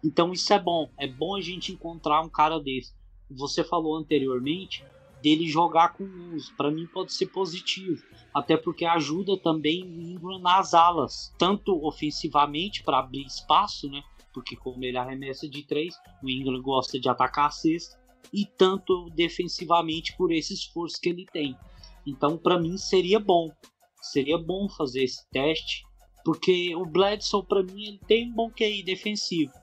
Então 0.03 0.31
isso 0.31 0.51
é 0.53 0.59
bom. 0.59 0.89
É 0.97 1.07
bom 1.07 1.35
a 1.35 1.41
gente 1.41 1.71
encontrar 1.71 2.21
um 2.21 2.29
cara 2.29 2.59
desse. 2.59 2.93
Você 3.29 3.63
falou 3.63 3.95
anteriormente 3.95 4.83
dele 5.21 5.47
jogar 5.47 5.93
com 5.93 6.03
uso. 6.33 6.53
Para 6.55 6.71
mim 6.71 6.87
pode 6.87 7.13
ser 7.13 7.27
positivo, 7.27 8.01
até 8.33 8.57
porque 8.57 8.85
ajuda 8.85 9.37
também 9.37 9.83
o 9.83 10.01
Ingram 10.01 10.39
nas 10.39 10.73
alas, 10.73 11.33
tanto 11.37 11.85
ofensivamente 11.85 12.83
para 12.83 12.99
abrir 12.99 13.25
espaço, 13.25 13.89
né? 13.89 14.03
Porque 14.33 14.55
como 14.55 14.83
ele 14.83 14.97
arremessa 14.97 15.47
de 15.47 15.63
três, 15.63 15.95
o 16.23 16.29
Ingram 16.29 16.61
gosta 16.61 16.99
de 16.99 17.09
atacar 17.09 17.47
a 17.47 17.51
cesta, 17.51 17.99
e 18.31 18.45
tanto 18.45 19.09
defensivamente 19.09 20.15
por 20.15 20.31
esse 20.31 20.53
esforço 20.53 21.01
que 21.01 21.09
ele 21.09 21.25
tem. 21.25 21.57
Então, 22.05 22.37
para 22.37 22.59
mim 22.59 22.77
seria 22.77 23.19
bom 23.19 23.51
seria 24.01 24.37
bom 24.37 24.69
fazer 24.69 25.03
esse 25.03 25.27
teste, 25.29 25.85
porque 26.23 26.75
o 26.75 26.85
Bledsoe, 26.85 27.45
para 27.45 27.63
mim, 27.63 27.85
ele 27.85 27.99
tem 28.07 28.29
um 28.29 28.33
bom 28.33 28.49
QI 28.49 28.83
defensivo, 28.83 29.53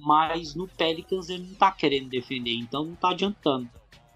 mas 0.00 0.54
no 0.54 0.68
Pelicans 0.68 1.28
ele 1.28 1.46
não 1.48 1.54
tá 1.54 1.70
querendo 1.70 2.08
defender, 2.08 2.52
então 2.52 2.84
não 2.84 2.94
tá 2.94 3.10
adiantando. 3.10 3.68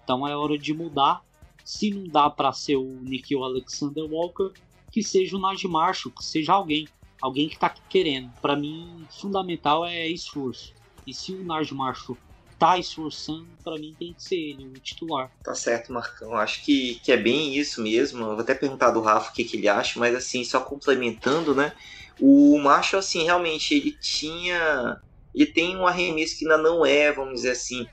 Então 0.03 0.27
é 0.27 0.35
hora 0.35 0.57
de 0.57 0.73
mudar. 0.73 1.23
Se 1.63 1.91
não 1.91 2.05
dá 2.05 2.29
para 2.29 2.51
ser 2.51 2.77
o 2.77 2.99
Nikhil 3.01 3.43
Alexander 3.43 4.03
Walker, 4.05 4.51
que 4.91 5.03
seja 5.03 5.37
o 5.37 5.39
Najee 5.39 5.69
Marshall, 5.69 6.13
que 6.13 6.25
seja 6.25 6.53
alguém, 6.53 6.87
alguém 7.21 7.47
que 7.47 7.59
tá 7.59 7.69
querendo. 7.69 8.31
Para 8.41 8.55
mim, 8.55 9.05
fundamental 9.11 9.85
é 9.85 10.07
esforço. 10.07 10.73
E 11.05 11.13
se 11.13 11.33
o 11.33 11.43
Najee 11.43 11.75
Marshall 11.75 12.17
tá 12.59 12.77
esforçando, 12.77 13.47
para 13.63 13.77
mim 13.77 13.95
tem 13.97 14.13
que 14.13 14.21
ser 14.21 14.35
ele, 14.35 14.67
o 14.67 14.73
titular. 14.73 15.31
Tá 15.41 15.55
certo, 15.55 15.93
Marcão. 15.93 16.33
Acho 16.33 16.63
que, 16.63 16.95
que 16.95 17.11
é 17.11 17.17
bem 17.17 17.55
isso 17.55 17.81
mesmo. 17.81 18.19
Eu 18.19 18.31
vou 18.31 18.39
até 18.39 18.53
perguntar 18.53 18.91
do 18.91 18.99
Rafa 18.99 19.31
o 19.31 19.33
que, 19.33 19.45
que 19.45 19.55
ele 19.55 19.69
acha, 19.69 19.97
mas 19.97 20.13
assim, 20.13 20.43
só 20.43 20.59
complementando, 20.59 21.55
né? 21.55 21.71
O 22.19 22.59
Macho, 22.59 22.97
assim, 22.97 23.23
realmente, 23.23 23.73
ele 23.73 23.93
tinha. 23.93 24.97
Ele 25.33 25.45
tem 25.45 25.77
um 25.77 25.87
arremesso 25.87 26.37
que 26.37 26.45
ainda 26.45 26.57
não 26.57 26.85
é, 26.85 27.13
vamos 27.13 27.35
dizer 27.35 27.51
assim, 27.51 27.87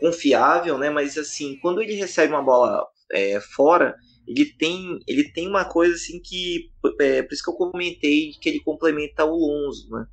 confiável, 0.00 0.78
né? 0.78 0.88
Mas 0.88 1.18
assim, 1.18 1.58
quando 1.60 1.82
ele 1.82 1.94
recebe 1.94 2.32
uma 2.32 2.42
bola 2.42 2.86
é, 3.12 3.38
fora, 3.40 3.94
ele 4.26 4.46
tem, 4.46 4.98
ele 5.06 5.30
tem 5.30 5.46
uma 5.46 5.66
coisa 5.66 5.94
assim 5.94 6.20
que. 6.20 6.70
É, 7.00 7.22
por 7.22 7.34
isso 7.34 7.42
que 7.42 7.50
eu 7.50 7.54
comentei 7.54 8.30
que 8.40 8.48
ele 8.48 8.60
complementa 8.60 9.26
o 9.26 9.36
Lonzo, 9.36 9.90
né? 9.90 10.06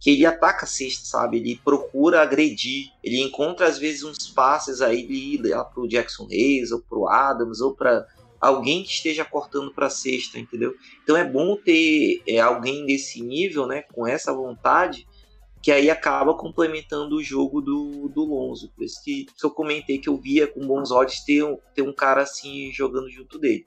Que 0.00 0.10
ele 0.10 0.24
ataca 0.24 0.64
a 0.64 0.68
cesta, 0.68 1.04
sabe? 1.04 1.36
Ele 1.36 1.60
procura 1.62 2.22
agredir, 2.22 2.90
ele 3.04 3.20
encontra 3.20 3.66
às 3.66 3.78
vezes 3.78 4.02
uns 4.02 4.28
passes 4.28 4.80
aí 4.80 5.38
lá 5.44 5.62
pro 5.62 5.86
Jackson 5.86 6.26
Reis 6.26 6.72
ou 6.72 6.80
pro 6.80 7.06
Adams 7.06 7.60
ou 7.60 7.76
para 7.76 8.06
alguém 8.40 8.82
que 8.82 8.90
esteja 8.90 9.26
cortando 9.26 9.70
para 9.70 9.90
cesta, 9.90 10.38
entendeu? 10.38 10.74
Então 11.04 11.14
é 11.16 11.24
bom 11.24 11.54
ter 11.54 12.22
é, 12.26 12.40
alguém 12.40 12.86
desse 12.86 13.20
nível, 13.20 13.66
né, 13.66 13.82
com 13.82 14.06
essa 14.06 14.32
vontade, 14.32 15.06
que 15.62 15.70
aí 15.70 15.90
acaba 15.90 16.34
complementando 16.34 17.16
o 17.16 17.22
jogo 17.22 17.60
do, 17.60 18.08
do 18.08 18.24
Lonzo. 18.24 18.72
Por 18.74 18.82
isso 18.82 19.04
que, 19.04 19.26
que 19.26 19.44
eu 19.44 19.50
comentei 19.50 19.98
que 19.98 20.08
eu 20.08 20.16
via 20.16 20.46
com 20.46 20.66
bons 20.66 20.90
olhos 20.90 21.20
ter, 21.20 21.44
ter 21.74 21.82
um 21.82 21.92
cara 21.92 22.22
assim 22.22 22.72
jogando 22.72 23.10
junto 23.10 23.38
dele. 23.38 23.66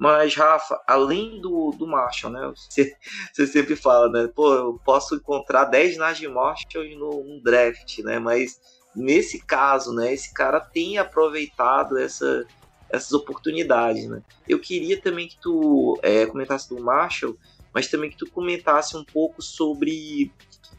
Mas, 0.00 0.34
Rafa, 0.34 0.82
além 0.86 1.42
do, 1.42 1.72
do 1.72 1.86
Marshall, 1.86 2.32
né? 2.32 2.50
Você, 2.56 2.96
você 3.30 3.46
sempre 3.46 3.76
fala, 3.76 4.08
né? 4.08 4.30
Pô, 4.34 4.54
eu 4.54 4.80
posso 4.82 5.14
encontrar 5.14 5.66
10 5.66 5.98
Najee 5.98 6.26
Marshall 6.26 6.96
no, 6.96 7.22
no 7.22 7.42
draft, 7.42 7.98
né? 7.98 8.18
Mas 8.18 8.58
nesse 8.96 9.44
caso, 9.44 9.92
né, 9.92 10.10
esse 10.10 10.32
cara 10.32 10.58
tem 10.58 10.96
aproveitado 10.96 11.98
essa, 11.98 12.46
essas 12.88 13.12
oportunidades, 13.12 14.08
né? 14.08 14.22
Eu 14.48 14.58
queria 14.58 14.98
também 14.98 15.28
que 15.28 15.38
tu 15.38 16.00
é, 16.02 16.24
comentasse 16.24 16.66
do 16.70 16.82
Marshall, 16.82 17.36
mas 17.74 17.88
também 17.88 18.08
que 18.08 18.16
tu 18.16 18.30
comentasse 18.30 18.96
um 18.96 19.04
pouco 19.04 19.42
sobre 19.42 20.32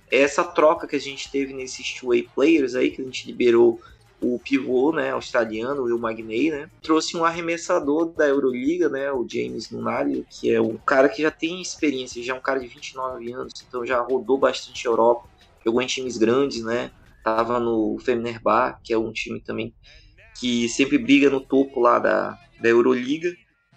essa 0.10 0.44
troca 0.44 0.88
que 0.88 0.96
a 0.96 1.00
gente 1.00 1.30
teve 1.30 1.54
nesses 1.54 1.94
two-way 1.94 2.28
players 2.34 2.74
aí, 2.74 2.90
que 2.90 3.04
a 3.04 3.06
gente 3.06 3.28
liberou 3.28 3.80
o 4.22 4.38
pivô, 4.38 4.94
né, 4.94 5.10
australiano, 5.12 5.82
o 5.82 5.86
Will 5.86 5.98
Magnay, 5.98 6.52
né, 6.52 6.70
trouxe 6.82 7.18
um 7.18 7.26
arremessador 7.26 8.14
da 8.14 8.28
Euroliga, 8.28 8.88
né, 8.88 9.12
o 9.12 9.28
James 9.28 9.72
Nunali, 9.72 10.26
que 10.30 10.54
é 10.54 10.62
um 10.62 10.78
cara 10.78 11.10
que 11.10 11.24
já 11.24 11.32
tem 11.32 11.60
experiência, 11.60 12.24
já 12.24 12.34
é 12.34 12.38
um 12.38 12.42
cara 12.42 12.60
de 12.60 12.68
29 12.68 13.34
anos, 13.34 13.54
então 13.68 13.84
já 13.84 14.00
rodou 14.00 14.38
bastante 14.38 14.88
a 14.88 14.92
Europa, 14.92 15.28
jogou 15.66 15.82
em 15.82 15.88
times 15.88 16.18
grandes, 16.18 16.64
né, 16.64 16.92
tava 17.24 17.60
no 17.60 17.98
Fenerbahçe, 18.00 18.80
que 18.84 18.94
é 18.94 18.98
um 18.98 19.12
time 19.12 19.42
também 19.42 19.74
que 20.40 20.70
sempre 20.70 20.98
briga 20.98 21.30
no 21.30 21.42
topo 21.42 21.80
lá 21.80 21.98
da, 21.98 22.38
da 22.62 22.70
Euroliga, 22.70 23.34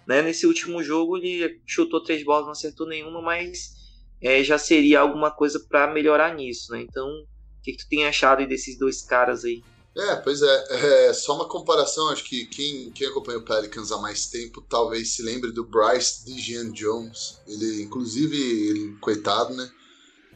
né, 0.07 0.21
nesse 0.21 0.45
último 0.45 0.83
jogo 0.83 1.17
ele 1.17 1.59
chutou 1.65 2.03
três 2.03 2.23
bolas, 2.23 2.45
não 2.45 2.51
acertou 2.51 2.87
nenhuma, 2.87 3.19
mas 3.19 3.73
é, 4.21 4.43
já 4.43 4.59
seria 4.59 4.99
alguma 4.99 5.31
coisa 5.31 5.59
para 5.67 5.91
melhorar 5.91 6.35
nisso, 6.35 6.71
né, 6.71 6.81
então 6.81 7.07
o 7.07 7.61
que, 7.63 7.71
que 7.71 7.77
tu 7.79 7.89
tem 7.89 8.05
achado 8.05 8.45
desses 8.45 8.77
dois 8.77 9.01
caras 9.01 9.43
aí? 9.43 9.63
É, 9.95 10.15
pois 10.17 10.41
é. 10.41 11.07
é. 11.07 11.13
Só 11.13 11.35
uma 11.35 11.47
comparação, 11.47 12.09
acho 12.09 12.25
que 12.25 12.45
quem, 12.47 12.91
quem 12.91 13.07
acompanha 13.07 13.39
o 13.39 13.45
Pelicans 13.45 13.91
há 13.91 13.97
mais 13.97 14.27
tempo 14.27 14.61
talvez 14.61 15.15
se 15.15 15.23
lembre 15.23 15.51
do 15.51 15.65
Bryce 15.65 16.25
DeJean 16.25 16.71
Jones. 16.71 17.39
Ele, 17.47 17.83
inclusive, 17.83 18.35
ele, 18.35 18.97
coitado, 18.99 19.53
né? 19.53 19.71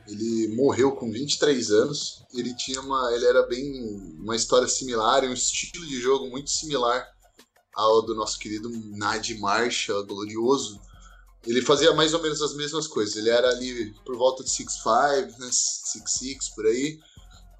Ele 0.07 0.55
morreu 0.55 0.93
com 0.93 1.11
23 1.11 1.71
anos. 1.71 2.23
Ele 2.33 2.55
tinha 2.55 2.79
uma. 2.79 3.13
Ele 3.13 3.25
era 3.25 3.45
bem. 3.47 4.15
uma 4.17 4.35
história 4.35 4.67
similar, 4.67 5.23
um 5.25 5.33
estilo 5.33 5.85
de 5.85 5.99
jogo 5.99 6.29
muito 6.29 6.49
similar 6.49 7.05
ao 7.75 8.01
do 8.01 8.15
nosso 8.15 8.39
querido 8.39 8.69
Nadir 8.95 9.39
Marshall, 9.39 10.05
glorioso. 10.05 10.79
Ele 11.45 11.61
fazia 11.61 11.93
mais 11.93 12.13
ou 12.13 12.21
menos 12.21 12.41
as 12.41 12.53
mesmas 12.55 12.87
coisas. 12.87 13.15
Ele 13.15 13.29
era 13.29 13.49
ali 13.49 13.93
por 14.05 14.17
volta 14.17 14.43
de 14.43 14.49
6'5, 14.49 15.37
né? 15.37 15.49
6'6 15.49 16.55
por 16.55 16.65
aí 16.65 16.97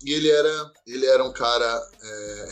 e 0.04 0.14
ele 0.14 0.30
era, 0.30 0.72
ele 0.88 1.06
era 1.06 1.24
um 1.24 1.34
cara. 1.34 1.90
É... 2.02 2.50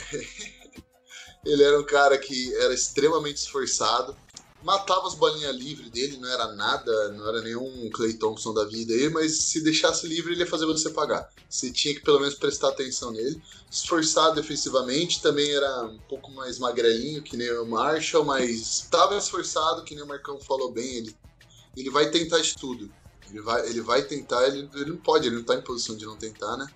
ele 1.45 1.63
era 1.63 1.79
um 1.79 1.85
cara 1.85 2.17
que 2.17 2.53
era 2.55 2.73
extremamente 2.73 3.37
esforçado. 3.37 4.15
Matava 4.63 5.07
as 5.07 5.13
bolinhas 5.13 5.55
livres 5.55 5.89
dele, 5.91 6.17
não 6.17 6.27
era 6.27 6.51
nada, 6.53 7.09
não 7.13 7.29
era 7.29 7.41
nenhum 7.41 7.89
Clay 7.91 8.15
Thompson 8.15 8.53
da 8.53 8.65
vida 8.65 8.91
aí, 8.91 9.07
mas 9.07 9.37
se 9.37 9.61
deixasse 9.61 10.07
livre 10.07 10.33
ele 10.33 10.41
ia 10.41 10.47
fazer 10.47 10.65
você 10.65 10.89
pagar. 10.89 11.29
Você 11.47 11.71
tinha 11.71 11.93
que 11.93 12.01
pelo 12.01 12.19
menos 12.19 12.35
prestar 12.35 12.69
atenção 12.69 13.11
nele. 13.11 13.41
Esforçado 13.71 14.35
defensivamente, 14.35 15.21
também 15.21 15.49
era 15.51 15.83
um 15.83 15.99
pouco 16.09 16.31
mais 16.31 16.57
magrelinho 16.57 17.21
que 17.21 17.37
nem 17.37 17.51
o 17.51 17.65
Marshall, 17.65 18.25
mas 18.25 18.81
estava 18.81 19.15
esforçado, 19.15 19.83
que 19.83 19.93
nem 19.93 20.03
o 20.03 20.07
Marcão 20.07 20.39
falou 20.39 20.71
bem, 20.71 20.97
ele, 20.97 21.15
ele 21.77 21.89
vai 21.91 22.09
tentar 22.09 22.39
de 22.39 22.55
tudo. 22.55 22.91
Ele 23.29 23.41
vai, 23.41 23.69
ele 23.69 23.81
vai 23.81 24.01
tentar, 24.03 24.47
ele, 24.47 24.69
ele 24.73 24.89
não 24.89 24.97
pode, 24.97 25.27
ele 25.27 25.35
não 25.35 25.41
está 25.43 25.53
em 25.55 25.61
posição 25.61 25.95
de 25.95 26.05
não 26.05 26.17
tentar, 26.17 26.57
né? 26.57 26.67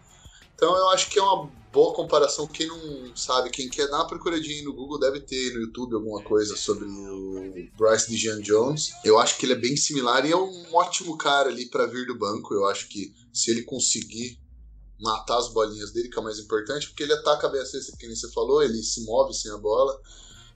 Então 0.62 0.78
eu 0.78 0.90
acho 0.90 1.10
que 1.10 1.18
é 1.18 1.24
uma 1.24 1.50
boa 1.74 1.92
comparação. 1.96 2.46
Quem 2.46 2.68
não 2.68 3.16
sabe, 3.16 3.50
quem 3.50 3.68
quer 3.68 3.88
dar 3.88 3.98
uma 3.98 4.08
procuradinha 4.08 4.64
no 4.64 4.76
Google 4.76 5.00
deve 5.00 5.20
ter 5.22 5.56
no 5.56 5.62
YouTube 5.62 5.96
alguma 5.96 6.22
coisa 6.22 6.56
sobre 6.56 6.86
o 6.86 7.68
Bryce 7.76 8.12
DeJean 8.12 8.40
Jones. 8.42 8.92
Eu 9.04 9.18
acho 9.18 9.40
que 9.40 9.48
ele 9.48 9.54
é 9.54 9.60
bem 9.60 9.76
similar 9.76 10.24
e 10.24 10.32
é 10.32 10.38
um 10.38 10.66
ótimo 10.72 11.18
cara 11.18 11.50
ali 11.50 11.68
para 11.68 11.88
vir 11.88 12.06
do 12.06 12.16
banco. 12.16 12.54
Eu 12.54 12.68
acho 12.68 12.88
que 12.90 13.12
se 13.34 13.50
ele 13.50 13.64
conseguir 13.64 14.40
matar 15.00 15.40
as 15.40 15.52
bolinhas 15.52 15.92
dele, 15.92 16.10
que 16.10 16.18
é 16.20 16.22
o 16.22 16.24
mais 16.24 16.38
importante, 16.38 16.90
porque 16.90 17.02
ele 17.02 17.14
ataca 17.14 17.50
bem 17.50 17.60
a 17.60 17.66
cesta, 17.66 17.98
que 17.98 18.06
nem 18.06 18.16
você 18.16 18.32
falou, 18.32 18.62
ele 18.62 18.84
se 18.84 19.04
move 19.04 19.34
sem 19.34 19.52
a 19.52 19.58
bola, 19.58 20.00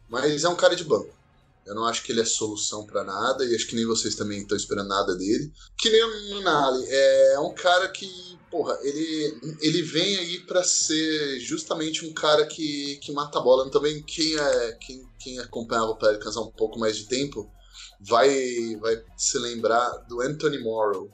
mas 0.07 0.43
é 0.43 0.49
um 0.49 0.55
cara 0.55 0.75
de 0.75 0.83
banco. 0.83 1.17
Eu 1.65 1.73
não 1.73 1.85
acho 1.85 2.03
que 2.03 2.11
ele 2.11 2.21
é 2.21 2.25
solução 2.25 2.85
para 2.85 3.03
nada, 3.03 3.43
e 3.43 3.55
acho 3.55 3.67
que 3.67 3.75
nem 3.75 3.85
vocês 3.85 4.15
também 4.15 4.41
estão 4.41 4.55
esperando 4.55 4.87
nada 4.87 5.15
dele. 5.15 5.51
Que 5.77 5.89
nem 5.89 6.03
o 6.03 6.35
Nunali, 6.35 6.85
é 6.87 7.39
um 7.39 7.53
cara 7.53 7.87
que 7.89 8.35
porra, 8.55 8.77
ele, 8.83 9.57
ele 9.59 9.81
vem 9.81 10.17
aí 10.17 10.39
para 10.39 10.63
ser 10.63 11.39
justamente 11.41 12.05
um 12.05 12.13
cara 12.13 12.45
que, 12.45 12.97
que 13.01 13.11
mata 13.11 13.37
a 13.37 13.41
bola. 13.41 13.69
Também 13.69 14.01
quem, 14.03 14.37
é, 14.39 14.71
quem, 14.79 15.05
quem 15.19 15.39
acompanhava 15.39 15.91
o 15.91 15.97
Pelicans 15.97 16.37
há 16.37 16.41
um 16.41 16.51
pouco 16.51 16.79
mais 16.79 16.95
de 16.95 17.05
tempo 17.07 17.51
vai, 17.99 18.77
vai 18.77 19.03
se 19.17 19.37
lembrar 19.39 19.89
do 20.07 20.21
Anthony 20.21 20.59
Morrow. 20.59 21.09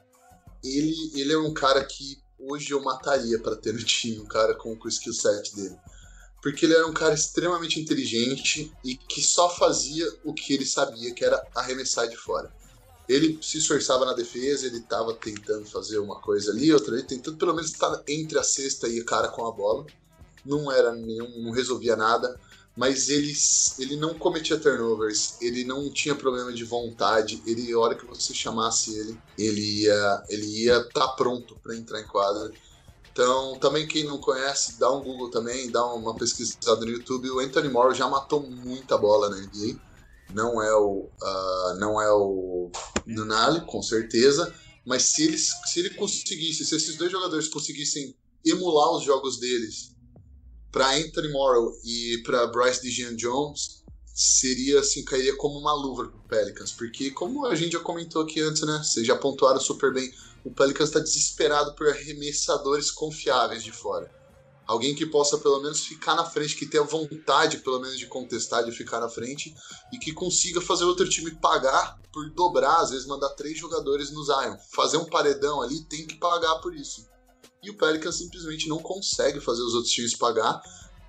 Ele, 0.63 0.95
ele 1.15 1.33
é 1.33 1.37
um 1.37 1.53
cara 1.53 1.83
que 1.83 2.21
hoje 2.37 2.71
eu 2.71 2.83
mataria 2.83 3.39
para 3.39 3.55
ter 3.55 3.73
no 3.73 3.83
time, 3.83 4.19
um 4.19 4.27
cara 4.27 4.53
com, 4.53 4.75
com 4.75 4.85
o 4.85 4.89
skill 4.89 5.13
set 5.13 5.55
dele. 5.55 5.75
Porque 6.41 6.65
ele 6.65 6.73
era 6.73 6.87
um 6.87 6.93
cara 6.93 7.13
extremamente 7.13 7.79
inteligente 7.79 8.73
e 8.83 8.95
que 8.95 9.21
só 9.21 9.49
fazia 9.49 10.05
o 10.23 10.33
que 10.33 10.53
ele 10.53 10.65
sabia, 10.65 11.13
que 11.13 11.23
era 11.23 11.41
arremessar 11.55 12.07
de 12.07 12.17
fora. 12.17 12.51
Ele 13.07 13.37
se 13.41 13.57
esforçava 13.57 14.05
na 14.05 14.13
defesa, 14.13 14.65
ele 14.65 14.77
estava 14.77 15.13
tentando 15.13 15.65
fazer 15.65 15.99
uma 15.99 16.19
coisa 16.19 16.51
ali, 16.51 16.71
outra 16.73 16.93
ali, 16.95 17.03
tentando 17.03 17.37
pelo 17.37 17.53
menos 17.53 17.71
estar 17.71 18.01
entre 18.07 18.39
a 18.39 18.43
cesta 18.43 18.87
e 18.87 19.01
o 19.01 19.05
cara 19.05 19.27
com 19.27 19.45
a 19.45 19.51
bola. 19.51 19.85
Não 20.45 20.71
era 20.71 20.93
nenhum, 20.93 21.43
não 21.43 21.51
resolvia 21.51 21.95
nada, 21.95 22.39
mas 22.75 23.09
ele, 23.09 23.33
ele 23.79 23.95
não 23.97 24.17
cometia 24.17 24.57
turnovers, 24.57 25.39
ele 25.41 25.63
não 25.63 25.91
tinha 25.91 26.15
problema 26.15 26.53
de 26.53 26.63
vontade, 26.63 27.41
ele, 27.45 27.71
a 27.71 27.77
hora 27.79 27.95
que 27.95 28.05
você 28.05 28.33
chamasse 28.33 28.97
ele, 28.97 29.19
ele 29.37 29.81
ia 29.83 30.23
ele 30.29 30.63
ia 30.63 30.77
estar 30.77 31.07
tá 31.07 31.07
pronto 31.09 31.55
para 31.61 31.75
entrar 31.75 31.99
em 31.99 32.07
quadra. 32.07 32.51
Então, 33.11 33.59
também 33.59 33.87
quem 33.87 34.05
não 34.05 34.17
conhece, 34.17 34.79
dá 34.79 34.91
um 34.91 35.03
Google 35.03 35.29
também, 35.29 35.69
dá 35.69 35.85
uma 35.85 36.15
pesquisada 36.15 36.85
no 36.85 36.91
YouTube. 36.91 37.29
O 37.29 37.39
Anthony 37.39 37.69
Moore 37.69 37.95
já 37.95 38.07
matou 38.07 38.41
muita 38.41 38.97
bola 38.97 39.29
na 39.29 39.37
NBA 39.37 39.79
não 40.33 40.61
é 40.61 40.73
o 40.73 41.09
uh, 41.21 41.79
não 41.79 42.01
é 42.01 42.11
o 42.11 42.71
Nunali, 43.05 43.61
com 43.65 43.81
certeza, 43.81 44.53
mas 44.85 45.03
se 45.03 45.23
ele, 45.23 45.37
se 45.37 45.79
ele 45.79 45.89
conseguisse, 45.91 46.65
se 46.65 46.75
esses 46.75 46.95
dois 46.95 47.11
jogadores 47.11 47.47
conseguissem 47.47 48.15
emular 48.45 48.91
os 48.95 49.03
jogos 49.03 49.39
deles 49.39 49.91
para 50.71 50.95
Anthony 50.95 51.31
Morrow 51.31 51.71
e 51.83 52.21
para 52.23 52.47
Bryce 52.47 52.81
DeJean 52.81 53.15
Jones, 53.15 53.83
seria 54.05 54.79
assim, 54.79 55.03
cairia 55.03 55.35
como 55.35 55.59
uma 55.59 55.73
luva 55.73 56.07
pro 56.07 56.19
Pelicans, 56.27 56.71
porque 56.71 57.11
como 57.11 57.45
a 57.45 57.55
gente 57.55 57.73
já 57.73 57.79
comentou 57.79 58.21
aqui 58.21 58.39
antes, 58.39 58.61
né, 58.61 58.81
vocês 58.83 59.05
já 59.05 59.15
pontuaram 59.15 59.59
super 59.59 59.93
bem, 59.93 60.11
o 60.43 60.51
Pelicans 60.51 60.89
está 60.89 60.99
desesperado 60.99 61.73
por 61.75 61.87
arremessadores 61.87 62.91
confiáveis 62.91 63.63
de 63.63 63.71
fora 63.71 64.21
Alguém 64.71 64.95
que 64.95 65.05
possa 65.05 65.37
pelo 65.37 65.61
menos 65.61 65.81
ficar 65.81 66.15
na 66.15 66.23
frente, 66.23 66.55
que 66.55 66.65
tenha 66.65 66.83
vontade 66.83 67.57
pelo 67.57 67.81
menos 67.81 67.99
de 67.99 68.07
contestar, 68.07 68.63
de 68.63 68.71
ficar 68.71 69.01
na 69.01 69.09
frente 69.09 69.53
e 69.91 69.97
que 69.97 70.13
consiga 70.13 70.61
fazer 70.61 70.85
outro 70.85 71.09
time 71.09 71.31
pagar 71.31 71.99
por 72.09 72.29
dobrar, 72.29 72.79
às 72.79 72.91
vezes 72.91 73.05
mandar 73.05 73.31
três 73.31 73.57
jogadores 73.57 74.11
no 74.11 74.23
Zion. 74.23 74.55
Fazer 74.73 74.95
um 74.95 75.09
paredão 75.09 75.61
ali 75.61 75.83
tem 75.83 76.07
que 76.07 76.15
pagar 76.15 76.55
por 76.59 76.73
isso. 76.73 77.05
E 77.61 77.69
o 77.69 77.77
Pelicans 77.77 78.15
simplesmente 78.15 78.69
não 78.69 78.79
consegue 78.79 79.41
fazer 79.41 79.61
os 79.61 79.73
outros 79.73 79.91
times 79.91 80.15
pagar. 80.15 80.61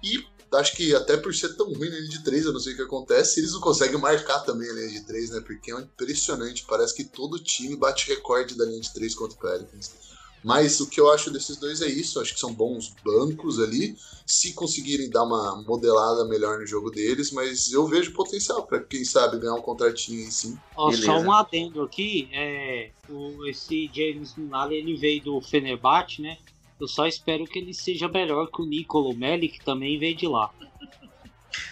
E 0.03 0.27
acho 0.55 0.77
que 0.77 0.95
até 0.95 1.17
por 1.17 1.35
ser 1.35 1.57
tão 1.57 1.67
ruim 1.73 1.89
na 1.89 1.97
linha 1.97 2.09
de 2.09 2.23
três, 2.23 2.45
eu 2.45 2.53
não 2.53 2.61
sei 2.61 2.73
o 2.73 2.77
que 2.77 2.83
acontece, 2.83 3.41
eles 3.41 3.53
não 3.53 3.61
conseguem 3.61 3.99
marcar 3.99 4.41
também 4.41 4.69
a 4.69 4.73
linha 4.73 4.89
de 4.89 5.07
três, 5.07 5.31
né? 5.31 5.41
Porque 5.41 5.73
é 5.73 5.81
impressionante. 5.81 6.65
Parece 6.69 6.95
que 6.95 7.05
todo 7.05 7.39
time 7.39 7.77
bate 7.77 8.09
recorde 8.09 8.57
da 8.57 8.65
linha 8.65 8.81
de 8.81 8.93
três 8.93 9.15
contra 9.15 9.37
o 9.37 9.41
Pelicans. 9.41 10.13
Mas 10.45 10.81
o 10.81 10.89
que 10.89 11.01
eu 11.01 11.11
acho 11.11 11.31
desses 11.31 11.57
dois 11.57 11.81
é 11.83 11.87
isso. 11.87 12.21
Acho 12.21 12.35
que 12.35 12.41
são 12.41 12.53
bons 12.53 12.93
bancos 13.05 13.61
ali. 13.61 13.97
Se 14.27 14.53
conseguirem 14.53 15.09
dar 15.09 15.23
uma 15.23 15.63
modelada 15.63 16.25
melhor 16.25 16.59
no 16.59 16.67
jogo 16.67 16.91
deles, 16.91 17.31
mas 17.31 17.71
eu 17.71 17.87
vejo 17.87 18.13
potencial 18.13 18.67
para 18.67 18.81
quem 18.81 19.05
sabe 19.05 19.39
ganhar 19.39 19.55
um 19.55 19.63
contratinho 19.63 20.25
aí 20.25 20.33
sim. 20.33 20.59
Ó, 20.77 20.91
só 20.93 21.19
um 21.19 21.31
adendo 21.33 21.83
aqui, 21.83 22.29
é, 22.33 22.91
o, 23.09 23.47
esse 23.47 23.91
James 23.95 24.35
Nunali, 24.37 24.77
ele 24.77 24.97
veio 24.97 25.23
do 25.23 25.41
Fenerbahçe, 25.41 26.23
né? 26.23 26.39
Eu 26.83 26.89
só 26.89 27.07
espero 27.07 27.45
que 27.45 27.61
ele 27.61 27.73
seja 27.73 28.09
melhor 28.09 28.51
que 28.51 28.61
o 28.61 28.67
Nicolo 28.67 29.15
Melli, 29.15 29.49
que 29.49 29.65
também 29.65 30.01
veio 30.01 30.17
de 30.17 30.27
lá. 30.27 30.53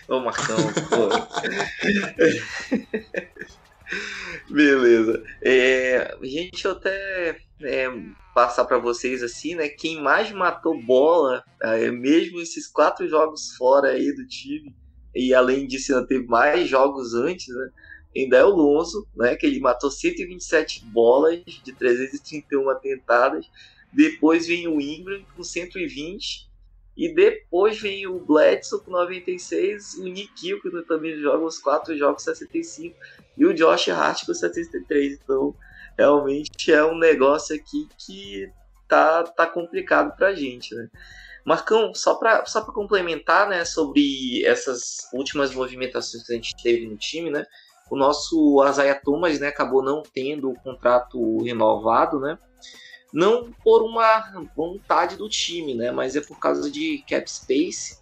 Ô 0.07 0.21
Marcão, 0.21 0.57
pô. 0.89 1.09
Beleza. 4.49 5.25
É, 5.43 6.17
gente, 6.23 6.65
eu 6.65 6.71
até 6.71 7.37
é, 7.61 7.89
passar 8.33 8.65
para 8.67 8.79
vocês 8.79 9.21
assim, 9.21 9.57
né? 9.57 9.69
Quem 9.69 10.01
mais 10.01 10.31
matou 10.31 10.81
bola, 10.81 11.43
é, 11.61 11.91
mesmo 11.91 12.41
esses 12.41 12.69
quatro 12.69 13.09
jogos 13.09 13.57
fora 13.57 13.89
aí 13.89 14.15
do 14.15 14.25
time, 14.29 14.73
e 15.13 15.35
além 15.35 15.67
disso 15.67 15.93
ainda 15.93 16.07
teve 16.07 16.25
mais 16.27 16.69
jogos 16.69 17.15
antes, 17.15 17.49
né? 17.49 17.71
Ainda 18.17 18.37
é 18.37 18.45
o 18.45 18.51
Lonzo, 18.51 19.09
né? 19.17 19.35
Que 19.35 19.47
ele 19.47 19.59
matou 19.59 19.91
127 19.91 20.85
bolas 20.85 21.43
de 21.45 21.73
331 21.73 22.79
tentadas. 22.81 23.45
Depois 23.93 24.47
vem 24.47 24.69
o 24.69 24.81
Ingram 24.81 25.23
com 25.37 25.43
120. 25.43 26.49
E 26.97 27.15
depois 27.15 27.81
vem 27.81 28.07
o 28.07 28.19
Bledsoe 28.19 28.83
com 28.83 28.91
96, 28.91 29.95
o 29.95 30.05
Nikhil, 30.05 30.61
que 30.61 30.71
também 30.83 31.19
joga 31.19 31.45
os 31.45 31.59
quatro 31.59 31.97
jogos 31.97 32.25
65, 32.25 32.95
e 33.39 33.47
o 33.47 33.55
Josh 33.55 33.89
Hart 33.89 34.27
com 34.27 34.35
73. 34.35 35.19
Então, 35.23 35.55
realmente 35.97 36.71
é 36.71 36.85
um 36.85 36.99
negócio 36.99 37.57
aqui 37.57 37.89
que 37.97 38.53
tá, 38.87 39.23
tá 39.23 39.47
complicado 39.47 40.15
pra 40.17 40.35
gente, 40.35 40.75
né? 40.75 40.89
Marcão, 41.45 41.95
só 41.95 42.17
para 42.17 42.45
só 42.45 42.61
complementar 42.61 43.49
né, 43.49 43.65
sobre 43.65 44.45
essas 44.45 45.09
últimas 45.13 45.55
movimentações 45.55 46.23
que 46.25 46.33
a 46.33 46.37
gente 46.37 46.55
teve 46.63 46.87
no 46.87 46.97
time, 46.97 47.31
né? 47.31 47.47
O 47.91 47.97
nosso 47.97 48.63
Isaiah 48.69 49.01
Thomas 49.03 49.41
né, 49.41 49.49
acabou 49.49 49.83
não 49.83 50.03
tendo 50.03 50.51
o 50.51 50.61
contrato 50.61 51.43
renovado, 51.43 52.21
né? 52.21 52.39
Não 53.13 53.53
por 53.65 53.83
uma 53.83 54.47
vontade 54.57 55.17
do 55.17 55.29
time, 55.29 55.75
né? 55.75 55.91
Mas 55.91 56.15
é 56.17 56.21
por 56.21 56.39
causa 56.39 56.71
de 56.71 57.05
cap 57.09 57.31
space, 57.31 57.99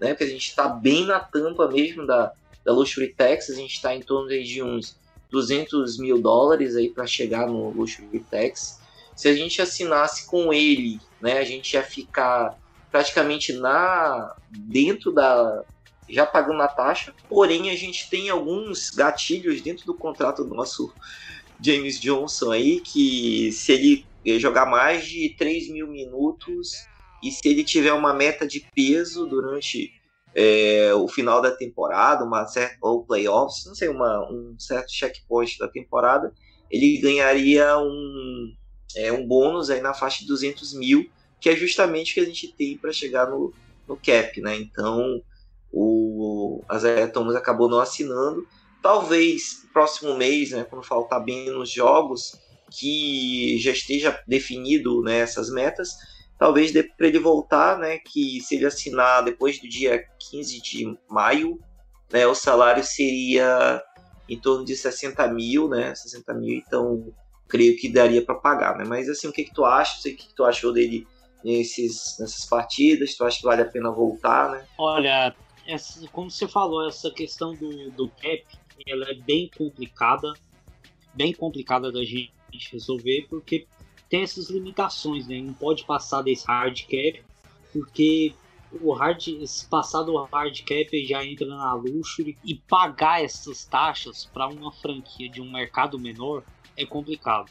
né? 0.00 0.14
Que 0.14 0.24
a 0.24 0.26
gente 0.26 0.48
está 0.48 0.68
bem 0.68 1.04
na 1.04 1.20
tampa 1.20 1.68
mesmo 1.68 2.06
da, 2.06 2.32
da 2.64 2.72
Luxury 2.72 3.14
Tax, 3.14 3.50
a 3.50 3.54
gente 3.54 3.74
está 3.74 3.94
em 3.94 4.02
torno 4.02 4.28
de 4.28 4.62
uns 4.62 4.98
200 5.30 5.98
mil 5.98 6.20
dólares 6.20 6.74
aí 6.74 6.88
para 6.88 7.06
chegar 7.06 7.46
no 7.46 7.70
Luxury 7.70 8.20
Tax. 8.30 8.80
Se 9.14 9.28
a 9.28 9.34
gente 9.34 9.60
assinasse 9.60 10.26
com 10.26 10.52
ele, 10.52 11.00
né, 11.20 11.38
a 11.38 11.44
gente 11.44 11.74
ia 11.74 11.82
ficar 11.82 12.56
praticamente 12.90 13.52
na 13.52 14.34
dentro 14.50 15.12
da 15.12 15.64
já 16.08 16.24
pagando 16.24 16.62
a 16.62 16.68
taxa. 16.68 17.12
Porém, 17.28 17.70
a 17.70 17.76
gente 17.76 18.08
tem 18.08 18.30
alguns 18.30 18.90
gatilhos 18.90 19.60
dentro 19.60 19.84
do 19.84 19.94
contrato 19.94 20.44
do 20.44 20.54
nosso 20.54 20.92
James 21.60 22.00
Johnson 22.00 22.52
aí 22.52 22.80
que 22.80 23.52
se 23.52 23.72
ele 23.72 24.06
jogar 24.24 24.66
mais 24.66 25.06
de 25.06 25.34
3 25.36 25.70
mil 25.70 25.88
minutos 25.88 26.72
e 27.22 27.30
se 27.30 27.48
ele 27.48 27.64
tiver 27.64 27.92
uma 27.92 28.14
meta 28.14 28.46
de 28.46 28.66
peso 28.74 29.26
durante 29.26 29.92
é, 30.34 30.92
o 30.94 31.08
final 31.08 31.42
da 31.42 31.50
temporada, 31.50 32.24
uma 32.24 32.46
certa, 32.46 32.76
ou 32.80 33.04
playoffs, 33.04 33.64
não 33.66 33.74
sei, 33.74 33.88
uma, 33.88 34.30
um 34.30 34.54
certo 34.58 34.92
checkpoint 34.92 35.58
da 35.58 35.68
temporada, 35.68 36.32
ele 36.70 36.98
ganharia 36.98 37.76
um, 37.78 38.54
é, 38.96 39.12
um 39.12 39.26
bônus 39.26 39.70
aí 39.70 39.80
na 39.80 39.94
faixa 39.94 40.20
de 40.20 40.26
200 40.26 40.74
mil, 40.74 41.10
que 41.40 41.48
é 41.48 41.56
justamente 41.56 42.12
o 42.12 42.14
que 42.14 42.20
a 42.20 42.24
gente 42.24 42.52
tem 42.52 42.76
para 42.76 42.92
chegar 42.92 43.28
no, 43.28 43.52
no 43.86 43.96
cap, 43.96 44.40
né? 44.40 44.56
Então, 44.56 45.22
o 45.72 46.62
Isaiah 46.72 47.08
Thomas 47.08 47.34
acabou 47.34 47.68
não 47.68 47.80
assinando. 47.80 48.46
Talvez 48.82 49.66
próximo 49.72 50.16
mês, 50.16 50.50
né, 50.50 50.64
quando 50.64 50.84
faltar 50.84 51.22
bem 51.22 51.50
nos 51.50 51.70
jogos, 51.70 52.32
que 52.70 53.58
já 53.58 53.72
esteja 53.72 54.20
definido 54.26 55.02
né, 55.02 55.18
essas 55.18 55.50
metas, 55.50 55.90
talvez 56.38 56.72
para 56.96 57.06
ele 57.06 57.18
voltar, 57.18 57.78
né, 57.78 57.98
que 57.98 58.40
se 58.40 58.56
ele 58.56 58.66
assinar 58.66 59.24
depois 59.24 59.60
do 59.60 59.68
dia 59.68 60.04
15 60.30 60.62
de 60.62 60.98
maio, 61.08 61.58
né, 62.12 62.26
o 62.26 62.34
salário 62.34 62.84
seria 62.84 63.82
em 64.28 64.38
torno 64.38 64.64
de 64.64 64.76
60 64.76 65.26
mil, 65.28 65.68
né, 65.68 65.94
60 65.94 66.34
mil, 66.34 66.56
então 66.56 67.12
creio 67.48 67.76
que 67.76 67.88
daria 67.90 68.24
para 68.24 68.34
pagar, 68.34 68.76
né, 68.76 68.84
mas 68.86 69.08
assim, 69.08 69.26
o 69.26 69.32
que, 69.32 69.44
que 69.44 69.54
tu 69.54 69.64
acha, 69.64 69.98
o 69.98 70.02
que, 70.02 70.12
que 70.14 70.34
tu 70.34 70.44
achou 70.44 70.72
dele 70.72 71.06
nesses, 71.44 72.16
nessas 72.18 72.44
partidas, 72.44 73.16
tu 73.16 73.24
acha 73.24 73.38
que 73.38 73.44
vale 73.44 73.62
a 73.62 73.70
pena 73.70 73.90
voltar, 73.90 74.50
né? 74.50 74.66
Olha, 74.76 75.34
essa, 75.66 76.06
como 76.08 76.30
você 76.30 76.48
falou, 76.48 76.86
essa 76.88 77.10
questão 77.10 77.54
do, 77.54 77.90
do 77.92 78.08
cap, 78.08 78.44
ela 78.86 79.10
é 79.10 79.14
bem 79.14 79.50
complicada, 79.56 80.32
bem 81.14 81.32
complicada 81.32 81.92
da 81.92 82.04
gente 82.04 82.37
resolver, 82.70 83.26
porque 83.28 83.66
tem 84.08 84.22
essas 84.22 84.48
limitações, 84.48 85.26
né? 85.26 85.40
Não 85.40 85.52
pode 85.52 85.84
passar 85.84 86.22
desse 86.22 86.46
hard 86.46 86.82
cap, 86.82 87.22
porque 87.72 88.34
o 88.80 88.92
hard, 88.92 89.22
se 89.46 89.68
passar 89.68 90.02
do 90.02 90.16
hard 90.24 90.60
cap 90.62 91.04
já 91.04 91.24
entra 91.24 91.46
na 91.46 91.74
luxury 91.74 92.36
e 92.44 92.54
pagar 92.54 93.22
essas 93.22 93.64
taxas 93.64 94.26
para 94.26 94.48
uma 94.48 94.72
franquia 94.72 95.28
de 95.28 95.40
um 95.40 95.50
mercado 95.50 95.98
menor 95.98 96.44
é 96.76 96.84
complicado. 96.84 97.50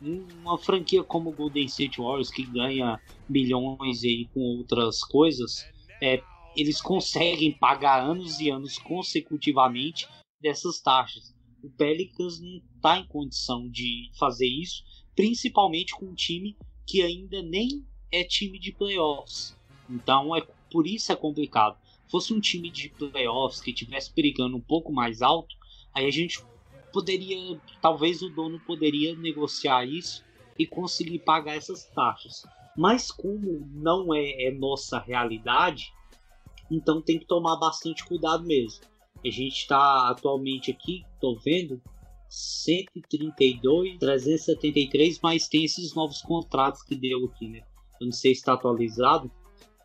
Uma 0.00 0.58
franquia 0.58 1.02
como 1.04 1.30
o 1.30 1.32
Golden 1.32 1.64
State 1.66 2.00
Warriors 2.00 2.30
que 2.30 2.44
ganha 2.44 3.00
milhões 3.28 4.02
aí 4.02 4.28
com 4.34 4.40
outras 4.58 5.00
coisas, 5.04 5.64
é, 6.02 6.20
eles 6.56 6.80
conseguem 6.80 7.52
pagar 7.52 8.02
anos 8.02 8.40
e 8.40 8.50
anos 8.50 8.78
consecutivamente 8.78 10.08
dessas 10.40 10.80
taxas. 10.80 11.31
O 11.62 11.70
Pelicans 11.70 12.40
não 12.40 12.60
está 12.76 12.98
em 12.98 13.06
condição 13.06 13.68
de 13.68 14.10
fazer 14.18 14.46
isso 14.46 14.82
principalmente 15.14 15.94
com 15.94 16.06
um 16.06 16.14
time 16.14 16.56
que 16.86 17.02
ainda 17.02 17.42
nem 17.42 17.84
é 18.10 18.24
time 18.24 18.58
de 18.58 18.72
playoffs. 18.72 19.56
Então 19.88 20.34
é 20.34 20.46
por 20.70 20.86
isso 20.86 21.12
é 21.12 21.16
complicado. 21.16 21.76
Fosse 22.10 22.32
um 22.32 22.40
time 22.40 22.70
de 22.70 22.90
playoffs 22.90 23.60
que 23.60 23.72
tivesse 23.72 24.12
brigando 24.14 24.56
um 24.56 24.60
pouco 24.60 24.92
mais 24.92 25.22
alto, 25.22 25.54
aí 25.94 26.06
a 26.06 26.10
gente 26.10 26.42
poderia, 26.92 27.58
talvez 27.80 28.20
o 28.22 28.28
dono 28.28 28.60
poderia 28.60 29.16
negociar 29.16 29.86
isso 29.86 30.22
e 30.58 30.66
conseguir 30.66 31.20
pagar 31.20 31.56
essas 31.56 31.84
taxas. 31.86 32.44
Mas 32.76 33.10
como 33.10 33.66
não 33.72 34.12
é, 34.12 34.44
é 34.44 34.50
nossa 34.50 34.98
realidade, 34.98 35.92
então 36.70 37.00
tem 37.00 37.18
que 37.18 37.26
tomar 37.26 37.56
bastante 37.56 38.04
cuidado 38.04 38.44
mesmo. 38.44 38.84
A 39.24 39.30
gente 39.30 39.58
está 39.58 40.08
atualmente 40.08 40.70
aqui, 40.70 41.04
estou 41.14 41.38
vendo, 41.38 41.80
132, 42.28 43.98
373, 43.98 45.20
mas 45.22 45.48
tem 45.48 45.64
esses 45.64 45.94
novos 45.94 46.22
contratos 46.22 46.82
que 46.82 46.94
deu 46.94 47.26
aqui, 47.26 47.48
né? 47.48 47.60
Eu 48.00 48.06
não 48.06 48.12
sei 48.12 48.34
se 48.34 48.40
está 48.40 48.54
atualizado, 48.54 49.30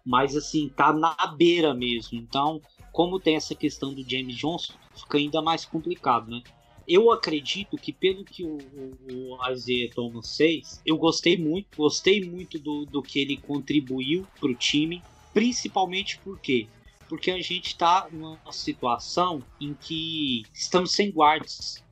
mas 0.05 0.35
assim, 0.35 0.69
tá 0.69 0.93
na 0.93 1.13
beira 1.37 1.73
mesmo. 1.73 2.17
Então, 2.17 2.61
como 2.93 3.19
tem 3.19 3.35
essa 3.35 3.53
questão 3.53 3.93
do 3.93 4.09
James 4.09 4.35
Johnson, 4.37 4.73
fica 4.95 5.17
ainda 5.17 5.41
mais 5.41 5.65
complicado, 5.65 6.31
né? 6.31 6.41
Eu 6.87 7.11
acredito 7.11 7.75
que 7.75 7.91
pelo 7.91 8.23
que 8.23 8.45
o, 8.45 8.57
o, 8.57 9.35
o 9.35 9.51
Isaiah 9.51 9.93
Thomas 9.93 10.37
fez, 10.37 10.81
eu 10.85 10.97
gostei 10.97 11.37
muito, 11.37 11.75
gostei 11.75 12.23
muito 12.23 12.57
do, 12.57 12.85
do 12.85 13.01
que 13.01 13.19
ele 13.19 13.35
contribuiu 13.35 14.25
para 14.39 14.49
o 14.49 14.55
time, 14.55 15.03
principalmente 15.33 16.17
porque 16.19 16.67
porque 17.07 17.31
a 17.31 17.41
gente 17.41 17.67
está 17.67 18.07
numa 18.11 18.51
situação 18.51 19.43
em 19.59 19.73
que 19.73 20.43
estamos 20.53 20.91
sem 20.91 21.11
guardas. 21.11 21.83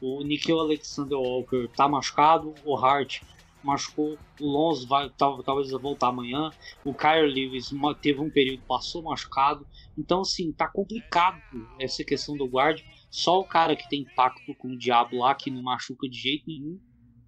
O 0.00 0.22
Nikhil 0.22 0.58
Alexander 0.58 1.18
Walker 1.18 1.68
tá 1.68 1.88
machucado, 1.88 2.54
o 2.64 2.76
Hart 2.76 3.22
machucou, 3.64 4.18
o 4.38 4.46
Lonzo 4.46 4.86
vai 4.86 5.10
talvez 5.16 5.70
voltar 5.70 6.08
amanhã, 6.08 6.50
o 6.84 6.92
Kyrie 6.92 7.32
Lewis 7.32 7.70
teve 8.02 8.20
um 8.20 8.30
período 8.30 8.62
passou 8.68 9.02
machucado, 9.02 9.66
então 9.96 10.20
assim 10.20 10.52
tá 10.52 10.68
complicado 10.68 11.40
essa 11.80 12.04
questão 12.04 12.36
do 12.36 12.46
guard. 12.46 12.82
Só 13.10 13.40
o 13.40 13.44
cara 13.44 13.74
que 13.74 13.88
tem 13.88 14.04
pacto 14.14 14.54
com 14.56 14.72
o 14.72 14.78
diabo 14.78 15.18
lá 15.18 15.34
que 15.34 15.50
não 15.50 15.62
machuca 15.62 16.08
de 16.08 16.18
jeito 16.18 16.44
nenhum, 16.46 16.78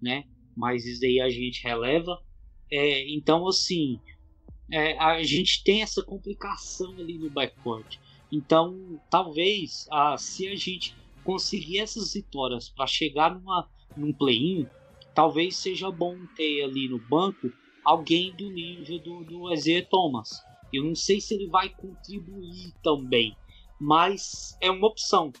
né? 0.01 0.25
Mas 0.55 0.85
isso 0.85 1.03
aí 1.03 1.19
a 1.19 1.29
gente 1.29 1.63
releva. 1.63 2.19
É, 2.69 3.09
então 3.15 3.47
assim 3.47 3.99
é, 4.71 4.97
a 4.97 5.21
gente 5.23 5.63
tem 5.63 5.81
essa 5.81 6.03
complicação 6.03 6.91
ali 6.97 7.17
no 7.17 7.29
backcourt. 7.29 7.97
Então 8.31 8.99
talvez 9.09 9.87
ah, 9.91 10.17
se 10.17 10.47
a 10.47 10.55
gente 10.55 10.95
conseguir 11.23 11.79
essas 11.79 12.13
vitórias 12.13 12.69
para 12.69 12.87
chegar 12.87 13.33
numa, 13.33 13.69
num 13.95 14.13
play-in, 14.13 14.67
talvez 15.13 15.57
seja 15.57 15.91
bom 15.91 16.15
ter 16.35 16.63
ali 16.63 16.87
no 16.87 16.99
banco 16.99 17.51
alguém 17.83 18.35
do 18.35 18.49
nível 18.49 18.99
do, 18.99 19.23
do 19.23 19.53
Isaiah 19.53 19.85
Thomas. 19.89 20.41
Eu 20.73 20.83
não 20.83 20.95
sei 20.95 21.21
se 21.21 21.33
ele 21.33 21.47
vai 21.47 21.69
contribuir 21.69 22.73
também, 22.83 23.35
mas 23.79 24.57
é 24.61 24.69
uma 24.69 24.87
opção. 24.87 25.31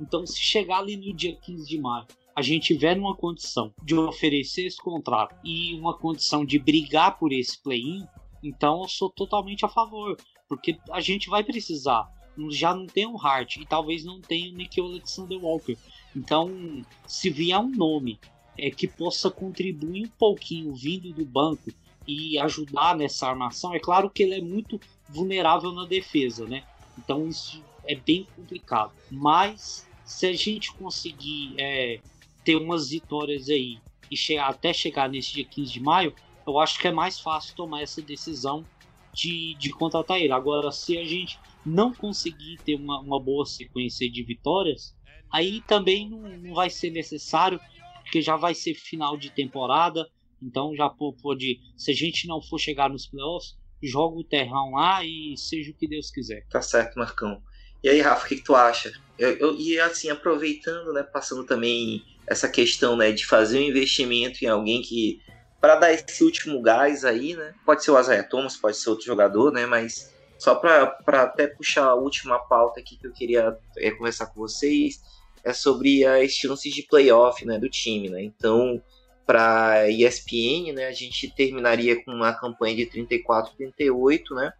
Então, 0.00 0.26
se 0.26 0.40
chegar 0.40 0.78
ali 0.78 0.96
no 0.96 1.14
dia 1.14 1.36
15 1.36 1.68
de 1.68 1.78
maio, 1.78 2.06
a 2.34 2.40
gente 2.40 2.68
tiver 2.68 2.96
numa 2.96 3.14
condição 3.14 3.72
de 3.84 3.94
oferecer 3.94 4.66
esse 4.66 4.78
contrato 4.78 5.36
e 5.44 5.74
uma 5.74 5.96
condição 5.96 6.44
de 6.44 6.58
brigar 6.58 7.18
por 7.18 7.30
esse 7.30 7.62
play-in, 7.62 8.06
então 8.42 8.82
eu 8.82 8.88
sou 8.88 9.10
totalmente 9.10 9.64
a 9.64 9.68
favor, 9.68 10.16
porque 10.48 10.78
a 10.90 11.00
gente 11.00 11.28
vai 11.28 11.44
precisar 11.44 12.08
já 12.50 12.74
não 12.74 12.86
tem 12.86 13.06
o 13.06 13.16
Hart 13.16 13.56
e 13.56 13.66
talvez 13.66 14.04
não 14.04 14.20
tenha 14.20 14.50
o 14.50 14.54
Nikhil 14.54 14.86
Alexander 14.86 15.38
Walker. 15.38 15.76
Então, 16.16 16.84
se 17.06 17.30
vier 17.30 17.58
um 17.58 17.70
nome 17.70 18.18
é, 18.58 18.70
que 18.70 18.86
possa 18.86 19.30
contribuir 19.30 20.06
um 20.06 20.10
pouquinho 20.18 20.74
vindo 20.74 21.12
do 21.12 21.24
banco 21.24 21.70
e 22.06 22.38
ajudar 22.38 22.96
nessa 22.96 23.28
armação, 23.28 23.74
é 23.74 23.78
claro 23.78 24.10
que 24.10 24.22
ele 24.22 24.34
é 24.34 24.40
muito 24.40 24.80
vulnerável 25.08 25.72
na 25.72 25.84
defesa, 25.84 26.46
né? 26.46 26.64
Então 26.98 27.28
isso 27.28 27.62
é 27.84 27.94
bem 27.94 28.26
complicado. 28.34 28.92
Mas 29.10 29.88
se 30.04 30.26
a 30.26 30.32
gente 30.32 30.72
conseguir 30.74 31.54
é, 31.58 32.00
ter 32.44 32.56
umas 32.56 32.90
vitórias 32.90 33.48
aí 33.48 33.78
e 34.10 34.16
chegar, 34.16 34.48
até 34.48 34.72
chegar 34.72 35.08
nesse 35.08 35.32
dia 35.32 35.44
15 35.44 35.72
de 35.72 35.80
maio, 35.80 36.14
eu 36.46 36.58
acho 36.58 36.78
que 36.78 36.88
é 36.88 36.92
mais 36.92 37.20
fácil 37.20 37.54
tomar 37.54 37.82
essa 37.82 38.02
decisão 38.02 38.64
de, 39.12 39.56
de 39.58 39.70
contratar 39.70 40.20
ele. 40.20 40.32
Agora, 40.32 40.70
se 40.72 40.96
a 40.98 41.04
gente 41.04 41.38
não 41.64 41.92
conseguir 41.92 42.58
ter 42.64 42.74
uma, 42.74 43.00
uma 43.00 43.22
boa 43.22 43.44
sequência 43.44 44.10
de 44.10 44.22
vitórias, 44.22 44.94
aí 45.32 45.60
também 45.62 46.08
não, 46.08 46.22
não 46.38 46.54
vai 46.54 46.70
ser 46.70 46.90
necessário, 46.90 47.60
porque 48.02 48.20
já 48.20 48.36
vai 48.36 48.54
ser 48.54 48.74
final 48.74 49.16
de 49.16 49.30
temporada. 49.30 50.08
Então 50.42 50.74
já 50.74 50.88
pode, 50.88 51.60
se 51.76 51.92
a 51.92 51.94
gente 51.94 52.26
não 52.26 52.42
for 52.42 52.58
chegar 52.58 52.90
nos 52.90 53.06
playoffs, 53.06 53.56
joga 53.82 54.16
o 54.16 54.24
terrão 54.24 54.72
lá 54.72 55.04
e 55.04 55.34
seja 55.36 55.70
o 55.70 55.74
que 55.74 55.88
Deus 55.88 56.10
quiser. 56.10 56.46
Tá 56.48 56.62
certo, 56.62 56.98
Marcão. 56.98 57.42
E 57.82 57.88
aí, 57.88 58.00
Rafa, 58.00 58.24
o 58.24 58.28
que, 58.28 58.36
que 58.36 58.44
tu 58.44 58.54
acha? 58.54 58.92
Eu, 59.18 59.36
eu, 59.38 59.58
e 59.58 59.78
assim, 59.80 60.08
aproveitando, 60.08 60.92
né, 60.92 61.02
passando 61.02 61.44
também 61.44 62.02
essa 62.26 62.48
questão 62.48 62.96
né, 62.96 63.10
de 63.10 63.26
fazer 63.26 63.58
um 63.58 63.62
investimento 63.62 64.44
em 64.44 64.48
alguém 64.48 64.80
que 64.82 65.20
para 65.62 65.76
dar 65.76 65.92
esse 65.92 66.24
último 66.24 66.60
gás 66.60 67.04
aí, 67.04 67.36
né? 67.36 67.54
Pode 67.64 67.84
ser 67.84 67.92
o 67.92 68.00
Isaiah 68.00 68.24
Thomas, 68.24 68.56
pode 68.56 68.76
ser 68.76 68.90
outro 68.90 69.06
jogador, 69.06 69.52
né? 69.52 69.64
Mas 69.64 70.12
só 70.36 70.56
para 70.56 71.22
até 71.22 71.46
puxar 71.46 71.84
a 71.84 71.94
última 71.94 72.36
pauta 72.36 72.80
aqui 72.80 72.96
que 72.96 73.06
eu 73.06 73.12
queria 73.12 73.56
é, 73.76 73.92
conversar 73.92 74.26
com 74.26 74.40
vocês, 74.40 75.00
é 75.44 75.52
sobre 75.52 76.04
as 76.04 76.32
chances 76.32 76.74
de 76.74 76.82
playoff 76.82 77.46
né, 77.46 77.60
do 77.60 77.70
time, 77.70 78.10
né? 78.10 78.24
Então, 78.24 78.82
para 79.24 79.88
ESPN, 79.88 80.72
né, 80.74 80.88
a 80.88 80.92
gente 80.92 81.32
terminaria 81.32 82.04
com 82.04 82.10
uma 82.10 82.32
campanha 82.32 82.74
de 82.74 82.86
34-38, 82.86 84.34
né? 84.34 84.52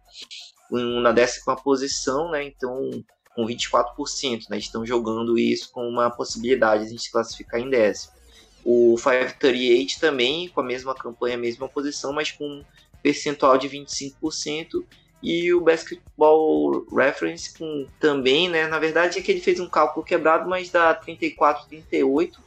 Na 0.71 1.11
décima 1.11 1.57
posição, 1.57 2.31
né? 2.31 2.45
Então, 2.45 2.89
com 3.35 3.45
24%, 3.45 4.45
né? 4.49 4.57
Estão 4.57 4.85
jogando 4.85 5.37
isso 5.37 5.69
com 5.73 5.85
uma 5.85 6.09
possibilidade 6.09 6.83
de 6.83 6.87
a 6.87 6.91
gente 6.91 7.03
se 7.03 7.11
classificar 7.11 7.59
em 7.59 7.69
décimo. 7.69 8.13
O 8.63 8.95
538 8.95 9.99
também 9.99 10.47
com 10.49 10.61
a 10.61 10.63
mesma 10.63 10.95
campanha, 10.95 11.35
a 11.35 11.39
mesma 11.39 11.67
posição, 11.67 12.13
mas 12.13 12.31
com 12.31 12.45
um 12.45 12.63
percentual 13.01 13.57
de 13.57 13.67
25%. 13.67 14.83
E 15.21 15.53
o 15.53 15.61
Basketball 15.61 16.85
Reference 16.93 17.57
com 17.57 17.87
também, 17.99 18.49
né? 18.49 18.67
Na 18.67 18.77
verdade 18.77 19.19
é 19.19 19.21
que 19.21 19.31
ele 19.31 19.39
fez 19.39 19.59
um 19.59 19.69
cálculo 19.69 20.05
quebrado, 20.05 20.49
mas 20.49 20.69
dá 20.69 20.93
34, 20.93 21.65
38, 21.67 22.41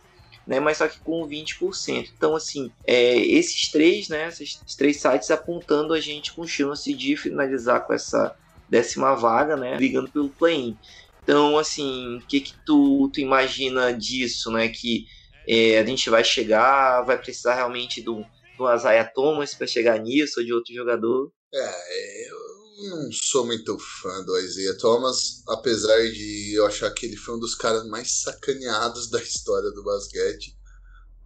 né? 0.47 0.61
Mas 0.61 0.77
só 0.77 0.87
que 0.87 1.01
com 1.01 1.27
20%. 1.27 2.11
Então, 2.15 2.37
assim, 2.37 2.71
é, 2.87 3.17
esses 3.17 3.71
três, 3.71 4.09
né? 4.09 4.29
Esses 4.29 4.61
três 4.77 5.01
sites 5.01 5.31
apontando 5.31 5.95
a 5.95 6.01
gente 6.01 6.35
com 6.35 6.47
chance 6.47 6.93
de 6.93 7.17
finalizar 7.17 7.87
com 7.87 7.95
essa 7.95 8.37
décima 8.69 9.15
vaga, 9.15 9.57
né? 9.57 9.77
Brigando 9.77 10.11
pelo 10.11 10.29
play-in. 10.29 10.77
Então, 11.23 11.59
assim, 11.59 12.19
o 12.19 12.21
que 12.27 12.41
que 12.41 12.55
tu, 12.65 13.11
tu 13.13 13.21
imagina 13.21 13.93
disso, 13.93 14.51
né? 14.51 14.69
Que 14.69 15.07
é, 15.47 15.79
a 15.79 15.85
gente 15.85 16.11
vai 16.11 16.25
chegar, 16.25 17.03
vai 17.03 17.19
precisar 17.19 17.55
realmente 17.55 18.03
do, 18.03 18.25
do 18.59 18.75
Isaiah 18.75 19.05
Thomas 19.05 19.55
para 19.55 19.67
chegar 19.67 19.99
nisso, 19.99 20.41
ou 20.41 20.47
de 20.47 20.53
outro 20.53 20.75
jogador? 20.75 21.33
É, 21.55 22.29
eu 22.29 22.57
não 22.91 23.11
sou 23.13 23.47
muito 23.47 23.79
fã 23.79 24.23
do 24.25 24.37
Isaiah 24.39 24.77
Thomas, 24.77 25.43
apesar 25.49 25.99
de 26.11 26.55
eu 26.55 26.67
achar 26.67 26.91
que 26.91 27.07
ele 27.07 27.17
foi 27.17 27.37
um 27.37 27.41
dos 27.41 27.55
caras 27.55 27.87
mais 27.87 28.23
sacaneados 28.23 29.09
da 29.11 29.23
história 29.23 29.71
do 29.71 29.85
basquete. 29.85 30.57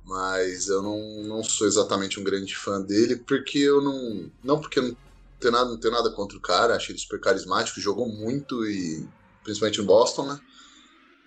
Mas 0.05 0.69
eu 0.69 0.83
não, 0.83 1.23
não 1.25 1.43
sou 1.43 1.67
exatamente 1.67 2.19
um 2.19 2.25
grande 2.25 2.57
fã 2.57 2.81
dele, 2.81 3.17
porque 3.17 3.59
eu 3.59 3.81
não. 3.83 4.31
Não 4.43 4.61
porque 4.61 4.79
eu 4.79 4.83
não 4.85 4.97
tenho 5.39 5.53
nada, 5.53 5.71
não 5.71 5.79
tenho 5.79 5.95
nada 5.95 6.11
contra 6.11 6.37
o 6.37 6.41
cara, 6.41 6.75
achei 6.75 6.95
ele 6.95 7.01
super 7.01 7.21
carismático, 7.21 7.81
jogou 7.81 8.09
muito 8.09 8.67
e. 8.67 9.07
Principalmente 9.45 9.79
no 9.79 9.87
Boston, 9.87 10.27
né? 10.27 10.41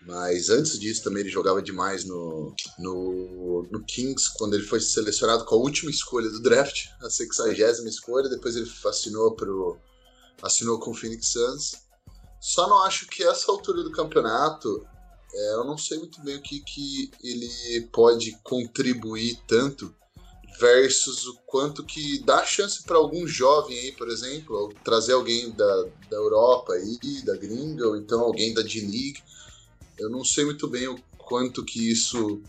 Mas 0.06 0.50
antes 0.50 0.78
disso 0.78 1.04
também 1.04 1.22
ele 1.22 1.30
jogava 1.30 1.62
demais 1.62 2.04
no, 2.04 2.54
no, 2.78 3.68
no, 3.72 3.84
Kings, 3.86 4.34
quando 4.38 4.54
ele 4.54 4.64
foi 4.64 4.82
selecionado 4.82 5.46
com 5.46 5.56
a 5.56 5.60
última 5.60 5.90
escolha 5.90 6.30
do 6.30 6.42
draft, 6.42 6.88
a 7.02 7.10
60 7.10 7.88
escolha, 7.88 8.30
depois 8.30 8.56
ele 8.56 8.70
assinou, 8.86 9.34
pro, 9.34 9.78
assinou 10.42 10.80
com 10.80 10.92
o 10.92 10.94
Phoenix 10.94 11.30
Suns. 11.30 11.76
Só 12.42 12.68
não 12.68 12.84
acho 12.84 13.08
que 13.08 13.24
essa 13.24 13.50
altura 13.50 13.82
do 13.82 13.92
campeonato, 13.92 14.86
é, 15.34 15.54
eu 15.54 15.64
não 15.64 15.78
sei 15.78 15.98
muito 15.98 16.22
bem 16.22 16.36
o 16.36 16.42
que, 16.42 16.60
que 16.60 17.12
ele 17.24 17.88
pode 17.94 18.38
contribuir 18.44 19.40
tanto 19.48 19.96
versus 20.60 21.26
o 21.28 21.36
quanto 21.46 21.84
que 21.84 22.20
dá 22.26 22.44
chance 22.44 22.84
para 22.84 22.98
algum 22.98 23.26
jovem 23.26 23.80
aí, 23.80 23.92
por 23.94 24.10
exemplo, 24.10 24.74
trazer 24.84 25.14
alguém 25.14 25.50
da, 25.52 25.84
da 26.10 26.18
Europa 26.18 26.74
aí, 26.74 27.22
da 27.24 27.38
gringa, 27.38 27.88
ou 27.88 27.96
então 27.96 28.20
alguém 28.20 28.54
da 28.54 28.62
D-League 28.62 29.24
eu 29.98 30.10
não 30.10 30.24
sei 30.24 30.46
muito 30.46 30.68
bem 30.68 30.88
o 30.88 30.98
quanto 31.18 31.64
que 31.64 31.92
isso 31.92 32.42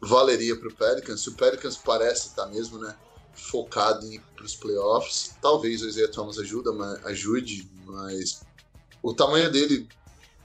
valeria 0.00 0.56
para 0.56 0.68
o 0.68 0.74
Pelicans. 0.74 1.20
Se 1.20 1.28
o 1.28 1.34
Pelicans 1.34 1.76
parece 1.76 2.28
estar 2.28 2.44
tá 2.44 2.50
mesmo, 2.50 2.78
né, 2.78 2.96
focado 3.34 4.04
em 4.06 4.14
ir 4.14 4.22
para 4.34 4.44
os 4.44 4.54
playoffs, 4.54 5.34
talvez 5.40 5.82
o 5.82 5.88
Isaiah 5.88 6.10
Thomas 6.10 6.38
ajuda, 6.38 6.72
mas, 6.72 7.04
ajude, 7.06 7.70
mas 7.86 8.42
o 9.02 9.14
tamanho 9.14 9.50
dele 9.50 9.88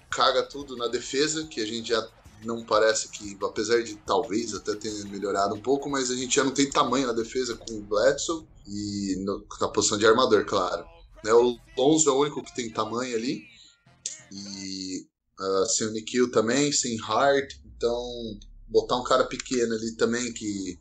caga 0.10 0.44
tudo 0.44 0.76
na 0.78 0.88
defesa, 0.88 1.46
que 1.46 1.62
a 1.62 1.66
gente 1.66 1.90
já 1.90 2.08
não 2.44 2.64
parece 2.64 3.10
que, 3.10 3.38
apesar 3.44 3.82
de 3.82 3.96
talvez 3.98 4.54
até 4.54 4.76
ter 4.76 4.92
melhorado 5.06 5.56
um 5.56 5.62
pouco, 5.62 5.90
mas 5.90 6.12
a 6.12 6.16
gente 6.16 6.36
já 6.36 6.44
não 6.44 6.52
tem 6.52 6.70
tamanho 6.70 7.08
na 7.08 7.14
defesa 7.14 7.56
com 7.56 7.74
o 7.74 7.82
Bledsoe 7.82 8.48
e 8.68 9.16
no, 9.26 9.46
na 9.60 9.68
posição 9.70 9.98
de 9.98 10.06
armador, 10.06 10.46
claro. 10.46 10.86
Né, 11.24 11.34
o 11.34 11.58
Lonzo 11.76 12.10
é 12.10 12.14
o 12.14 12.20
único 12.20 12.44
que 12.44 12.56
tem 12.56 12.70
tamanho 12.70 13.16
ali. 13.16 13.44
E 14.32 15.08
uh, 15.40 15.66
sem 15.66 15.88
o 15.88 15.92
Nikhil 15.92 16.32
também, 16.32 16.72
sem 16.72 16.98
Hart, 17.02 17.54
então 17.66 18.40
botar 18.68 18.98
um 18.98 19.04
cara 19.04 19.24
pequeno 19.24 19.74
ali 19.74 19.96
também 19.96 20.34
que 20.34 20.80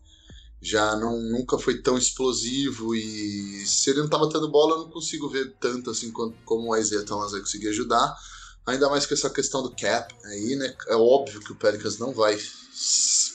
já 0.60 0.96
não 0.96 1.20
nunca 1.20 1.58
foi 1.58 1.80
tão 1.80 1.96
explosivo 1.96 2.94
e 2.94 3.64
se 3.66 3.90
ele 3.90 4.00
não 4.00 4.08
tá 4.08 4.18
batendo 4.18 4.50
bola 4.50 4.72
eu 4.72 4.78
não 4.78 4.90
consigo 4.90 5.28
ver 5.28 5.54
tanto 5.60 5.90
assim 5.90 6.10
quanto, 6.10 6.36
como 6.44 6.70
o 6.72 6.76
Isaiah 6.76 7.04
Thomas 7.04 7.32
vai 7.32 7.40
conseguir 7.40 7.68
ajudar 7.68 8.16
ainda 8.66 8.88
mais 8.88 9.06
com 9.06 9.14
essa 9.14 9.30
questão 9.30 9.62
do 9.62 9.70
cap 9.70 10.12
aí 10.24 10.56
né? 10.56 10.74
É 10.88 10.96
óbvio 10.96 11.40
que 11.40 11.52
o 11.52 11.56
Pelicans 11.56 11.98
não 11.98 12.12
vai 12.12 12.36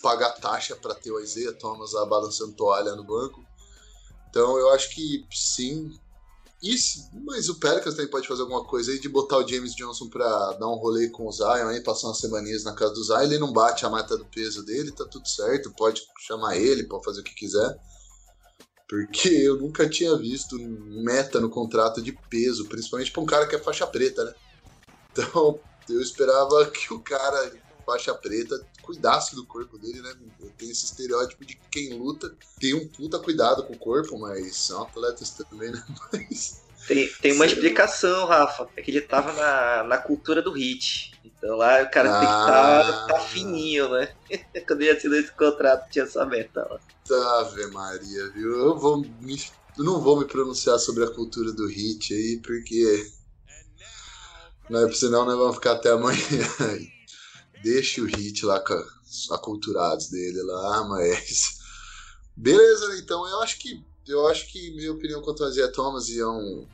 pagar 0.02 0.32
taxa 0.32 0.76
para 0.76 0.96
ter 0.96 1.12
o 1.12 1.20
Isaiah 1.20 1.54
Thomas 1.54 1.92
balançando 2.10 2.54
toalha 2.54 2.96
no 2.96 3.04
banco. 3.04 3.44
Então 4.30 4.58
eu 4.58 4.70
acho 4.72 4.94
que 4.94 5.26
sim 5.32 5.94
isso, 6.62 7.10
mas 7.26 7.50
o 7.50 7.60
Pelicans 7.60 7.96
também 7.96 8.12
pode 8.12 8.28
fazer 8.28 8.44
alguma 8.44 8.64
coisa 8.64 8.92
aí 8.92 9.00
de 9.00 9.10
botar 9.10 9.38
o 9.38 9.48
James 9.48 9.74
Johnson 9.74 10.08
pra 10.10 10.54
dar 10.54 10.68
um 10.68 10.76
rolê 10.76 11.10
com 11.10 11.28
o 11.28 11.32
Zion 11.32 11.68
aí, 11.68 11.82
passar 11.82 12.08
umas 12.08 12.20
semaninhas 12.20 12.64
na 12.64 12.76
casa 12.76 12.94
do 12.94 13.04
Zion. 13.04 13.22
Ele 13.22 13.40
não 13.40 13.52
bate 13.52 13.84
a 13.84 13.90
mata 13.90 14.16
do 14.16 14.26
peso 14.26 14.64
dele, 14.64 14.92
tá 14.92 15.06
tudo 15.06 15.28
certo. 15.28 15.74
Pode 15.76 16.04
chamar 16.20 16.58
ele, 16.58 16.84
pode 16.84 17.04
fazer 17.04 17.22
o 17.22 17.24
que 17.24 17.34
quiser. 17.34 17.80
Porque 18.88 19.30
eu 19.30 19.58
nunca 19.58 19.90
tinha 19.90 20.16
visto 20.18 20.56
meta 21.04 21.40
no 21.40 21.50
contrato 21.50 22.02
de 22.02 22.12
peso, 22.30 22.66
principalmente 22.66 23.12
pra 23.12 23.22
um 23.22 23.26
cara 23.26 23.48
que 23.48 23.56
é 23.56 23.60
faixa 23.60 23.88
preta, 23.88 24.24
né? 24.24 24.34
Então 25.12 25.60
eu 25.90 26.02
esperava 26.02 26.70
que 26.70 26.94
o 26.94 27.02
cara 27.02 27.52
faixa 27.92 28.14
preta 28.14 28.66
cuidasse 28.82 29.36
do 29.36 29.46
corpo 29.46 29.78
dele, 29.78 30.02
né? 30.02 30.14
Eu 30.40 30.50
tenho 30.58 30.72
esse 30.72 30.86
estereótipo 30.86 31.46
de 31.46 31.56
que 31.56 31.62
quem 31.70 31.94
luta 31.94 32.34
tem 32.60 32.74
um 32.74 32.88
puta 32.88 33.20
cuidado 33.20 33.64
com 33.64 33.74
o 33.74 33.78
corpo, 33.78 34.18
mas 34.18 34.56
são 34.56 34.84
atletas 34.84 35.32
também, 35.32 35.72
né? 35.72 35.84
Mas. 36.12 36.62
Tem, 36.88 37.08
tem 37.22 37.34
uma 37.34 37.46
explicação, 37.46 38.26
Rafa. 38.26 38.68
É 38.76 38.82
que 38.82 38.90
ele 38.90 39.02
tava 39.02 39.32
na, 39.34 39.84
na 39.84 39.98
cultura 40.00 40.42
do 40.42 40.52
hit. 40.52 41.12
Então 41.24 41.56
lá 41.56 41.84
o 41.84 41.92
cara 41.92 42.10
ah, 42.10 42.20
tem 42.20 42.28
que 42.28 42.34
estar 42.34 43.08
tá, 43.08 43.14
tá 43.14 43.20
fininho, 43.20 43.90
né? 43.90 44.16
Quando 44.68 44.82
ia 44.82 44.94
assinar 44.94 45.20
esse 45.20 45.32
contrato, 45.32 45.92
tinha 45.92 46.06
essa 46.06 46.26
meta 46.26 46.68
lá. 46.68 46.80
Ave 47.40 47.68
Maria, 47.68 48.30
viu? 48.32 48.52
Eu, 48.52 48.78
vou 48.80 48.98
me, 48.98 49.40
eu 49.78 49.84
não 49.84 50.02
vou 50.02 50.20
me 50.20 50.26
pronunciar 50.26 50.80
sobre 50.80 51.04
a 51.04 51.12
cultura 51.12 51.52
do 51.52 51.68
hit 51.68 52.14
aí, 52.14 52.42
porque. 52.44 53.12
Não 54.70 54.88
é, 54.88 54.92
senão 54.94 55.26
nós 55.26 55.38
vamos 55.38 55.56
ficar 55.56 55.74
até 55.74 55.92
amanhã. 55.92 56.18
Deixa 57.64 58.02
o 58.02 58.06
hit 58.06 58.46
lá 58.46 58.60
com 58.60 58.74
aculturados 59.32 60.10
dele 60.10 60.42
lá, 60.44 60.84
mas. 60.90 61.60
Beleza, 62.36 62.90
né? 62.90 63.00
Então 63.00 63.28
eu 63.28 63.42
acho 63.42 63.60
que. 63.60 63.84
Eu 64.08 64.28
acho 64.28 64.52
que 64.52 64.72
minha 64.76 64.92
opinião 64.92 65.22
quanto 65.22 65.44
a 65.44 65.68
Thomas 65.72 66.10
e 66.10 66.24
um, 66.24 66.68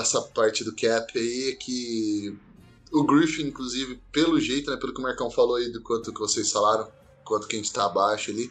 essa 0.00 0.20
parte 0.20 0.64
do 0.64 0.74
cap 0.74 1.16
aí 1.18 1.50
é 1.50 1.54
que 1.54 2.36
o 2.92 3.04
Griffin, 3.04 3.48
inclusive, 3.48 4.00
pelo 4.12 4.40
jeito, 4.40 4.70
né, 4.70 4.76
pelo 4.76 4.94
que 4.94 5.00
o 5.00 5.02
Marcão 5.02 5.30
falou 5.30 5.56
aí 5.56 5.70
do 5.70 5.82
quanto 5.82 6.12
que 6.12 6.20
vocês 6.20 6.50
falaram, 6.50 6.88
quanto 7.24 7.46
que 7.46 7.56
a 7.56 7.58
gente 7.58 7.72
tá 7.72 7.84
abaixo 7.84 8.30
ali, 8.30 8.50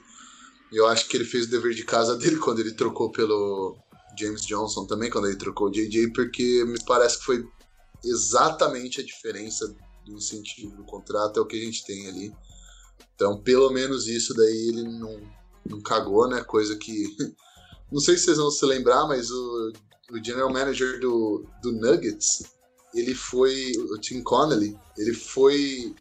eu 0.72 0.86
acho 0.88 1.08
que 1.08 1.16
ele 1.16 1.26
fez 1.26 1.46
o 1.46 1.50
dever 1.50 1.74
de 1.74 1.84
casa 1.84 2.16
dele 2.18 2.38
quando 2.38 2.60
ele 2.60 2.74
trocou 2.74 3.12
pelo 3.12 3.78
James 4.20 4.46
Johnson 4.46 4.86
também, 4.86 5.10
quando 5.10 5.28
ele 5.28 5.38
trocou 5.38 5.68
o 5.68 5.72
JJ, 5.72 6.12
porque 6.14 6.64
me 6.66 6.84
parece 6.86 7.20
que 7.20 7.26
foi 7.26 7.48
exatamente 8.04 9.00
a 9.00 9.06
diferença 9.06 9.74
do 10.06 10.14
incentivo 10.14 10.76
do 10.76 10.84
contrato 10.84 11.40
é 11.40 11.42
o 11.42 11.46
que 11.46 11.58
a 11.58 11.64
gente 11.64 11.86
tem 11.86 12.08
ali. 12.08 12.34
Então, 13.16 13.38
pelo 13.42 13.70
menos 13.72 14.08
isso 14.08 14.34
daí 14.34 14.70
ele 14.70 14.84
não, 14.84 15.22
não 15.66 15.82
cagou, 15.82 16.28
né? 16.28 16.44
Coisa 16.44 16.76
que. 16.76 17.16
Não 17.92 18.00
sei 18.00 18.18
se 18.18 18.24
vocês 18.24 18.38
vão 18.38 18.50
se 18.50 18.66
lembrar, 18.66 19.06
mas 19.06 19.30
o, 19.30 19.72
o 20.12 20.24
general 20.24 20.52
manager 20.52 21.00
do, 21.00 21.46
do 21.62 21.72
Nuggets, 21.74 22.42
ele 22.92 23.14
foi. 23.14 23.72
O 23.92 24.00
Tim 24.00 24.24
Connelly, 24.24 24.76
ele 24.98 25.14
foi 25.14 25.94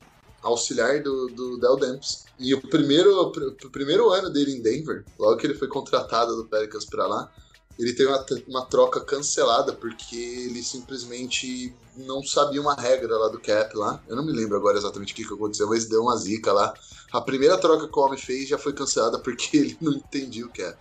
auxiliar 0.43 1.03
do, 1.03 1.27
do 1.27 1.59
Del 1.59 1.77
Demps. 1.77 2.25
E 2.39 2.55
o 2.55 2.61
primeiro, 2.61 3.21
o 3.21 3.71
primeiro 3.71 4.11
ano 4.11 4.31
dele 4.31 4.53
em 4.53 4.63
Denver, 4.63 5.05
logo 5.19 5.37
que 5.37 5.47
ele 5.47 5.55
foi 5.55 5.69
contratado 5.69 6.35
do 6.35 6.47
Pelicans 6.47 6.85
para 6.85 7.07
lá, 7.07 7.33
ele 7.79 7.93
teve 7.93 8.09
uma, 8.09 8.25
uma 8.49 8.67
troca 8.67 9.01
cancelada 9.01 9.73
porque 9.73 10.17
ele 10.17 10.63
simplesmente 10.63 11.75
não 11.97 12.23
sabia 12.23 12.61
uma 12.61 12.75
regra 12.75 13.17
lá 13.17 13.29
do 13.29 13.41
cap 13.41 13.77
lá. 13.77 14.03
Eu 14.09 14.17
não 14.17 14.25
me 14.25 14.33
lembro 14.33 14.57
agora 14.57 14.79
exatamente 14.79 15.13
o 15.13 15.17
que, 15.17 15.27
que 15.27 15.35
aconteceu, 15.35 15.69
mas 15.69 15.87
deu 15.87 16.03
uma 16.03 16.17
zica 16.17 16.53
lá. 16.53 16.73
A 17.13 17.21
primeira 17.21 17.59
troca 17.59 17.89
que 17.89 17.99
o 17.99 18.03
homem 18.03 18.19
fez 18.19 18.49
já 18.49 18.59
foi 18.59 18.73
cancelada 18.73 19.19
porque 19.19 19.57
ele 19.57 19.77
não 19.81 19.93
entendia 19.93 20.47
o 20.47 20.53
cap. 20.53 20.79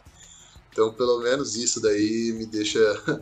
Então, 0.72 0.94
pelo 0.94 1.20
menos 1.20 1.56
isso 1.56 1.82
daí 1.82 2.34
me 2.34 2.46
deixa 2.46 2.80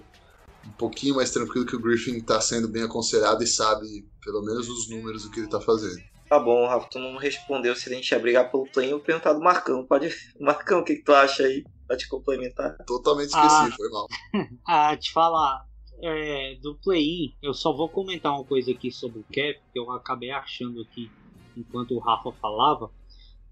um 0.65 0.71
pouquinho 0.77 1.15
mais 1.15 1.31
tranquilo 1.31 1.65
que 1.65 1.75
o 1.75 1.79
Griffin 1.79 2.17
está 2.17 2.39
sendo 2.39 2.67
bem 2.67 2.83
aconselhado 2.83 3.43
e 3.43 3.47
sabe, 3.47 4.07
pelo 4.23 4.43
menos, 4.43 4.69
os 4.69 4.87
números 4.89 5.23
do 5.23 5.31
que 5.31 5.39
ele 5.39 5.47
está 5.47 5.59
fazendo. 5.59 5.99
Tá 6.29 6.37
bom, 6.37 6.67
Rafa, 6.67 6.87
tu 6.91 6.99
não 6.99 7.17
respondeu 7.17 7.75
se 7.75 7.89
a 7.89 7.95
gente 7.95 8.11
ia 8.11 8.19
brigar 8.19 8.51
pelo 8.51 8.69
play, 8.71 8.93
eu 8.93 8.99
perguntar 8.99 9.33
do 9.33 9.39
Marcão. 9.39 9.83
Pode. 9.83 10.15
Marcão, 10.39 10.81
o 10.81 10.83
que, 10.83 10.97
que 10.97 11.03
tu 11.03 11.11
acha 11.11 11.43
aí? 11.43 11.63
Pra 11.89 11.97
te 11.97 12.07
complementar. 12.07 12.77
Totalmente 12.85 13.29
esqueci, 13.29 13.47
ah, 13.47 13.71
foi 13.75 13.89
mal. 13.89 14.07
ah, 14.67 14.95
te 14.95 15.11
falar, 15.11 15.65
é, 16.03 16.55
do 16.61 16.75
play-in, 16.75 17.33
eu 17.41 17.51
só 17.51 17.73
vou 17.73 17.89
comentar 17.89 18.31
uma 18.31 18.43
coisa 18.43 18.71
aqui 18.71 18.91
sobre 18.91 19.19
o 19.19 19.23
cap, 19.23 19.59
que 19.73 19.79
eu 19.79 19.91
acabei 19.91 20.29
achando 20.29 20.81
aqui 20.81 21.09
enquanto 21.57 21.95
o 21.95 21.99
Rafa 21.99 22.31
falava. 22.33 22.91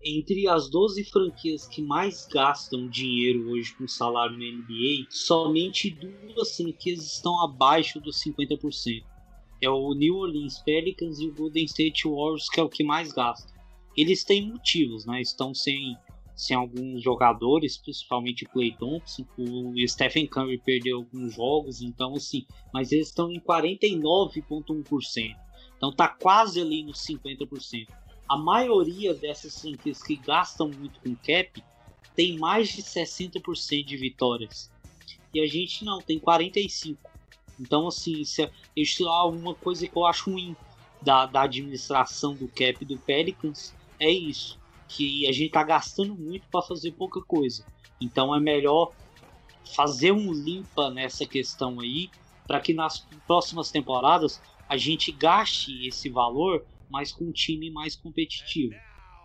Entre 0.05 0.47
as 0.47 0.69
12 0.69 1.03
franquias 1.05 1.67
que 1.67 1.81
mais 1.81 2.27
gastam 2.27 2.87
dinheiro 2.87 3.49
hoje 3.49 3.73
com 3.75 3.87
salário 3.87 4.37
na 4.37 4.45
NBA, 4.45 5.07
somente 5.09 5.89
duas 5.89 6.55
franquias 6.55 7.03
estão 7.03 7.43
abaixo 7.43 7.99
dos 7.99 8.21
50%. 8.23 9.03
É 9.59 9.67
o 9.67 9.95
New 9.95 10.17
Orleans 10.17 10.59
Pelicans 10.59 11.19
e 11.19 11.27
o 11.27 11.33
Golden 11.33 11.65
State 11.65 12.07
Warriors, 12.07 12.47
que 12.47 12.59
é 12.59 12.63
o 12.63 12.69
que 12.69 12.83
mais 12.83 13.11
gasta. 13.11 13.51
Eles 13.97 14.23
têm 14.23 14.47
motivos, 14.47 15.07
né? 15.07 15.19
Estão 15.19 15.55
sem 15.55 15.97
sem 16.37 16.55
alguns 16.55 17.01
jogadores, 17.01 17.77
principalmente 17.77 18.45
o 18.45 18.49
Clay 18.49 18.71
Thompson, 18.77 19.25
o 19.35 19.73
Stephen 19.87 20.27
Curry 20.27 20.59
perdeu 20.59 20.97
alguns 20.97 21.33
jogos, 21.33 21.81
então 21.81 22.13
assim, 22.13 22.45
mas 22.71 22.91
eles 22.91 23.07
estão 23.07 23.31
em 23.31 23.39
49,1%. 23.39 25.35
Então 25.75 25.91
tá 25.91 26.07
quase 26.07 26.61
ali 26.61 26.83
nos 26.83 26.99
50%. 26.99 27.87
A 28.29 28.37
maioria 28.37 29.15
dessas 29.15 29.59
franquias 29.59 30.03
que 30.03 30.15
gastam 30.15 30.69
muito 30.69 30.99
com 30.99 31.15
cap 31.15 31.63
tem 32.15 32.37
mais 32.37 32.69
de 32.69 32.83
60% 32.83 33.83
de 33.83 33.97
vitórias. 33.97 34.71
E 35.33 35.41
a 35.41 35.47
gente 35.47 35.83
não, 35.83 35.99
tem 35.99 36.19
45. 36.19 37.01
Então 37.59 37.87
assim, 37.87 38.21
isso 38.21 38.43
é, 38.43 38.51
isso 38.75 39.07
é 39.07 39.23
uma 39.23 39.55
coisa 39.55 39.87
que 39.87 39.97
eu 39.97 40.05
acho 40.05 40.29
ruim 40.29 40.55
da, 41.01 41.25
da 41.25 41.41
administração 41.43 42.35
do 42.35 42.47
cap 42.47 42.85
do 42.85 42.99
Pelicans, 42.99 43.75
é 43.99 44.11
isso 44.11 44.59
que 44.87 45.27
a 45.27 45.31
gente 45.31 45.51
tá 45.51 45.63
gastando 45.63 46.15
muito 46.15 46.47
para 46.49 46.61
fazer 46.61 46.91
pouca 46.91 47.21
coisa. 47.21 47.65
Então 48.01 48.33
é 48.33 48.39
melhor 48.39 48.93
fazer 49.75 50.11
um 50.11 50.31
limpa 50.31 50.89
nessa 50.89 51.25
questão 51.25 51.79
aí, 51.79 52.09
para 52.45 52.61
que 52.61 52.73
nas 52.73 52.99
próximas 53.25 53.69
temporadas 53.71 54.41
a 54.69 54.77
gente 54.77 55.11
gaste 55.11 55.87
esse 55.87 56.09
valor, 56.09 56.65
mas 56.89 57.11
com 57.11 57.25
um 57.25 57.31
time 57.31 57.69
mais 57.71 57.95
competitivo. 57.95 58.73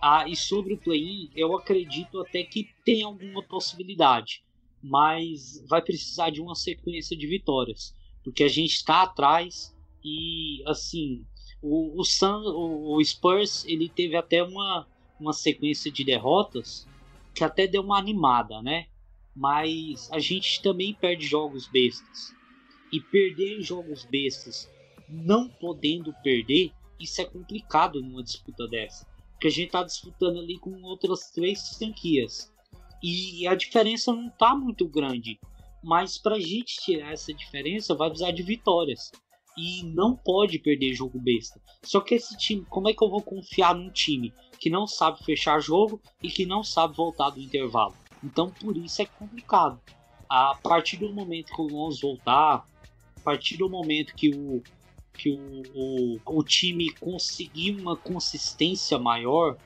Ah, 0.02 0.24
e 0.28 0.34
sobre 0.34 0.74
o 0.74 0.78
play-in, 0.78 1.30
eu 1.34 1.56
acredito 1.56 2.20
até 2.20 2.42
que 2.42 2.68
tem 2.84 3.02
alguma 3.02 3.42
possibilidade, 3.42 4.42
mas 4.82 5.64
vai 5.68 5.80
precisar 5.80 6.30
de 6.30 6.40
uma 6.40 6.56
sequência 6.56 7.16
de 7.16 7.26
vitórias, 7.26 7.94
porque 8.24 8.42
a 8.42 8.48
gente 8.48 8.72
está 8.72 9.02
atrás 9.02 9.72
e 10.04 10.60
assim 10.66 11.24
o, 11.62 12.00
o, 12.00 12.04
Sun, 12.04 12.42
o, 12.42 12.96
o 12.96 13.04
Spurs 13.04 13.64
ele 13.64 13.88
teve 13.88 14.16
até 14.16 14.42
uma 14.42 14.88
uma 15.22 15.32
sequência 15.32 15.90
de 15.90 16.04
derrotas 16.04 16.86
que 17.34 17.44
até 17.44 17.66
deu 17.66 17.82
uma 17.82 17.98
animada, 17.98 18.60
né? 18.60 18.86
Mas 19.34 20.10
a 20.12 20.18
gente 20.18 20.60
também 20.60 20.92
perde 20.92 21.26
jogos 21.26 21.66
bestas. 21.66 22.34
E 22.92 23.00
perder 23.00 23.62
jogos 23.62 24.04
bestas, 24.04 24.70
não 25.08 25.48
podendo 25.48 26.12
perder, 26.22 26.72
isso 27.00 27.22
é 27.22 27.24
complicado 27.24 28.02
numa 28.02 28.22
disputa 28.22 28.68
dessa. 28.68 29.06
Porque 29.32 29.46
a 29.46 29.50
gente 29.50 29.70
tá 29.70 29.82
disputando 29.82 30.38
ali 30.38 30.58
com 30.58 30.82
outras 30.82 31.30
três 31.30 31.76
franquias. 31.76 32.52
E 33.02 33.46
a 33.46 33.54
diferença 33.54 34.12
não 34.12 34.28
tá 34.28 34.54
muito 34.54 34.86
grande. 34.86 35.40
Mas 35.82 36.18
pra 36.18 36.38
gente 36.38 36.76
tirar 36.80 37.12
essa 37.12 37.32
diferença, 37.32 37.94
vai 37.94 38.08
precisar 38.08 38.30
de 38.30 38.42
vitórias. 38.42 39.10
E 39.56 39.82
não 39.84 40.16
pode 40.16 40.58
perder 40.58 40.94
jogo 40.94 41.18
besta. 41.20 41.60
Só 41.82 42.00
que 42.00 42.14
esse 42.14 42.36
time, 42.38 42.64
como 42.68 42.88
é 42.88 42.94
que 42.94 43.04
eu 43.04 43.10
vou 43.10 43.20
confiar 43.20 43.74
num 43.74 43.90
time 43.90 44.32
que 44.58 44.70
não 44.70 44.86
sabe 44.86 45.22
fechar 45.24 45.60
jogo 45.60 46.00
e 46.22 46.30
que 46.30 46.46
não 46.46 46.62
sabe 46.62 46.96
voltar 46.96 47.30
do 47.30 47.40
intervalo. 47.40 47.94
Então 48.22 48.48
por 48.48 48.76
isso 48.76 49.02
é 49.02 49.06
complicado. 49.06 49.80
A 50.28 50.54
partir 50.62 50.98
do 50.98 51.12
momento 51.12 51.52
que 51.52 51.60
o 51.60 51.66
Lonzo 51.66 52.00
voltar, 52.00 52.64
a 53.16 53.20
partir 53.24 53.56
do 53.56 53.68
momento 53.68 54.14
que 54.14 54.30
o, 54.30 54.62
que 55.12 55.30
o, 55.30 55.62
o, 55.74 56.20
o 56.24 56.44
time 56.44 56.90
conseguir 56.92 57.72
uma 57.80 57.96
consistência 57.96 58.98
maior, 59.00 59.58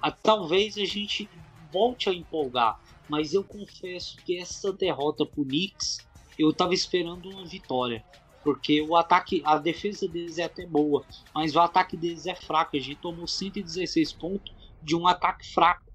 a, 0.00 0.10
talvez 0.10 0.76
a 0.76 0.84
gente 0.84 1.28
volte 1.72 2.10
a 2.10 2.12
empolgar. 2.12 2.78
Mas 3.08 3.32
eu 3.32 3.42
confesso 3.42 4.16
que 4.18 4.38
essa 4.38 4.72
derrota 4.72 5.24
pro 5.24 5.44
Knicks, 5.44 5.98
eu 6.38 6.52
tava 6.52 6.74
esperando 6.74 7.30
uma 7.30 7.46
vitória. 7.46 8.04
Porque 8.44 8.82
o 8.82 8.94
ataque, 8.94 9.42
a 9.44 9.56
defesa 9.56 10.06
deles 10.06 10.38
é 10.38 10.44
até 10.44 10.66
boa, 10.66 11.04
mas 11.34 11.56
o 11.56 11.60
ataque 11.60 11.96
deles 11.96 12.26
é 12.26 12.34
fraco. 12.34 12.76
A 12.76 12.80
gente 12.80 13.00
tomou 13.00 13.26
116 13.26 14.12
pontos 14.12 14.54
de 14.82 14.94
um 14.94 15.06
ataque 15.06 15.50
fraco. 15.50 15.90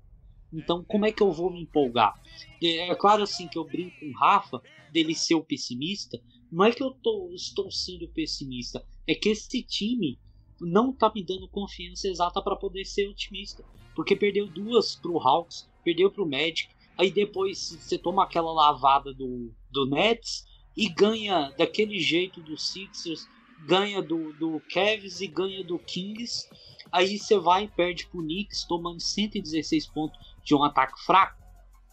Então, 0.52 0.84
como 0.84 1.06
é 1.06 1.12
que 1.12 1.22
eu 1.22 1.32
vou 1.32 1.52
me 1.52 1.62
empolgar? 1.62 2.20
É, 2.62 2.89
é 2.89 2.95
claro 2.95 3.22
assim 3.22 3.47
que 3.47 3.58
eu 3.58 3.64
brinco 3.64 4.00
com 4.00 4.08
o 4.08 4.18
Rafa 4.18 4.60
dele 4.91 5.14
ser 5.14 5.36
o 5.36 5.43
pessimista. 5.43 6.20
Não 6.52 6.66
é 6.66 6.72
que 6.72 6.82
eu 6.82 6.91
tô, 6.91 7.32
estou 7.34 7.70
sendo 7.72 8.10
pessimista, 8.10 8.84
é 9.08 9.14
que 9.14 9.30
esse 9.30 9.62
time 9.62 10.18
não 10.60 10.91
tá 10.91 11.12
me 11.14 11.24
dando 11.24 11.47
confiança 11.47 12.08
exata 12.08 12.41
para 12.41 12.56
poder 12.56 12.84
ser 12.86 13.08
otimista. 13.08 13.64
Porque 13.95 14.16
perdeu 14.16 14.47
duas 14.47 14.95
pro 14.95 15.20
Hawks, 15.20 15.70
perdeu 15.84 16.10
pro 16.10 16.28
Magic, 16.28 16.70
aí 16.97 17.12
depois 17.12 17.60
você 17.60 17.97
toma 17.97 18.24
aquela 18.24 18.52
lavada 18.52 19.14
do, 19.14 19.54
do 19.70 19.86
Nets, 19.86 20.45
e 20.76 20.88
ganha 20.88 21.54
daquele 21.58 22.00
jeito 22.00 22.42
do 22.42 22.58
Sixers, 22.58 23.28
ganha 23.66 24.02
do, 24.02 24.34
do 24.34 24.62
Cavs 24.72 25.22
e 25.22 25.28
ganha 25.28 25.64
do 25.64 25.78
Kings. 25.78 26.48
Aí 26.92 27.18
você 27.18 27.38
vai 27.38 27.66
e 27.66 27.68
perde 27.68 28.08
pro 28.08 28.22
Knicks, 28.22 28.64
tomando 28.64 29.00
116 29.00 29.88
pontos 29.88 30.20
de 30.44 30.56
um 30.56 30.64
ataque 30.64 31.00
fraco. 31.04 31.38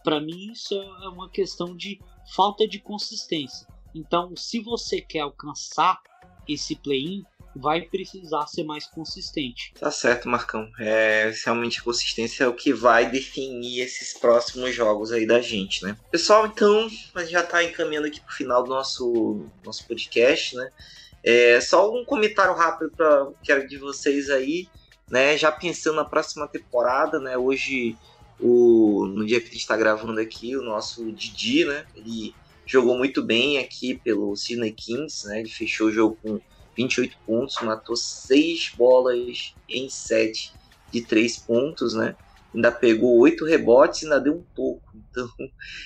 Para 0.03 0.21
mim, 0.21 0.51
isso 0.51 0.73
é 0.73 1.09
uma 1.09 1.29
questão 1.29 1.75
de 1.75 1.99
falta 2.33 2.67
de 2.67 2.79
consistência. 2.79 3.67
Então, 3.93 4.35
se 4.35 4.59
você 4.59 5.01
quer 5.01 5.19
alcançar 5.19 6.01
esse 6.47 6.75
play-in, 6.75 7.25
vai 7.57 7.81
precisar 7.81 8.45
ser 8.47 8.63
mais 8.63 8.85
consistente. 8.85 9.73
Tá 9.79 9.89
certo, 9.91 10.29
Marcão. 10.29 10.69
É, 10.79 11.31
realmente 11.45 11.79
a 11.79 11.83
consistência 11.83 12.43
é 12.43 12.47
o 12.47 12.53
que 12.53 12.71
vai 12.71 13.09
definir 13.09 13.81
esses 13.81 14.13
próximos 14.13 14.73
jogos 14.73 15.11
aí 15.11 15.25
da 15.25 15.41
gente, 15.41 15.83
né? 15.83 15.97
Pessoal, 16.11 16.45
então, 16.45 16.87
a 17.15 17.21
gente 17.21 17.31
já 17.31 17.43
tá 17.43 17.63
encaminhando 17.63 18.07
aqui 18.07 18.21
pro 18.21 18.33
final 18.33 18.63
do 18.63 18.69
nosso, 18.69 19.45
nosso 19.65 19.85
podcast, 19.87 20.55
né? 20.55 20.69
É, 21.23 21.59
só 21.59 21.91
um 21.93 22.05
comentário 22.05 22.53
rápido 22.53 22.91
para 22.95 23.27
quero 23.43 23.67
de 23.67 23.77
vocês 23.77 24.29
aí, 24.29 24.67
né? 25.09 25.37
Já 25.37 25.51
pensando 25.51 25.95
na 25.95 26.05
próxima 26.05 26.47
temporada, 26.47 27.19
né? 27.19 27.37
Hoje, 27.37 27.97
o, 28.39 29.05
no 29.07 29.25
dia 29.25 29.39
que 29.39 29.47
a 29.47 29.51
gente 29.51 29.61
está 29.61 29.75
gravando 29.75 30.21
aqui, 30.21 30.55
o 30.55 30.61
nosso 30.61 31.11
Didi, 31.11 31.65
né? 31.65 31.85
Ele 31.95 32.33
jogou 32.65 32.97
muito 32.97 33.23
bem 33.23 33.57
aqui 33.57 33.95
pelo 33.95 34.35
Sydney 34.35 34.71
Kings, 34.71 35.27
né? 35.27 35.39
Ele 35.39 35.49
fechou 35.49 35.87
o 35.87 35.91
jogo 35.91 36.17
com 36.21 36.39
28 36.77 37.17
pontos, 37.25 37.55
matou 37.61 37.95
6 37.95 38.73
bolas 38.77 39.53
em 39.67 39.89
7 39.89 40.53
de 40.91 41.01
3 41.01 41.37
pontos, 41.39 41.95
né? 41.95 42.15
Ainda 42.53 42.71
pegou 42.71 43.17
8 43.19 43.43
rebotes 43.45 44.01
e 44.01 44.05
ainda 44.05 44.21
deu 44.21 44.35
um 44.35 44.45
pouco. 44.55 44.85
Então, 45.17 45.29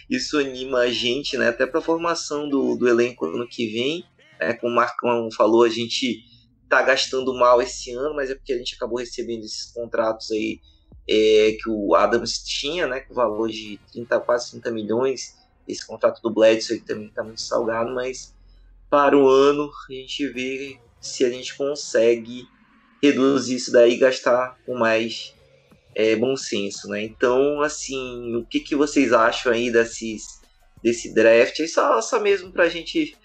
isso 0.09 0.37
anima 0.37 0.79
a 0.79 0.91
gente, 0.91 1.37
né? 1.37 1.47
Até 1.47 1.65
para 1.65 1.79
a 1.79 1.83
formação 1.83 2.49
do, 2.49 2.75
do 2.75 2.85
elenco 2.85 3.25
ano 3.25 3.47
que 3.47 3.65
vem. 3.67 4.03
Né? 4.37 4.53
Como 4.55 4.73
o 4.73 4.75
Marcão 4.75 5.29
falou, 5.31 5.63
a 5.63 5.69
gente 5.69 6.25
tá 6.67 6.81
gastando 6.81 7.33
mal 7.33 7.61
esse 7.61 7.93
ano, 7.93 8.13
mas 8.13 8.29
é 8.29 8.35
porque 8.35 8.51
a 8.51 8.57
gente 8.57 8.75
acabou 8.75 8.97
recebendo 8.97 9.45
esses 9.45 9.71
contratos 9.71 10.31
aí 10.31 10.59
é, 11.07 11.55
que 11.61 11.69
o 11.69 11.95
Adams 11.95 12.43
tinha, 12.43 12.87
né? 12.87 12.99
Com 12.99 13.13
valor 13.13 13.49
de 13.49 13.79
30, 13.93 14.19
quase 14.19 14.51
30 14.51 14.71
milhões. 14.71 15.37
Esse 15.65 15.87
contrato 15.87 16.21
do 16.21 16.29
Bledsoe 16.29 16.81
também 16.81 17.07
está 17.07 17.23
muito 17.23 17.39
salgado, 17.39 17.93
mas 17.95 18.35
para 18.91 19.17
o 19.17 19.29
ano, 19.29 19.71
a 19.89 19.93
gente 19.93 20.27
vê 20.27 20.77
se 20.99 21.23
a 21.23 21.29
gente 21.29 21.55
consegue 21.55 22.45
reduzir 23.01 23.55
isso 23.55 23.71
daí 23.71 23.93
e 23.93 23.97
gastar 23.97 24.59
com 24.65 24.77
mais 24.77 25.33
é, 25.95 26.13
bom 26.17 26.35
senso, 26.35 26.89
né? 26.89 27.01
Então, 27.01 27.61
assim, 27.61 28.35
o 28.35 28.45
que, 28.45 28.59
que 28.59 28.75
vocês 28.75 29.13
acham 29.13 29.53
aí 29.53 29.71
desses, 29.71 30.23
desse 30.83 31.13
draft? 31.13 31.57
É 31.61 31.67
só, 31.67 32.01
só 32.01 32.19
mesmo 32.19 32.51
para 32.51 32.65
a 32.65 32.69
gente 32.69 33.17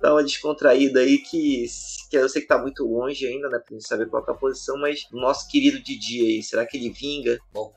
dar 0.00 0.12
uma 0.12 0.22
descontraída 0.22 1.00
aí, 1.00 1.16
que, 1.16 1.64
que 2.10 2.16
eu 2.18 2.28
sei 2.28 2.42
que 2.42 2.48
tá 2.48 2.58
muito 2.58 2.84
longe 2.84 3.26
ainda, 3.26 3.48
né? 3.48 3.58
Pra 3.58 3.74
gente 3.74 3.88
saber 3.88 4.06
qual 4.10 4.22
é 4.28 4.30
a 4.30 4.34
posição, 4.34 4.76
mas 4.76 5.06
o 5.10 5.16
nosso 5.16 5.48
querido 5.48 5.82
Didi 5.82 6.20
aí, 6.20 6.42
será 6.42 6.66
que 6.66 6.76
ele 6.76 6.90
vinga? 6.90 7.38
Bom, 7.50 7.72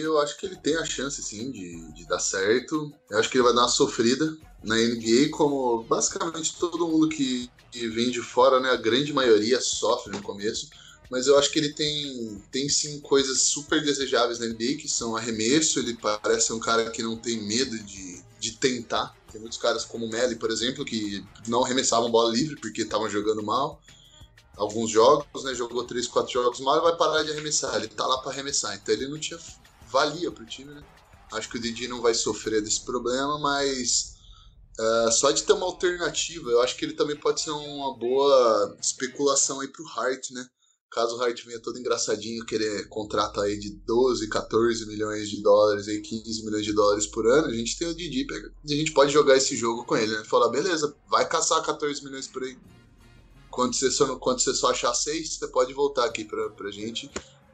eu 0.00 0.18
acho 0.20 0.38
que 0.38 0.46
ele 0.46 0.56
tem 0.56 0.76
a 0.76 0.84
chance, 0.84 1.20
sim, 1.20 1.50
de, 1.50 1.92
de 1.94 2.06
dar 2.06 2.20
certo. 2.20 2.92
Eu 3.10 3.18
acho 3.18 3.28
que 3.28 3.36
ele 3.36 3.44
vai 3.44 3.54
dar 3.54 3.62
uma 3.62 3.68
sofrida 3.68 4.36
na 4.62 4.76
NBA, 4.76 5.30
como 5.30 5.84
basicamente 5.84 6.56
todo 6.58 6.88
mundo 6.88 7.08
que, 7.08 7.50
que 7.70 7.88
vem 7.88 8.10
de 8.10 8.20
fora, 8.20 8.60
né, 8.60 8.70
a 8.70 8.76
grande 8.76 9.12
maioria 9.12 9.60
sofre 9.60 10.12
no 10.12 10.22
começo, 10.22 10.68
mas 11.10 11.26
eu 11.26 11.38
acho 11.38 11.50
que 11.50 11.58
ele 11.58 11.72
tem, 11.72 12.42
tem 12.50 12.68
sim 12.68 13.00
coisas 13.00 13.42
super 13.42 13.82
desejáveis 13.82 14.38
na 14.38 14.46
NBA, 14.46 14.76
que 14.78 14.88
são 14.88 15.16
arremesso, 15.16 15.78
ele 15.78 15.94
parece 15.94 16.52
um 16.52 16.60
cara 16.60 16.90
que 16.90 17.02
não 17.02 17.16
tem 17.16 17.40
medo 17.42 17.78
de, 17.78 18.22
de 18.38 18.52
tentar. 18.52 19.16
Tem 19.32 19.40
muitos 19.40 19.58
caras 19.58 19.84
como 19.84 20.06
o 20.06 20.10
Melly, 20.10 20.36
por 20.36 20.50
exemplo, 20.50 20.84
que 20.84 21.24
não 21.46 21.64
arremessavam 21.64 22.10
bola 22.10 22.30
livre 22.30 22.56
porque 22.60 22.82
estavam 22.82 23.08
jogando 23.08 23.42
mal. 23.42 23.80
Alguns 24.56 24.90
jogos, 24.90 25.44
né? 25.44 25.54
Jogou 25.54 25.84
3, 25.84 26.06
4 26.08 26.32
jogos 26.32 26.60
mal 26.60 26.78
e 26.78 26.82
vai 26.82 26.96
parar 26.96 27.22
de 27.22 27.30
arremessar. 27.30 27.76
Ele 27.76 27.88
tá 27.88 28.06
lá 28.06 28.18
para 28.18 28.32
arremessar. 28.32 28.74
Então 28.74 28.94
ele 28.94 29.08
não 29.08 29.18
tinha 29.18 29.38
valia 29.86 30.30
pro 30.30 30.44
time, 30.44 30.74
né? 30.74 30.82
Acho 31.32 31.48
que 31.48 31.58
o 31.58 31.60
Didi 31.60 31.88
não 31.88 32.00
vai 32.00 32.14
sofrer 32.14 32.62
desse 32.62 32.80
problema, 32.80 33.38
mas 33.38 34.17
uh, 34.78 35.12
só 35.12 35.30
de 35.30 35.42
ter 35.42 35.52
uma 35.52 35.66
alternativa, 35.66 36.50
eu 36.50 36.62
acho 36.62 36.76
que 36.76 36.84
ele 36.84 36.94
também 36.94 37.16
pode 37.16 37.40
ser 37.40 37.50
uma 37.50 37.96
boa 37.96 38.76
especulação 38.80 39.60
aí 39.60 39.68
pro 39.68 39.86
Hart, 39.86 40.30
né? 40.30 40.46
Caso 40.90 41.16
o 41.16 41.22
Hart 41.22 41.44
venha 41.44 41.60
todo 41.60 41.78
engraçadinho, 41.78 42.46
querer 42.46 42.88
contrato 42.88 43.40
aí 43.40 43.58
de 43.58 43.70
12, 43.70 44.26
14 44.28 44.86
milhões 44.86 45.28
de 45.28 45.42
dólares, 45.42 45.86
aí 45.86 46.00
15 46.00 46.44
milhões 46.44 46.64
de 46.64 46.72
dólares 46.72 47.06
por 47.06 47.26
ano, 47.26 47.48
a 47.48 47.54
gente 47.54 47.78
tem 47.78 47.88
o 47.88 47.94
Didi, 47.94 48.26
a 48.64 48.68
gente 48.68 48.92
pode 48.92 49.12
jogar 49.12 49.36
esse 49.36 49.54
jogo 49.54 49.84
com 49.84 49.96
ele, 49.96 50.16
né? 50.16 50.24
Falar, 50.24 50.48
beleza, 50.48 50.96
vai 51.10 51.28
caçar 51.28 51.62
14 51.62 52.02
milhões 52.02 52.26
por 52.26 52.42
aí. 52.42 52.56
Quando 53.50 53.74
você 53.74 53.90
só, 53.90 54.16
quando 54.16 54.40
você 54.40 54.54
só 54.54 54.70
achar 54.70 54.94
6, 54.94 55.34
você 55.34 55.48
pode 55.48 55.74
voltar 55.74 56.04
aqui 56.04 56.24
pra, 56.24 56.48
pra 56.50 56.70
gente. 56.70 57.10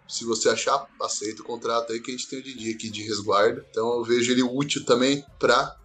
Se 0.06 0.24
você 0.24 0.50
achar, 0.50 0.86
aceita 1.00 1.42
o 1.42 1.44
contrato 1.44 1.92
aí 1.92 2.00
que 2.00 2.10
a 2.10 2.16
gente 2.16 2.28
tem 2.28 2.38
o 2.38 2.42
Didi 2.42 2.72
aqui 2.72 2.90
de 2.90 3.02
resguardo. 3.02 3.64
Então 3.70 3.96
eu 3.96 4.04
vejo 4.04 4.30
ele 4.30 4.42
útil 4.42 4.84
também 4.84 5.24
para 5.38 5.76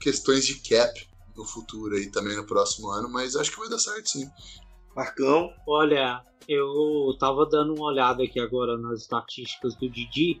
questões 0.00 0.46
de 0.46 0.56
cap 0.68 1.06
no 1.36 1.44
futuro 1.44 1.94
aí 1.94 2.10
também 2.10 2.36
no 2.36 2.46
próximo 2.46 2.88
ano, 2.90 3.10
mas 3.10 3.36
acho 3.36 3.52
que 3.52 3.58
vai 3.58 3.68
dar 3.68 3.78
certo 3.78 4.10
sim. 4.10 4.28
Marcão? 4.94 5.52
Olha, 5.66 6.22
eu 6.48 7.14
tava 7.18 7.44
dando 7.46 7.74
uma 7.74 7.86
olhada 7.86 8.24
aqui 8.24 8.40
agora 8.40 8.78
nas 8.78 9.02
estatísticas 9.02 9.74
do 9.76 9.90
Didi. 9.90 10.40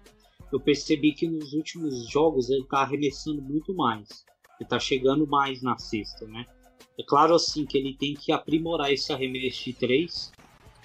Eu 0.50 0.58
percebi 0.58 1.12
que 1.12 1.28
nos 1.28 1.52
últimos 1.52 2.08
jogos 2.08 2.48
ele 2.48 2.64
tá 2.64 2.78
arremessando 2.78 3.42
muito 3.42 3.74
mais. 3.74 4.24
Ele 4.58 4.68
tá 4.68 4.78
chegando 4.78 5.26
mais 5.26 5.62
na 5.62 5.76
cesta, 5.76 6.26
né? 6.26 6.46
É 6.98 7.02
claro 7.02 7.34
assim 7.34 7.66
que 7.66 7.76
ele 7.76 7.94
tem 7.94 8.14
que 8.14 8.32
aprimorar 8.32 8.90
esse 8.90 9.12
arremesso 9.12 9.64
de 9.64 9.74
3, 9.74 10.32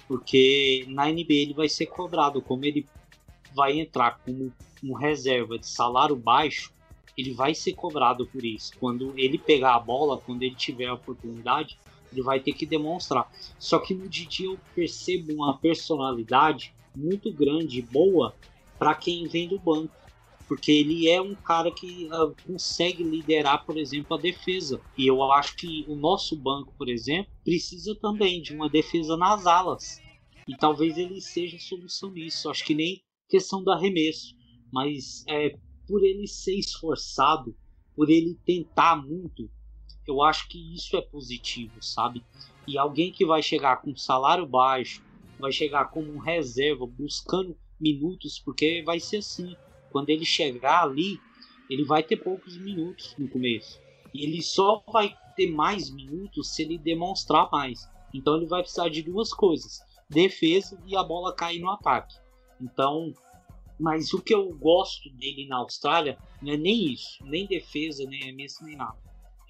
porque 0.06 0.84
na 0.88 1.06
NBA 1.06 1.24
ele 1.28 1.54
vai 1.54 1.68
ser 1.68 1.86
cobrado, 1.86 2.42
como 2.42 2.66
ele 2.66 2.86
vai 3.54 3.80
entrar 3.80 4.18
como 4.18 4.52
um 4.84 4.92
reserva 4.94 5.58
de 5.58 5.66
salário 5.66 6.16
baixo, 6.16 6.74
ele 7.16 7.32
vai 7.32 7.54
ser 7.54 7.74
cobrado 7.74 8.26
por 8.26 8.44
isso. 8.44 8.72
Quando 8.78 9.12
ele 9.18 9.38
pegar 9.38 9.74
a 9.74 9.80
bola, 9.80 10.18
quando 10.18 10.42
ele 10.42 10.54
tiver 10.54 10.86
a 10.86 10.94
oportunidade, 10.94 11.78
ele 12.12 12.22
vai 12.22 12.40
ter 12.40 12.52
que 12.52 12.66
demonstrar. 12.66 13.30
Só 13.58 13.78
que 13.78 13.94
no 13.94 14.08
Didi 14.08 14.44
eu 14.44 14.58
percebo 14.74 15.32
uma 15.32 15.56
personalidade 15.56 16.74
muito 16.94 17.32
grande 17.32 17.80
boa 17.80 18.34
para 18.78 18.94
quem 18.94 19.26
vem 19.26 19.48
do 19.48 19.58
banco. 19.58 19.94
Porque 20.46 20.70
ele 20.70 21.08
é 21.08 21.20
um 21.20 21.34
cara 21.34 21.70
que 21.70 22.08
uh, 22.12 22.34
consegue 22.46 23.02
liderar, 23.02 23.64
por 23.64 23.78
exemplo, 23.78 24.16
a 24.16 24.20
defesa. 24.20 24.82
E 24.98 25.06
eu 25.06 25.22
acho 25.32 25.56
que 25.56 25.84
o 25.88 25.94
nosso 25.94 26.36
banco, 26.36 26.74
por 26.76 26.90
exemplo, 26.90 27.32
precisa 27.42 27.94
também 27.94 28.42
de 28.42 28.54
uma 28.54 28.68
defesa 28.68 29.16
nas 29.16 29.46
alas. 29.46 29.98
E 30.46 30.54
talvez 30.56 30.98
ele 30.98 31.20
seja 31.22 31.58
solução 31.58 32.10
nisso. 32.10 32.50
Acho 32.50 32.64
que 32.66 32.74
nem 32.74 33.02
questão 33.28 33.62
do 33.62 33.70
arremesso. 33.70 34.34
Mas 34.70 35.24
é, 35.26 35.56
por 35.92 36.02
ele 36.02 36.26
ser 36.26 36.54
esforçado, 36.54 37.54
por 37.94 38.08
ele 38.08 38.34
tentar 38.46 38.96
muito, 38.96 39.50
eu 40.08 40.22
acho 40.22 40.48
que 40.48 40.74
isso 40.74 40.96
é 40.96 41.02
positivo, 41.02 41.82
sabe? 41.82 42.24
E 42.66 42.78
alguém 42.78 43.12
que 43.12 43.26
vai 43.26 43.42
chegar 43.42 43.82
com 43.82 43.94
salário 43.94 44.46
baixo, 44.46 45.04
vai 45.38 45.52
chegar 45.52 45.90
como 45.90 46.10
um 46.10 46.18
reserva, 46.18 46.86
buscando 46.86 47.54
minutos, 47.78 48.38
porque 48.38 48.82
vai 48.86 48.98
ser 48.98 49.18
assim. 49.18 49.54
Quando 49.90 50.08
ele 50.08 50.24
chegar 50.24 50.84
ali, 50.84 51.20
ele 51.68 51.84
vai 51.84 52.02
ter 52.02 52.16
poucos 52.16 52.56
minutos 52.56 53.14
no 53.18 53.28
começo. 53.28 53.78
E 54.14 54.24
ele 54.24 54.40
só 54.40 54.82
vai 54.90 55.14
ter 55.36 55.50
mais 55.50 55.90
minutos 55.90 56.54
se 56.54 56.62
ele 56.62 56.78
demonstrar 56.78 57.50
mais. 57.52 57.86
Então 58.14 58.36
ele 58.36 58.46
vai 58.46 58.62
precisar 58.62 58.88
de 58.88 59.02
duas 59.02 59.34
coisas: 59.34 59.82
defesa 60.08 60.82
e 60.86 60.96
a 60.96 61.02
bola 61.02 61.36
cair 61.36 61.60
no 61.60 61.68
ataque. 61.68 62.16
Então, 62.58 63.12
mas 63.82 64.12
o 64.14 64.22
que 64.22 64.34
eu 64.34 64.48
gosto 64.54 65.10
dele 65.10 65.46
na 65.46 65.58
Austrália 65.58 66.16
não 66.40 66.52
é 66.52 66.56
nem 66.56 66.92
isso, 66.92 67.18
nem 67.24 67.46
defesa, 67.46 68.04
nem 68.06 68.22
arremesso, 68.22 68.64
nem 68.64 68.76
nada 68.76 69.02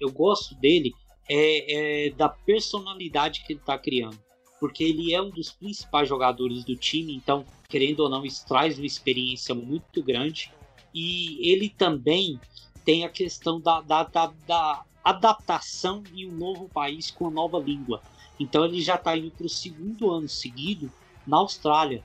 eu 0.03 0.11
gosto 0.11 0.53
dele 0.55 0.93
é, 1.29 2.07
é 2.07 2.09
da 2.11 2.27
personalidade 2.27 3.43
que 3.45 3.53
ele 3.53 3.59
está 3.59 3.77
criando. 3.77 4.19
Porque 4.59 4.83
ele 4.83 5.13
é 5.13 5.21
um 5.21 5.29
dos 5.29 5.51
principais 5.51 6.07
jogadores 6.07 6.63
do 6.63 6.75
time, 6.75 7.13
então, 7.13 7.45
querendo 7.67 8.01
ou 8.01 8.09
não, 8.09 8.25
isso 8.25 8.45
traz 8.45 8.77
uma 8.77 8.85
experiência 8.85 9.53
muito 9.53 10.01
grande. 10.01 10.53
E 10.93 11.51
ele 11.51 11.69
também 11.69 12.39
tem 12.85 13.03
a 13.03 13.09
questão 13.09 13.59
da, 13.59 13.81
da, 13.81 14.03
da, 14.03 14.27
da 14.45 14.85
adaptação 15.03 16.03
em 16.13 16.29
um 16.29 16.35
novo 16.35 16.69
país 16.69 17.11
com 17.11 17.25
uma 17.25 17.33
nova 17.33 17.57
língua. 17.59 18.01
Então 18.39 18.65
ele 18.65 18.81
já 18.81 18.95
está 18.95 19.17
indo 19.17 19.31
para 19.31 19.45
o 19.45 19.49
segundo 19.49 20.11
ano 20.11 20.27
seguido 20.27 20.91
na 21.25 21.37
Austrália. 21.37 22.03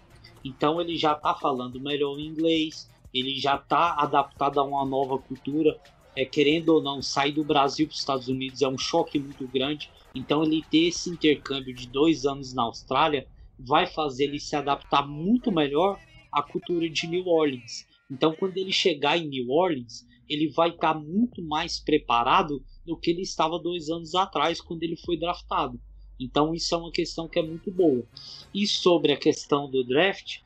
Então 0.49 0.81
ele 0.81 0.97
já 0.97 1.13
está 1.13 1.35
falando 1.35 1.81
melhor 1.81 2.19
inglês, 2.19 2.89
ele 3.13 3.39
já 3.39 3.57
está 3.57 3.95
adaptado 3.95 4.59
a 4.59 4.65
uma 4.65 4.85
nova 4.85 5.19
cultura 5.19 5.79
é, 6.19 6.25
querendo 6.25 6.71
ou 6.71 6.83
não, 6.83 7.01
sair 7.01 7.31
do 7.31 7.45
Brasil 7.45 7.87
para 7.87 7.93
os 7.93 8.01
Estados 8.01 8.27
Unidos 8.27 8.61
é 8.61 8.67
um 8.67 8.77
choque 8.77 9.21
muito 9.21 9.47
grande. 9.47 9.89
Então, 10.13 10.43
ele 10.43 10.65
ter 10.69 10.89
esse 10.89 11.09
intercâmbio 11.09 11.73
de 11.73 11.87
dois 11.87 12.27
anos 12.27 12.53
na 12.53 12.63
Austrália 12.63 13.29
vai 13.57 13.87
fazer 13.87 14.25
ele 14.25 14.41
se 14.41 14.57
adaptar 14.57 15.07
muito 15.07 15.53
melhor 15.53 15.97
à 16.33 16.43
cultura 16.43 16.91
de 16.91 17.07
New 17.07 17.25
Orleans. 17.29 17.87
Então, 18.11 18.35
quando 18.35 18.57
ele 18.57 18.73
chegar 18.73 19.17
em 19.17 19.29
New 19.29 19.49
Orleans, 19.49 20.05
ele 20.29 20.49
vai 20.49 20.71
estar 20.71 20.95
tá 20.95 20.99
muito 20.99 21.41
mais 21.41 21.79
preparado 21.79 22.65
do 22.85 22.99
que 22.99 23.13
ele 23.13 23.23
estava 23.23 23.57
dois 23.57 23.89
anos 23.89 24.13
atrás, 24.17 24.61
quando 24.61 24.83
ele 24.83 24.97
foi 24.97 25.17
draftado. 25.17 25.81
Então, 26.19 26.55
isso 26.55 26.75
é 26.75 26.79
uma 26.79 26.93
questão 26.93 27.29
que 27.29 27.39
é 27.39 27.43
muito 27.43 27.71
boa. 27.71 28.05
E 28.53 28.67
sobre 28.67 29.13
a 29.13 29.17
questão 29.17 29.71
do 29.71 29.85
draft, 29.85 30.39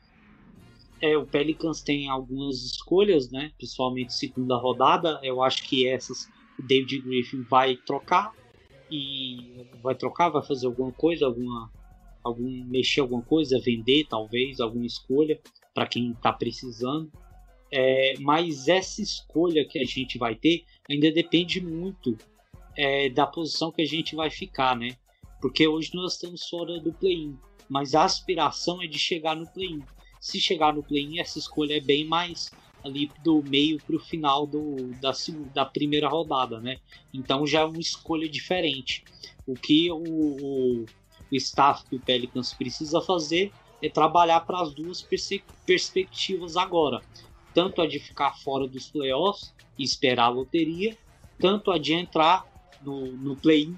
é, 1.01 1.17
o 1.17 1.25
Pelicans 1.25 1.81
tem 1.81 2.07
algumas 2.07 2.63
escolhas, 2.63 3.29
né? 3.29 3.51
Principalmente 3.57 4.13
segunda 4.13 4.55
rodada. 4.55 5.19
Eu 5.23 5.41
acho 5.41 5.67
que 5.67 5.87
essas 5.87 6.29
o 6.57 6.61
David 6.61 7.01
Griffin 7.01 7.41
vai 7.49 7.75
trocar 7.77 8.31
e 8.89 9.65
vai 9.81 9.95
trocar, 9.95 10.29
vai 10.29 10.43
fazer 10.43 10.67
alguma 10.67 10.91
coisa, 10.91 11.25
alguma 11.25 11.71
algum 12.23 12.63
mexer 12.65 13.01
alguma 13.01 13.21
coisa, 13.21 13.59
vender 13.59 14.05
talvez 14.07 14.61
alguma 14.61 14.85
escolha 14.85 15.41
para 15.73 15.85
quem 15.85 16.11
está 16.11 16.31
precisando. 16.31 17.11
É, 17.69 18.13
mas 18.19 18.67
essa 18.67 19.01
escolha 19.01 19.67
que 19.67 19.79
a 19.79 19.83
gente 19.83 20.17
vai 20.17 20.35
ter 20.35 20.63
ainda 20.89 21.11
depende 21.11 21.59
muito 21.59 22.15
é, 22.77 23.09
da 23.09 23.27
posição 23.27 23.71
que 23.71 23.81
a 23.81 23.85
gente 23.85 24.15
vai 24.15 24.29
ficar, 24.29 24.77
né? 24.77 24.95
Porque 25.43 25.67
hoje 25.67 25.91
nós 25.93 26.13
estamos 26.13 26.49
fora 26.49 26.79
do 26.79 26.91
play-in, 26.91 27.37
mas 27.69 27.93
a 27.93 28.03
aspiração 28.03 28.81
é 28.81 28.87
de 28.87 28.97
chegar 28.97 29.35
no 29.35 29.45
play-in 29.51 29.83
se 30.23 30.39
chegar 30.39 30.73
no 30.73 30.81
play-in, 30.81 31.19
essa 31.19 31.37
escolha 31.37 31.75
é 31.75 31.81
bem 31.81 32.05
mais 32.05 32.55
ali 32.81 33.11
do 33.25 33.43
meio 33.43 33.77
para 33.81 33.97
o 33.97 33.99
final 33.99 34.47
do, 34.47 34.89
da, 35.01 35.11
da 35.53 35.65
primeira 35.65 36.07
rodada, 36.07 36.61
né? 36.61 36.77
Então 37.13 37.45
já 37.45 37.59
é 37.59 37.65
uma 37.65 37.81
escolha 37.81 38.27
diferente. 38.27 39.03
O 39.45 39.53
que 39.53 39.91
o, 39.91 39.97
o, 39.97 40.85
o 41.29 41.35
staff 41.35 41.83
do 41.91 41.99
Pelicans 41.99 42.53
precisa 42.53 43.01
fazer 43.01 43.51
é 43.81 43.89
trabalhar 43.89 44.39
para 44.41 44.61
as 44.61 44.73
duas 44.73 45.05
perspectivas 45.65 46.55
agora. 46.55 47.01
Tanto 47.53 47.81
a 47.81 47.87
de 47.87 47.99
ficar 47.99 48.33
fora 48.37 48.65
dos 48.65 48.89
playoffs 48.89 49.53
e 49.77 49.83
esperar 49.83 50.27
a 50.27 50.29
loteria, 50.29 50.97
tanto 51.37 51.69
a 51.69 51.77
de 51.77 51.91
entrar 51.91 52.45
no, 52.81 53.11
no 53.17 53.35
play-in 53.35 53.77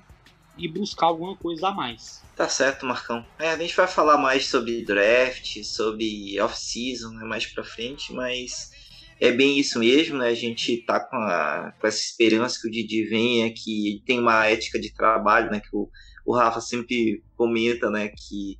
e 0.57 0.67
buscar 0.67 1.07
alguma 1.07 1.35
coisa 1.35 1.69
a 1.69 1.71
mais. 1.71 2.23
Tá 2.35 2.47
certo, 2.47 2.85
Marcão. 2.85 3.25
É, 3.39 3.49
a 3.49 3.57
gente 3.57 3.75
vai 3.75 3.87
falar 3.87 4.17
mais 4.17 4.47
sobre 4.47 4.83
draft, 4.83 5.63
sobre 5.63 6.39
off-season 6.39 7.09
né, 7.11 7.25
mais 7.25 7.45
pra 7.45 7.63
frente, 7.63 8.13
mas 8.13 8.69
é 9.19 9.31
bem 9.31 9.57
isso 9.57 9.79
mesmo, 9.79 10.17
né? 10.17 10.27
A 10.27 10.35
gente 10.35 10.77
tá 10.85 10.99
com, 10.99 11.15
a, 11.15 11.73
com 11.79 11.87
essa 11.87 12.01
esperança 12.01 12.59
que 12.61 12.67
o 12.67 12.71
Didi 12.71 13.05
venha, 13.05 13.53
que 13.53 14.01
tem 14.05 14.19
uma 14.19 14.45
ética 14.45 14.79
de 14.79 14.93
trabalho, 14.93 15.49
né? 15.51 15.59
Que 15.59 15.75
o, 15.75 15.89
o 16.25 16.35
Rafa 16.35 16.59
sempre 16.59 17.23
comenta, 17.37 17.89
né? 17.89 18.09
Que 18.09 18.59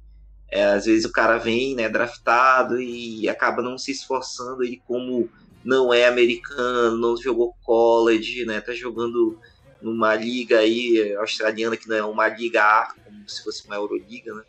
é, 0.49 0.63
às 0.65 0.85
vezes 0.85 1.05
o 1.05 1.11
cara 1.11 1.37
vem, 1.37 1.75
né, 1.75 1.89
draftado 1.89 2.79
e 2.79 3.27
acaba 3.27 3.61
não 3.61 3.77
se 3.77 3.91
esforçando, 3.91 4.63
ele 4.63 4.81
como 4.87 5.29
não 5.63 5.91
é 5.91 6.07
americano, 6.07 6.97
não 6.97 7.17
jogou 7.17 7.55
college, 7.63 8.45
né? 8.45 8.61
Tá 8.61 8.71
jogando 8.73 9.37
numa 9.81 10.15
liga 10.15 10.59
aí 10.59 11.15
australiana 11.17 11.77
que 11.77 11.87
não 11.87 11.95
é 11.95 12.03
uma 12.03 12.27
liga 12.27 12.61
A, 12.61 12.93
como 13.03 13.29
se 13.29 13.43
fosse 13.43 13.65
uma 13.65 13.75
Euroliga, 13.75 14.33
né? 14.33 14.43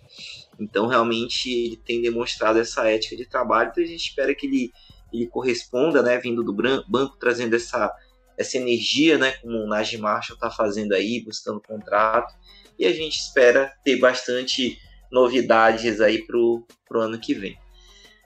Então 0.59 0.87
realmente 0.87 1.51
ele 1.51 1.77
tem 1.77 2.01
demonstrado 2.01 2.59
essa 2.59 2.89
ética 2.89 3.17
de 3.17 3.27
trabalho, 3.27 3.71
então 3.71 3.85
a 3.85 3.87
gente 3.87 4.09
espera 4.09 4.35
que 4.35 4.47
ele, 4.47 4.73
ele 5.13 5.27
corresponda, 5.27 6.03
né, 6.03 6.19
vindo 6.19 6.43
do 6.43 6.53
banco, 6.53 7.17
trazendo 7.19 7.55
essa, 7.55 7.93
essa 8.37 8.57
energia, 8.57 9.19
né, 9.19 9.33
como 9.33 9.59
o 9.59 9.67
Najee 9.67 9.99
Marshall 9.99 10.37
está 10.37 10.51
fazendo 10.51 10.93
aí, 10.95 11.23
buscando 11.23 11.61
contrato, 11.61 12.35
e 12.79 12.87
a 12.87 12.93
gente 12.93 13.19
espera 13.19 13.75
ter 13.85 13.97
bastante 13.99 14.79
novidades 15.11 16.01
aí 16.01 16.25
pro, 16.27 16.67
pro 16.87 17.01
ano 17.01 17.19
que 17.19 17.35
vem. 17.35 17.59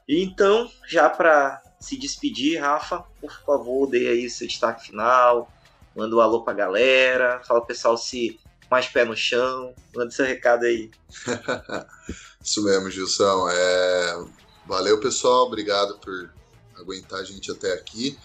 Então, 0.08 0.70
já 0.88 1.08
para 1.08 1.62
se 1.78 1.96
despedir, 1.96 2.60
Rafa, 2.60 3.04
por 3.20 3.32
favor, 3.44 3.88
dê 3.88 4.08
aí 4.08 4.28
seu 4.28 4.46
destaque 4.46 4.88
final, 4.88 5.50
Manda 5.96 6.16
um 6.16 6.20
alô 6.20 6.42
pra 6.42 6.52
galera, 6.52 7.42
fala 7.46 7.64
pessoal 7.64 7.96
se 7.96 8.38
mais 8.70 8.86
pé 8.86 9.04
no 9.04 9.16
chão, 9.16 9.74
manda 9.94 10.10
seu 10.10 10.24
recado 10.24 10.64
aí. 10.64 10.90
Isso 12.42 12.62
mesmo, 12.62 12.90
Gilson. 12.90 13.48
É... 13.50 14.24
Valeu, 14.66 15.00
pessoal. 15.00 15.46
Obrigado 15.46 15.98
por 15.98 16.32
aguentar 16.76 17.20
a 17.20 17.24
gente 17.24 17.50
até 17.50 17.72
aqui. 17.72 18.16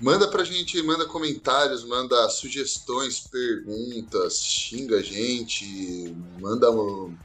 Manda 0.00 0.26
pra 0.28 0.42
gente, 0.42 0.82
manda 0.82 1.06
comentários, 1.06 1.84
manda 1.84 2.28
sugestões, 2.28 3.20
perguntas, 3.20 4.38
xinga 4.40 4.96
a 4.96 5.02
gente, 5.02 6.14
manda 6.40 6.70
um 6.70 7.16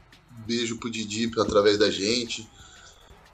beijo 0.45 0.77
pro 0.77 0.89
Didi 0.89 1.31
através 1.39 1.77
da 1.77 1.89
gente. 1.89 2.47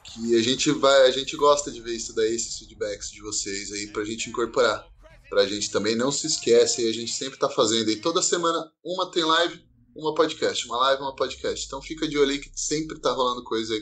Que 0.04 0.36
a 0.36 0.41
gente 0.41 0.72
vai, 0.72 1.08
a 1.08 1.12
gente 1.12 1.36
gosta 1.36 1.70
de 1.70 1.82
ver 1.82 1.96
isso 1.96 2.14
daí, 2.16 2.34
esses 2.34 2.58
feedbacks 2.58 3.12
de 3.12 3.22
vocês 3.22 3.72
aí, 3.74 3.88
pra 3.88 4.06
gente 4.06 4.30
incorporar. 4.30 4.88
Pra 5.30 5.48
gente 5.48 5.72
também 5.72 5.96
não 5.96 6.12
se 6.12 6.28
esquece, 6.28 6.88
a 6.88 6.94
gente 6.94 7.12
sempre 7.12 7.38
tá 7.40 7.50
fazendo 7.50 7.90
aí. 7.90 7.96
Toda 7.98 8.22
semana 8.22 8.72
uma 8.84 9.10
tem 9.10 9.24
live, 9.24 9.64
uma 9.96 10.14
podcast. 10.14 10.66
Uma 10.68 10.78
live, 10.78 11.02
uma 11.02 11.16
podcast. 11.16 11.66
Então 11.66 11.82
fica 11.82 12.08
de 12.08 12.18
olho 12.18 12.32
aí 12.32 12.40
que 12.40 12.52
sempre 12.56 13.00
tá 13.00 13.12
rolando 13.12 13.44
coisa 13.44 13.74
aí 13.74 13.82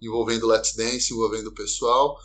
envolvendo 0.00 0.46
Let's 0.46 0.74
Dance, 0.74 1.12
envolvendo 1.12 1.48
o 1.48 1.54
pessoal. 1.54 2.18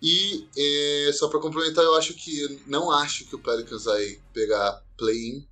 E 0.00 0.46
é, 0.56 1.12
só 1.12 1.28
para 1.28 1.40
complementar, 1.40 1.84
eu 1.84 1.94
acho 1.96 2.14
que 2.14 2.60
não 2.66 2.90
acho 2.90 3.24
que 3.26 3.34
o 3.34 3.38
Pelicans 3.38 3.84
vai 3.84 4.20
pegar 4.32 4.82
play-in. 4.96 5.46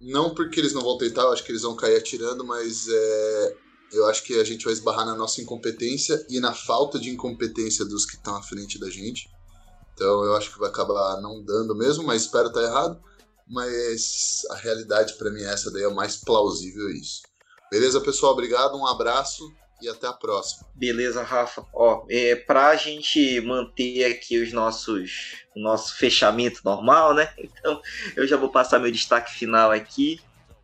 Não 0.00 0.34
porque 0.34 0.58
eles 0.58 0.72
não 0.72 0.82
vão 0.82 0.98
tentar, 0.98 1.22
eu 1.22 1.32
acho 1.32 1.44
que 1.44 1.52
eles 1.52 1.62
vão 1.62 1.76
cair 1.76 1.96
atirando, 1.96 2.44
mas 2.44 2.88
é, 2.88 3.56
eu 3.92 4.06
acho 4.06 4.24
que 4.24 4.34
a 4.34 4.44
gente 4.44 4.64
vai 4.64 4.72
esbarrar 4.72 5.06
na 5.06 5.14
nossa 5.14 5.40
incompetência 5.40 6.26
e 6.28 6.40
na 6.40 6.52
falta 6.52 6.98
de 6.98 7.10
incompetência 7.10 7.84
dos 7.84 8.04
que 8.04 8.16
estão 8.16 8.34
à 8.34 8.42
frente 8.42 8.80
da 8.80 8.90
gente. 8.90 9.30
Então 9.94 10.24
eu 10.24 10.36
acho 10.36 10.52
que 10.52 10.58
vai 10.58 10.68
acabar 10.68 11.20
não 11.20 11.42
dando 11.42 11.74
mesmo, 11.74 12.04
mas 12.04 12.22
espero 12.22 12.48
estar 12.48 12.62
errado. 12.62 13.02
Mas 13.46 14.42
a 14.50 14.56
realidade 14.56 15.14
para 15.14 15.30
mim 15.30 15.42
é 15.42 15.52
essa 15.52 15.70
daí 15.70 15.82
é 15.82 15.88
o 15.88 15.94
mais 15.94 16.16
plausível 16.16 16.88
isso. 16.90 17.22
Beleza, 17.70 18.00
pessoal? 18.00 18.32
Obrigado, 18.32 18.76
um 18.76 18.86
abraço 18.86 19.52
e 19.82 19.88
até 19.88 20.06
a 20.06 20.12
próxima. 20.12 20.66
Beleza, 20.74 21.22
Rafa. 21.22 21.66
Ó, 21.74 22.04
é, 22.08 22.36
pra 22.36 22.76
gente 22.76 23.40
manter 23.40 24.04
aqui 24.04 24.38
os 24.40 24.52
nossos, 24.52 25.44
o 25.56 25.60
nosso 25.60 25.96
fechamento 25.96 26.60
normal, 26.64 27.14
né? 27.14 27.32
Então, 27.62 27.80
eu 28.16 28.26
já 28.26 28.36
vou 28.36 28.48
passar 28.48 28.78
meu 28.78 28.90
destaque 28.90 29.32
final 29.34 29.70
aqui. 29.70 30.20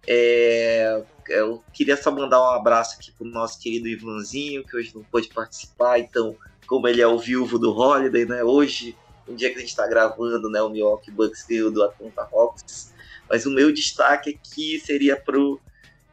É, 0.06 1.02
eu 1.28 1.62
queria 1.72 1.96
só 1.96 2.10
mandar 2.10 2.40
um 2.40 2.50
abraço 2.50 2.96
aqui 2.96 3.12
pro 3.12 3.26
nosso 3.26 3.58
querido 3.58 3.88
Ivanzinho, 3.88 4.64
que 4.64 4.76
hoje 4.76 4.92
não 4.94 5.02
pôde 5.04 5.28
participar, 5.28 5.98
então, 5.98 6.36
como 6.66 6.88
ele 6.88 7.02
é 7.02 7.06
o 7.06 7.18
viúvo 7.18 7.58
do 7.58 7.70
Holiday, 7.76 8.24
né? 8.24 8.42
Hoje, 8.42 8.96
um 9.28 9.34
dia 9.34 9.50
que 9.50 9.56
a 9.56 9.60
gente 9.60 9.70
está 9.70 9.86
gravando, 9.86 10.48
né? 10.48 10.60
O 10.62 10.70
Milwaukee 10.70 11.10
Bucks 11.10 11.44
ganhou 11.48 11.70
do 11.70 11.82
Atlanta 11.82 12.22
Hawks. 12.32 12.92
Mas 13.28 13.44
o 13.44 13.50
meu 13.50 13.72
destaque 13.72 14.30
aqui 14.30 14.80
seria 14.80 15.16
pro, 15.16 15.60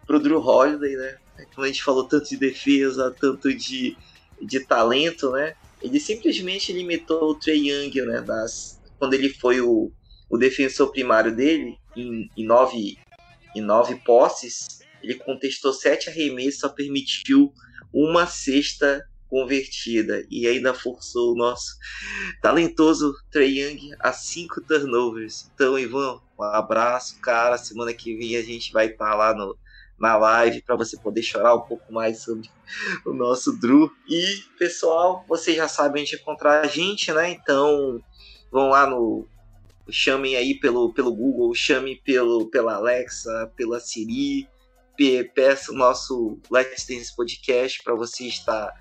pro 0.06 0.20
Drew 0.20 0.40
Holiday, 0.40 0.96
né? 0.96 1.18
como 1.54 1.66
a 1.66 1.68
gente 1.68 1.84
falou 1.84 2.06
tanto 2.06 2.30
de 2.30 2.38
defesa, 2.38 3.16
tanto 3.20 3.54
de, 3.54 3.98
de 4.42 4.60
talento, 4.62 5.32
né? 5.32 5.56
Ele 5.82 6.00
simplesmente 6.00 6.72
limitou 6.72 7.32
o 7.32 7.36
Trey 7.36 7.70
Young, 7.70 8.02
né? 8.06 8.22
Das, 8.22 8.80
quando 8.98 9.14
ele 9.14 9.30
foi 9.30 9.62
o, 9.62 9.92
o 10.30 10.38
defensor 10.38 10.92
primário 10.92 11.36
dele, 11.36 11.78
em, 11.96 12.30
em, 12.36 12.46
nove, 12.46 12.98
em 13.56 13.62
nove 13.62 13.96
posses, 14.06 14.80
ele 15.04 15.16
contestou 15.16 15.74
sete 15.74 16.10
arremessos, 16.10 16.62
só 16.62 16.70
permitiu 16.70 17.54
uma 17.94 18.26
cesta 18.26 19.06
convertida 19.30 20.26
e 20.30 20.48
ainda 20.48 20.74
forçou 20.74 21.34
o 21.34 21.38
nosso 21.38 21.76
talentoso 22.42 23.14
Trey 23.32 23.60
Young 23.60 23.96
a 24.00 24.12
cinco 24.12 24.62
turnovers. 24.62 25.50
Então, 25.54 25.78
Ivan, 25.78 26.20
um 26.38 26.44
abraço, 26.44 27.20
cara. 27.20 27.58
Semana 27.58 27.94
que 27.94 28.16
vem 28.16 28.36
a 28.38 28.42
gente 28.42 28.72
vai 28.72 28.88
estar 28.88 29.12
tá 29.12 29.16
lá 29.16 29.34
no, 29.34 29.58
na 29.98 30.16
live 30.18 30.62
para 30.62 30.76
você 30.76 30.98
poder 30.98 31.24
chorar 31.24 31.56
um 31.56 31.62
pouco 31.62 31.92
mais 31.92 32.20
sobre 32.20 32.50
o 33.06 33.14
nosso 33.14 33.58
Drew. 33.60 33.92
E, 34.08 34.44
pessoal, 34.58 35.26
vocês 35.28 35.56
já 35.56 35.68
sabem 35.68 36.04
onde 36.04 36.16
encontrar 36.16 36.62
a 36.62 36.68
gente, 36.68 37.12
né? 37.12 37.32
Então, 37.32 38.02
vão 38.52 38.70
lá 38.70 38.88
no. 38.88 39.28
Chamem 39.88 40.36
aí 40.36 40.56
pelo, 40.56 40.92
pelo 40.94 41.14
Google, 41.14 41.54
chamem 41.54 41.96
pelo, 42.04 42.50
pela 42.50 42.74
Alexa, 42.74 43.52
pela 43.56 43.80
Siri, 43.80 44.50
peça 45.36 45.72
o 45.72 45.76
nosso 45.76 46.40
Let's 46.50 46.88
Dance 46.88 47.16
Podcast 47.16 47.84
para 47.84 47.94
você 47.94 48.24
estar 48.26 48.74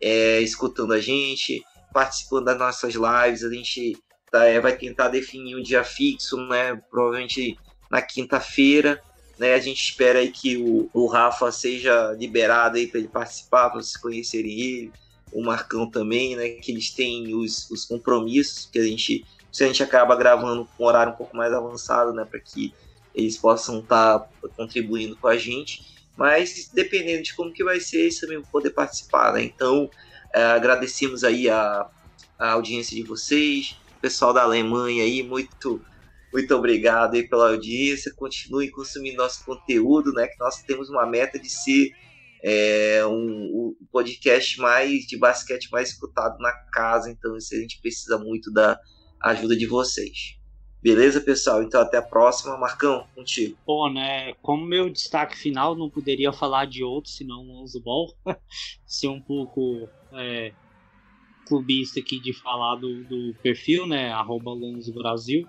é, 0.00 0.40
escutando 0.40 0.92
a 0.92 1.00
gente, 1.00 1.62
participando 1.92 2.46
das 2.46 2.58
nossas 2.58 2.94
lives. 2.94 3.44
A 3.44 3.50
gente 3.52 3.96
tá, 4.30 4.44
é, 4.44 4.60
vai 4.60 4.76
tentar 4.76 5.08
definir 5.08 5.56
um 5.56 5.62
dia 5.62 5.84
fixo, 5.84 6.36
né? 6.48 6.80
Provavelmente 6.90 7.58
na 7.90 8.00
quinta-feira 8.00 9.02
né? 9.40 9.54
A 9.54 9.58
gente 9.58 9.82
espera 9.82 10.18
aí 10.18 10.30
que 10.30 10.58
o, 10.58 10.90
o 10.92 11.06
Rafa 11.06 11.50
seja 11.50 12.12
liberado 12.12 12.76
aí 12.76 12.86
para 12.86 13.00
ele 13.00 13.08
participar, 13.08 13.70
para 13.70 13.80
vocês 13.80 13.96
conhecerem 13.96 14.60
ele, 14.60 14.92
o 15.32 15.42
Marcão 15.42 15.90
também, 15.90 16.36
né? 16.36 16.50
Que 16.50 16.70
eles 16.70 16.90
têm 16.90 17.34
os, 17.34 17.70
os 17.70 17.86
compromissos 17.86 18.66
que 18.66 18.78
a 18.78 18.84
gente 18.84 19.24
se 19.50 19.64
a 19.64 19.66
gente 19.66 19.82
acaba 19.82 20.14
gravando 20.14 20.68
com 20.76 20.84
um 20.84 20.86
horário 20.86 21.12
um 21.12 21.16
pouco 21.16 21.36
mais 21.36 21.52
avançado, 21.52 22.12
né, 22.12 22.24
para 22.24 22.38
que 22.38 22.72
eles 23.12 23.36
possam 23.36 23.80
estar 23.80 24.20
tá 24.20 24.48
contribuindo 24.56 25.16
com 25.16 25.26
a 25.26 25.36
gente. 25.36 25.82
Mas 26.20 26.68
dependendo 26.74 27.22
de 27.22 27.34
como 27.34 27.50
que 27.50 27.64
vai 27.64 27.80
ser, 27.80 28.00
eles 28.00 28.20
também 28.20 28.36
vão 28.36 28.50
poder 28.50 28.72
participar, 28.72 29.32
né? 29.32 29.42
Então, 29.42 29.88
é, 30.34 30.42
agradecemos 30.42 31.24
aí 31.24 31.48
a, 31.48 31.88
a 32.38 32.50
audiência 32.52 32.94
de 32.94 33.02
vocês, 33.02 33.74
pessoal 34.02 34.34
da 34.34 34.42
Alemanha 34.42 35.02
aí, 35.02 35.22
muito 35.22 35.82
muito 36.30 36.54
obrigado 36.54 37.14
aí 37.14 37.26
pela 37.26 37.48
audiência. 37.48 38.12
Continue 38.14 38.70
consumindo 38.70 39.16
nosso 39.16 39.42
conteúdo, 39.46 40.12
né? 40.12 40.26
Que 40.26 40.38
nós 40.38 40.62
temos 40.62 40.90
uma 40.90 41.06
meta 41.06 41.38
de 41.38 41.48
ser 41.48 41.90
é, 42.44 43.04
um, 43.06 43.74
um, 43.80 43.86
podcast 43.90 44.60
mais 44.60 45.06
de 45.06 45.16
basquete 45.16 45.70
mais 45.72 45.88
escutado 45.88 46.38
na 46.38 46.52
casa. 46.70 47.10
Então, 47.10 47.34
isso 47.34 47.54
a 47.54 47.58
gente 47.58 47.80
precisa 47.80 48.18
muito 48.18 48.52
da 48.52 48.78
ajuda 49.22 49.56
de 49.56 49.66
vocês. 49.66 50.38
Beleza, 50.82 51.20
pessoal? 51.20 51.62
Então, 51.62 51.80
até 51.80 51.98
a 51.98 52.02
próxima. 52.02 52.56
Marcão, 52.56 53.06
contigo. 53.14 53.56
Bom, 53.66 53.92
né? 53.92 54.32
Como 54.42 54.64
meu 54.64 54.88
destaque 54.88 55.36
final, 55.36 55.74
não 55.74 55.90
poderia 55.90 56.32
falar 56.32 56.66
de 56.66 56.82
outro 56.82 57.10
senão 57.10 57.42
o 57.42 57.52
Lonzo 57.52 57.80
Ball. 57.82 58.14
Ser 58.86 59.08
um 59.08 59.20
pouco 59.20 59.88
é, 60.14 60.52
clubista 61.46 62.00
aqui 62.00 62.18
de 62.18 62.32
falar 62.32 62.76
do, 62.76 63.04
do 63.04 63.34
perfil, 63.42 63.86
né? 63.86 64.10
Arroba 64.10 64.52
Lonzo 64.52 64.92
Brasil. 64.94 65.46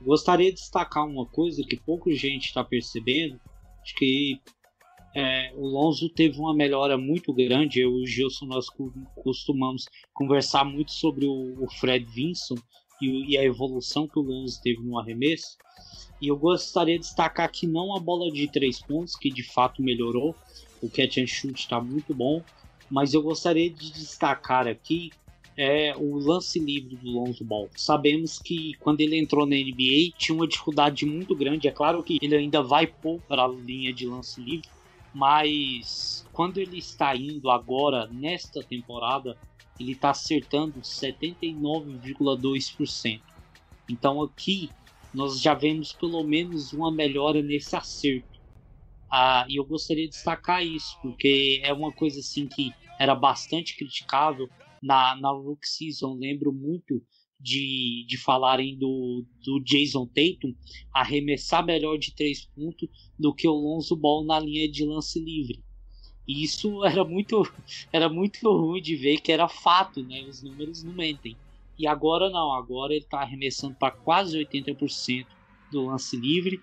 Gostaria 0.00 0.50
de 0.50 0.58
destacar 0.58 1.06
uma 1.06 1.26
coisa 1.26 1.62
que 1.62 1.76
pouca 1.76 2.10
gente 2.12 2.46
está 2.46 2.64
percebendo, 2.64 3.38
acho 3.82 3.94
que 3.96 4.40
é, 5.14 5.52
o 5.56 5.66
Lonzo 5.66 6.08
teve 6.08 6.38
uma 6.38 6.54
melhora 6.54 6.96
muito 6.96 7.32
grande. 7.34 7.80
Eu 7.80 7.98
e 7.98 8.02
o 8.02 8.06
Gilson 8.06 8.46
nós 8.46 8.66
costumamos 9.22 9.84
conversar 10.14 10.64
muito 10.64 10.92
sobre 10.92 11.26
o, 11.26 11.62
o 11.62 11.68
Fred 11.78 12.04
Vinson 12.06 12.54
e, 13.00 13.32
e, 13.32 13.38
a 13.38 13.44
evolução 13.44 14.06
que 14.06 14.18
o 14.18 14.22
Lonzo 14.22 14.60
teve 14.62 14.82
no 14.82 14.98
arremesso. 14.98 15.56
E 16.20 16.28
eu 16.28 16.36
gostaria 16.36 16.98
de 16.98 17.04
destacar 17.04 17.50
que 17.50 17.66
não 17.66 17.96
a 17.96 18.00
bola 18.00 18.30
de 18.30 18.46
três 18.48 18.80
pontos, 18.80 19.16
que 19.16 19.30
de 19.30 19.42
fato 19.42 19.82
melhorou, 19.82 20.34
o 20.82 20.88
catch 20.88 21.18
and 21.18 21.26
shoot 21.26 21.58
está 21.58 21.80
muito 21.80 22.14
bom, 22.14 22.42
mas 22.90 23.14
eu 23.14 23.22
gostaria 23.22 23.70
de 23.70 23.92
destacar 23.92 24.66
aqui 24.66 25.10
é 25.56 25.94
o 25.94 26.16
lance 26.16 26.58
livre 26.58 26.96
do 26.96 27.10
Lonzo 27.10 27.44
Ball. 27.44 27.68
Sabemos 27.76 28.38
que 28.38 28.72
quando 28.80 29.02
ele 29.02 29.18
entrou 29.18 29.44
na 29.44 29.56
NBA 29.56 30.16
tinha 30.16 30.34
uma 30.34 30.46
dificuldade 30.46 31.04
muito 31.04 31.36
grande. 31.36 31.68
É 31.68 31.70
claro 31.70 32.02
que 32.02 32.18
ele 32.22 32.34
ainda 32.34 32.62
vai 32.62 32.86
pôr 32.86 33.20
para 33.28 33.44
a 33.44 33.48
linha 33.48 33.92
de 33.92 34.06
lance 34.06 34.40
livre, 34.40 34.68
mas 35.12 36.26
quando 36.32 36.56
ele 36.56 36.78
está 36.78 37.14
indo 37.14 37.50
agora 37.50 38.06
nesta 38.06 38.62
temporada, 38.62 39.36
ele 39.80 39.92
está 39.92 40.10
acertando 40.10 40.80
79,2%. 40.80 43.22
Então 43.88 44.22
aqui 44.22 44.74
nós 45.12 45.40
já 45.40 45.54
vemos 45.54 45.92
pelo 45.94 46.22
menos 46.24 46.72
uma 46.72 46.92
melhora 46.92 47.42
nesse 47.42 47.74
acerto. 47.74 48.28
Ah, 49.10 49.44
e 49.48 49.56
eu 49.56 49.64
gostaria 49.64 50.04
de 50.04 50.10
destacar 50.10 50.64
isso, 50.64 50.96
porque 51.02 51.60
é 51.64 51.72
uma 51.72 51.92
coisa 51.92 52.20
assim 52.20 52.46
que 52.46 52.70
era 52.98 53.14
bastante 53.14 53.76
criticável 53.76 54.48
na, 54.80 55.16
na 55.16 55.32
Rook 55.32 55.66
Season, 55.66 56.14
lembro 56.14 56.52
muito 56.52 57.02
de, 57.40 58.04
de 58.06 58.18
falarem 58.18 58.78
do, 58.78 59.26
do 59.42 59.60
Jason 59.64 60.06
Tatum 60.06 60.54
arremessar 60.94 61.64
melhor 61.64 61.98
de 61.98 62.14
três 62.14 62.46
pontos 62.54 62.88
do 63.18 63.34
que 63.34 63.48
o 63.48 63.52
Lonzo 63.52 63.96
Ball 63.96 64.24
na 64.24 64.38
linha 64.38 64.70
de 64.70 64.84
lance 64.84 65.18
livre. 65.18 65.64
E 66.30 66.44
isso 66.44 66.84
era 66.84 67.04
muito, 67.04 67.42
era 67.92 68.08
muito 68.08 68.48
ruim 68.48 68.80
de 68.80 68.94
ver 68.94 69.18
que 69.18 69.32
era 69.32 69.48
fato, 69.48 70.00
né? 70.04 70.22
Os 70.22 70.44
números 70.44 70.84
não 70.84 70.92
mentem. 70.92 71.36
E 71.76 71.88
agora 71.88 72.30
não, 72.30 72.52
agora 72.52 72.92
ele 72.92 73.02
está 73.02 73.20
arremessando 73.20 73.74
para 73.74 73.90
quase 73.90 74.38
80% 74.38 75.26
do 75.72 75.86
lance 75.86 76.16
livre. 76.16 76.62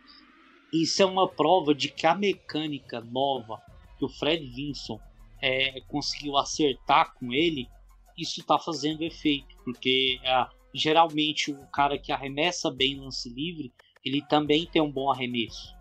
Isso 0.71 1.01
é 1.01 1.05
uma 1.05 1.27
prova 1.27 1.75
de 1.75 1.89
que 1.89 2.07
a 2.07 2.15
mecânica 2.15 3.01
nova 3.01 3.61
que 3.97 4.05
o 4.05 4.09
Fred 4.09 4.45
Vinson 4.45 5.01
é, 5.41 5.81
conseguiu 5.81 6.37
acertar 6.37 7.13
com 7.15 7.33
ele 7.33 7.67
isso 8.17 8.39
está 8.39 8.57
fazendo 8.57 9.03
efeito, 9.03 9.55
porque 9.63 10.19
é, 10.23 10.47
geralmente 10.73 11.51
o 11.51 11.67
cara 11.67 11.99
que 11.99 12.11
arremessa 12.11 12.71
bem 12.71 12.99
lance 12.99 13.29
livre, 13.29 13.71
ele 14.03 14.23
também 14.23 14.65
tem 14.65 14.81
um 14.81 14.91
bom 14.91 15.11
arremesso 15.11 15.76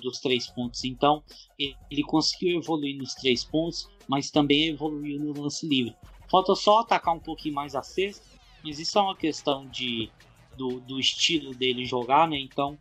dos 0.00 0.20
três 0.20 0.46
pontos. 0.46 0.84
Então 0.84 1.22
ele 1.58 2.02
conseguiu 2.04 2.58
evoluir 2.58 2.96
nos 2.96 3.14
três 3.14 3.44
pontos, 3.44 3.88
mas 4.08 4.30
também 4.30 4.68
evoluiu 4.68 5.18
no 5.18 5.42
lance 5.42 5.66
livre. 5.66 5.94
Falta 6.30 6.54
só 6.54 6.80
atacar 6.80 7.14
um 7.14 7.20
pouquinho 7.20 7.54
mais 7.54 7.74
a 7.74 7.82
cesta 7.82 8.34
mas 8.64 8.78
isso 8.78 8.98
é 8.98 9.02
uma 9.02 9.14
questão 9.14 9.66
de 9.68 10.10
do, 10.56 10.80
do 10.80 10.98
estilo 10.98 11.52
dele 11.52 11.84
jogar, 11.84 12.26
né? 12.26 12.38
Então, 12.38 12.78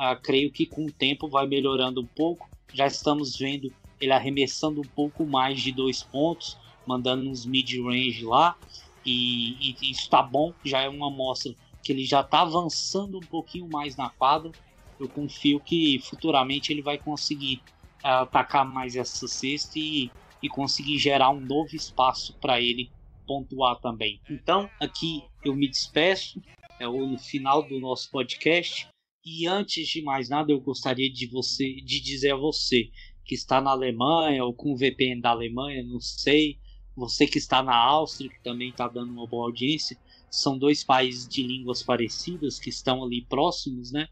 uh, 0.00 0.20
creio 0.22 0.50
que 0.50 0.64
com 0.64 0.86
o 0.86 0.92
tempo 0.92 1.28
vai 1.28 1.46
melhorando 1.46 2.00
um 2.00 2.06
pouco. 2.06 2.48
Já 2.72 2.86
estamos 2.86 3.36
vendo 3.36 3.70
ele 4.00 4.12
arremessando 4.12 4.80
um 4.80 4.84
pouco 4.84 5.26
mais 5.26 5.60
de 5.60 5.72
dois 5.72 6.02
pontos, 6.02 6.56
mandando 6.86 7.28
uns 7.28 7.44
mid-range 7.44 8.24
lá, 8.24 8.56
e, 9.04 9.76
e 9.80 9.90
isso 9.90 10.08
tá 10.08 10.22
bom, 10.22 10.52
já 10.64 10.80
é 10.82 10.88
uma 10.88 11.08
amostra 11.08 11.54
que 11.82 11.92
ele 11.92 12.04
já 12.04 12.22
tá 12.22 12.42
avançando 12.42 13.18
um 13.18 13.26
pouquinho 13.26 13.68
mais 13.68 13.96
na 13.96 14.08
quadra. 14.08 14.50
Eu 14.98 15.08
confio 15.08 15.60
que 15.60 15.98
futuramente 16.00 16.72
ele 16.72 16.82
vai 16.82 16.98
conseguir 16.98 17.62
uh, 18.04 18.22
atacar 18.22 18.64
mais 18.64 18.96
essa 18.96 19.28
cesta 19.28 19.78
e, 19.78 20.10
e 20.42 20.48
conseguir 20.48 20.98
gerar 20.98 21.30
um 21.30 21.40
novo 21.40 21.74
espaço 21.74 22.36
para 22.40 22.60
ele 22.60 22.90
pontuar 23.26 23.80
também. 23.80 24.20
Então, 24.30 24.70
aqui 24.80 25.22
eu 25.44 25.54
me 25.54 25.68
despeço, 25.68 26.40
é 26.78 26.86
o 26.86 27.18
final 27.18 27.66
do 27.66 27.80
nosso 27.80 28.10
podcast. 28.10 28.88
E 29.24 29.46
antes 29.46 29.88
de 29.88 30.02
mais 30.02 30.28
nada, 30.28 30.52
eu 30.52 30.60
gostaria 30.60 31.12
de 31.12 31.26
você 31.26 31.74
de 31.80 32.00
dizer 32.00 32.32
a 32.32 32.36
você 32.36 32.90
que 33.24 33.34
está 33.34 33.60
na 33.60 33.72
Alemanha 33.72 34.44
ou 34.44 34.54
com 34.54 34.72
o 34.72 34.76
VPN 34.76 35.20
da 35.20 35.30
Alemanha, 35.30 35.82
não 35.82 36.00
sei, 36.00 36.60
você 36.96 37.26
que 37.26 37.38
está 37.38 37.62
na 37.62 37.76
Áustria, 37.76 38.30
que 38.30 38.42
também 38.42 38.70
está 38.70 38.86
dando 38.88 39.10
uma 39.10 39.26
boa 39.26 39.46
audiência, 39.46 39.98
são 40.30 40.56
dois 40.56 40.84
países 40.84 41.28
de 41.28 41.42
línguas 41.42 41.82
parecidas 41.82 42.58
que 42.58 42.70
estão 42.70 43.02
ali 43.02 43.22
próximos, 43.22 43.90
né? 43.90 44.08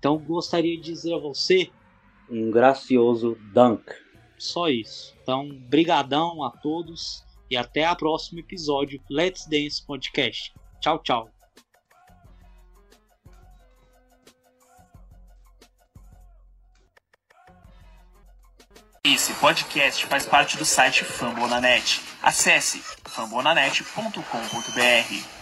Então 0.00 0.18
gostaria 0.18 0.76
de 0.78 0.82
dizer 0.82 1.14
a 1.14 1.18
você 1.18 1.70
um 2.30 2.50
gracioso 2.50 3.36
dunk. 3.52 3.84
Só 4.38 4.70
isso. 4.70 5.14
Então, 5.22 5.46
brigadão 5.68 6.42
a 6.42 6.50
todos 6.50 7.22
e 7.50 7.56
até 7.56 7.90
o 7.90 7.96
próximo 7.96 8.40
episódio 8.40 8.98
Let's 9.10 9.46
Dance 9.46 9.84
Podcast. 9.84 10.54
Tchau, 10.80 11.02
tchau. 11.02 11.28
Esse 19.04 19.34
podcast 19.34 20.06
faz 20.06 20.24
parte 20.24 20.56
do 20.56 20.64
site 20.64 21.04
Fambonanet. 21.04 22.00
Acesse 22.22 22.78
fambonanet.com.br. 23.04 25.39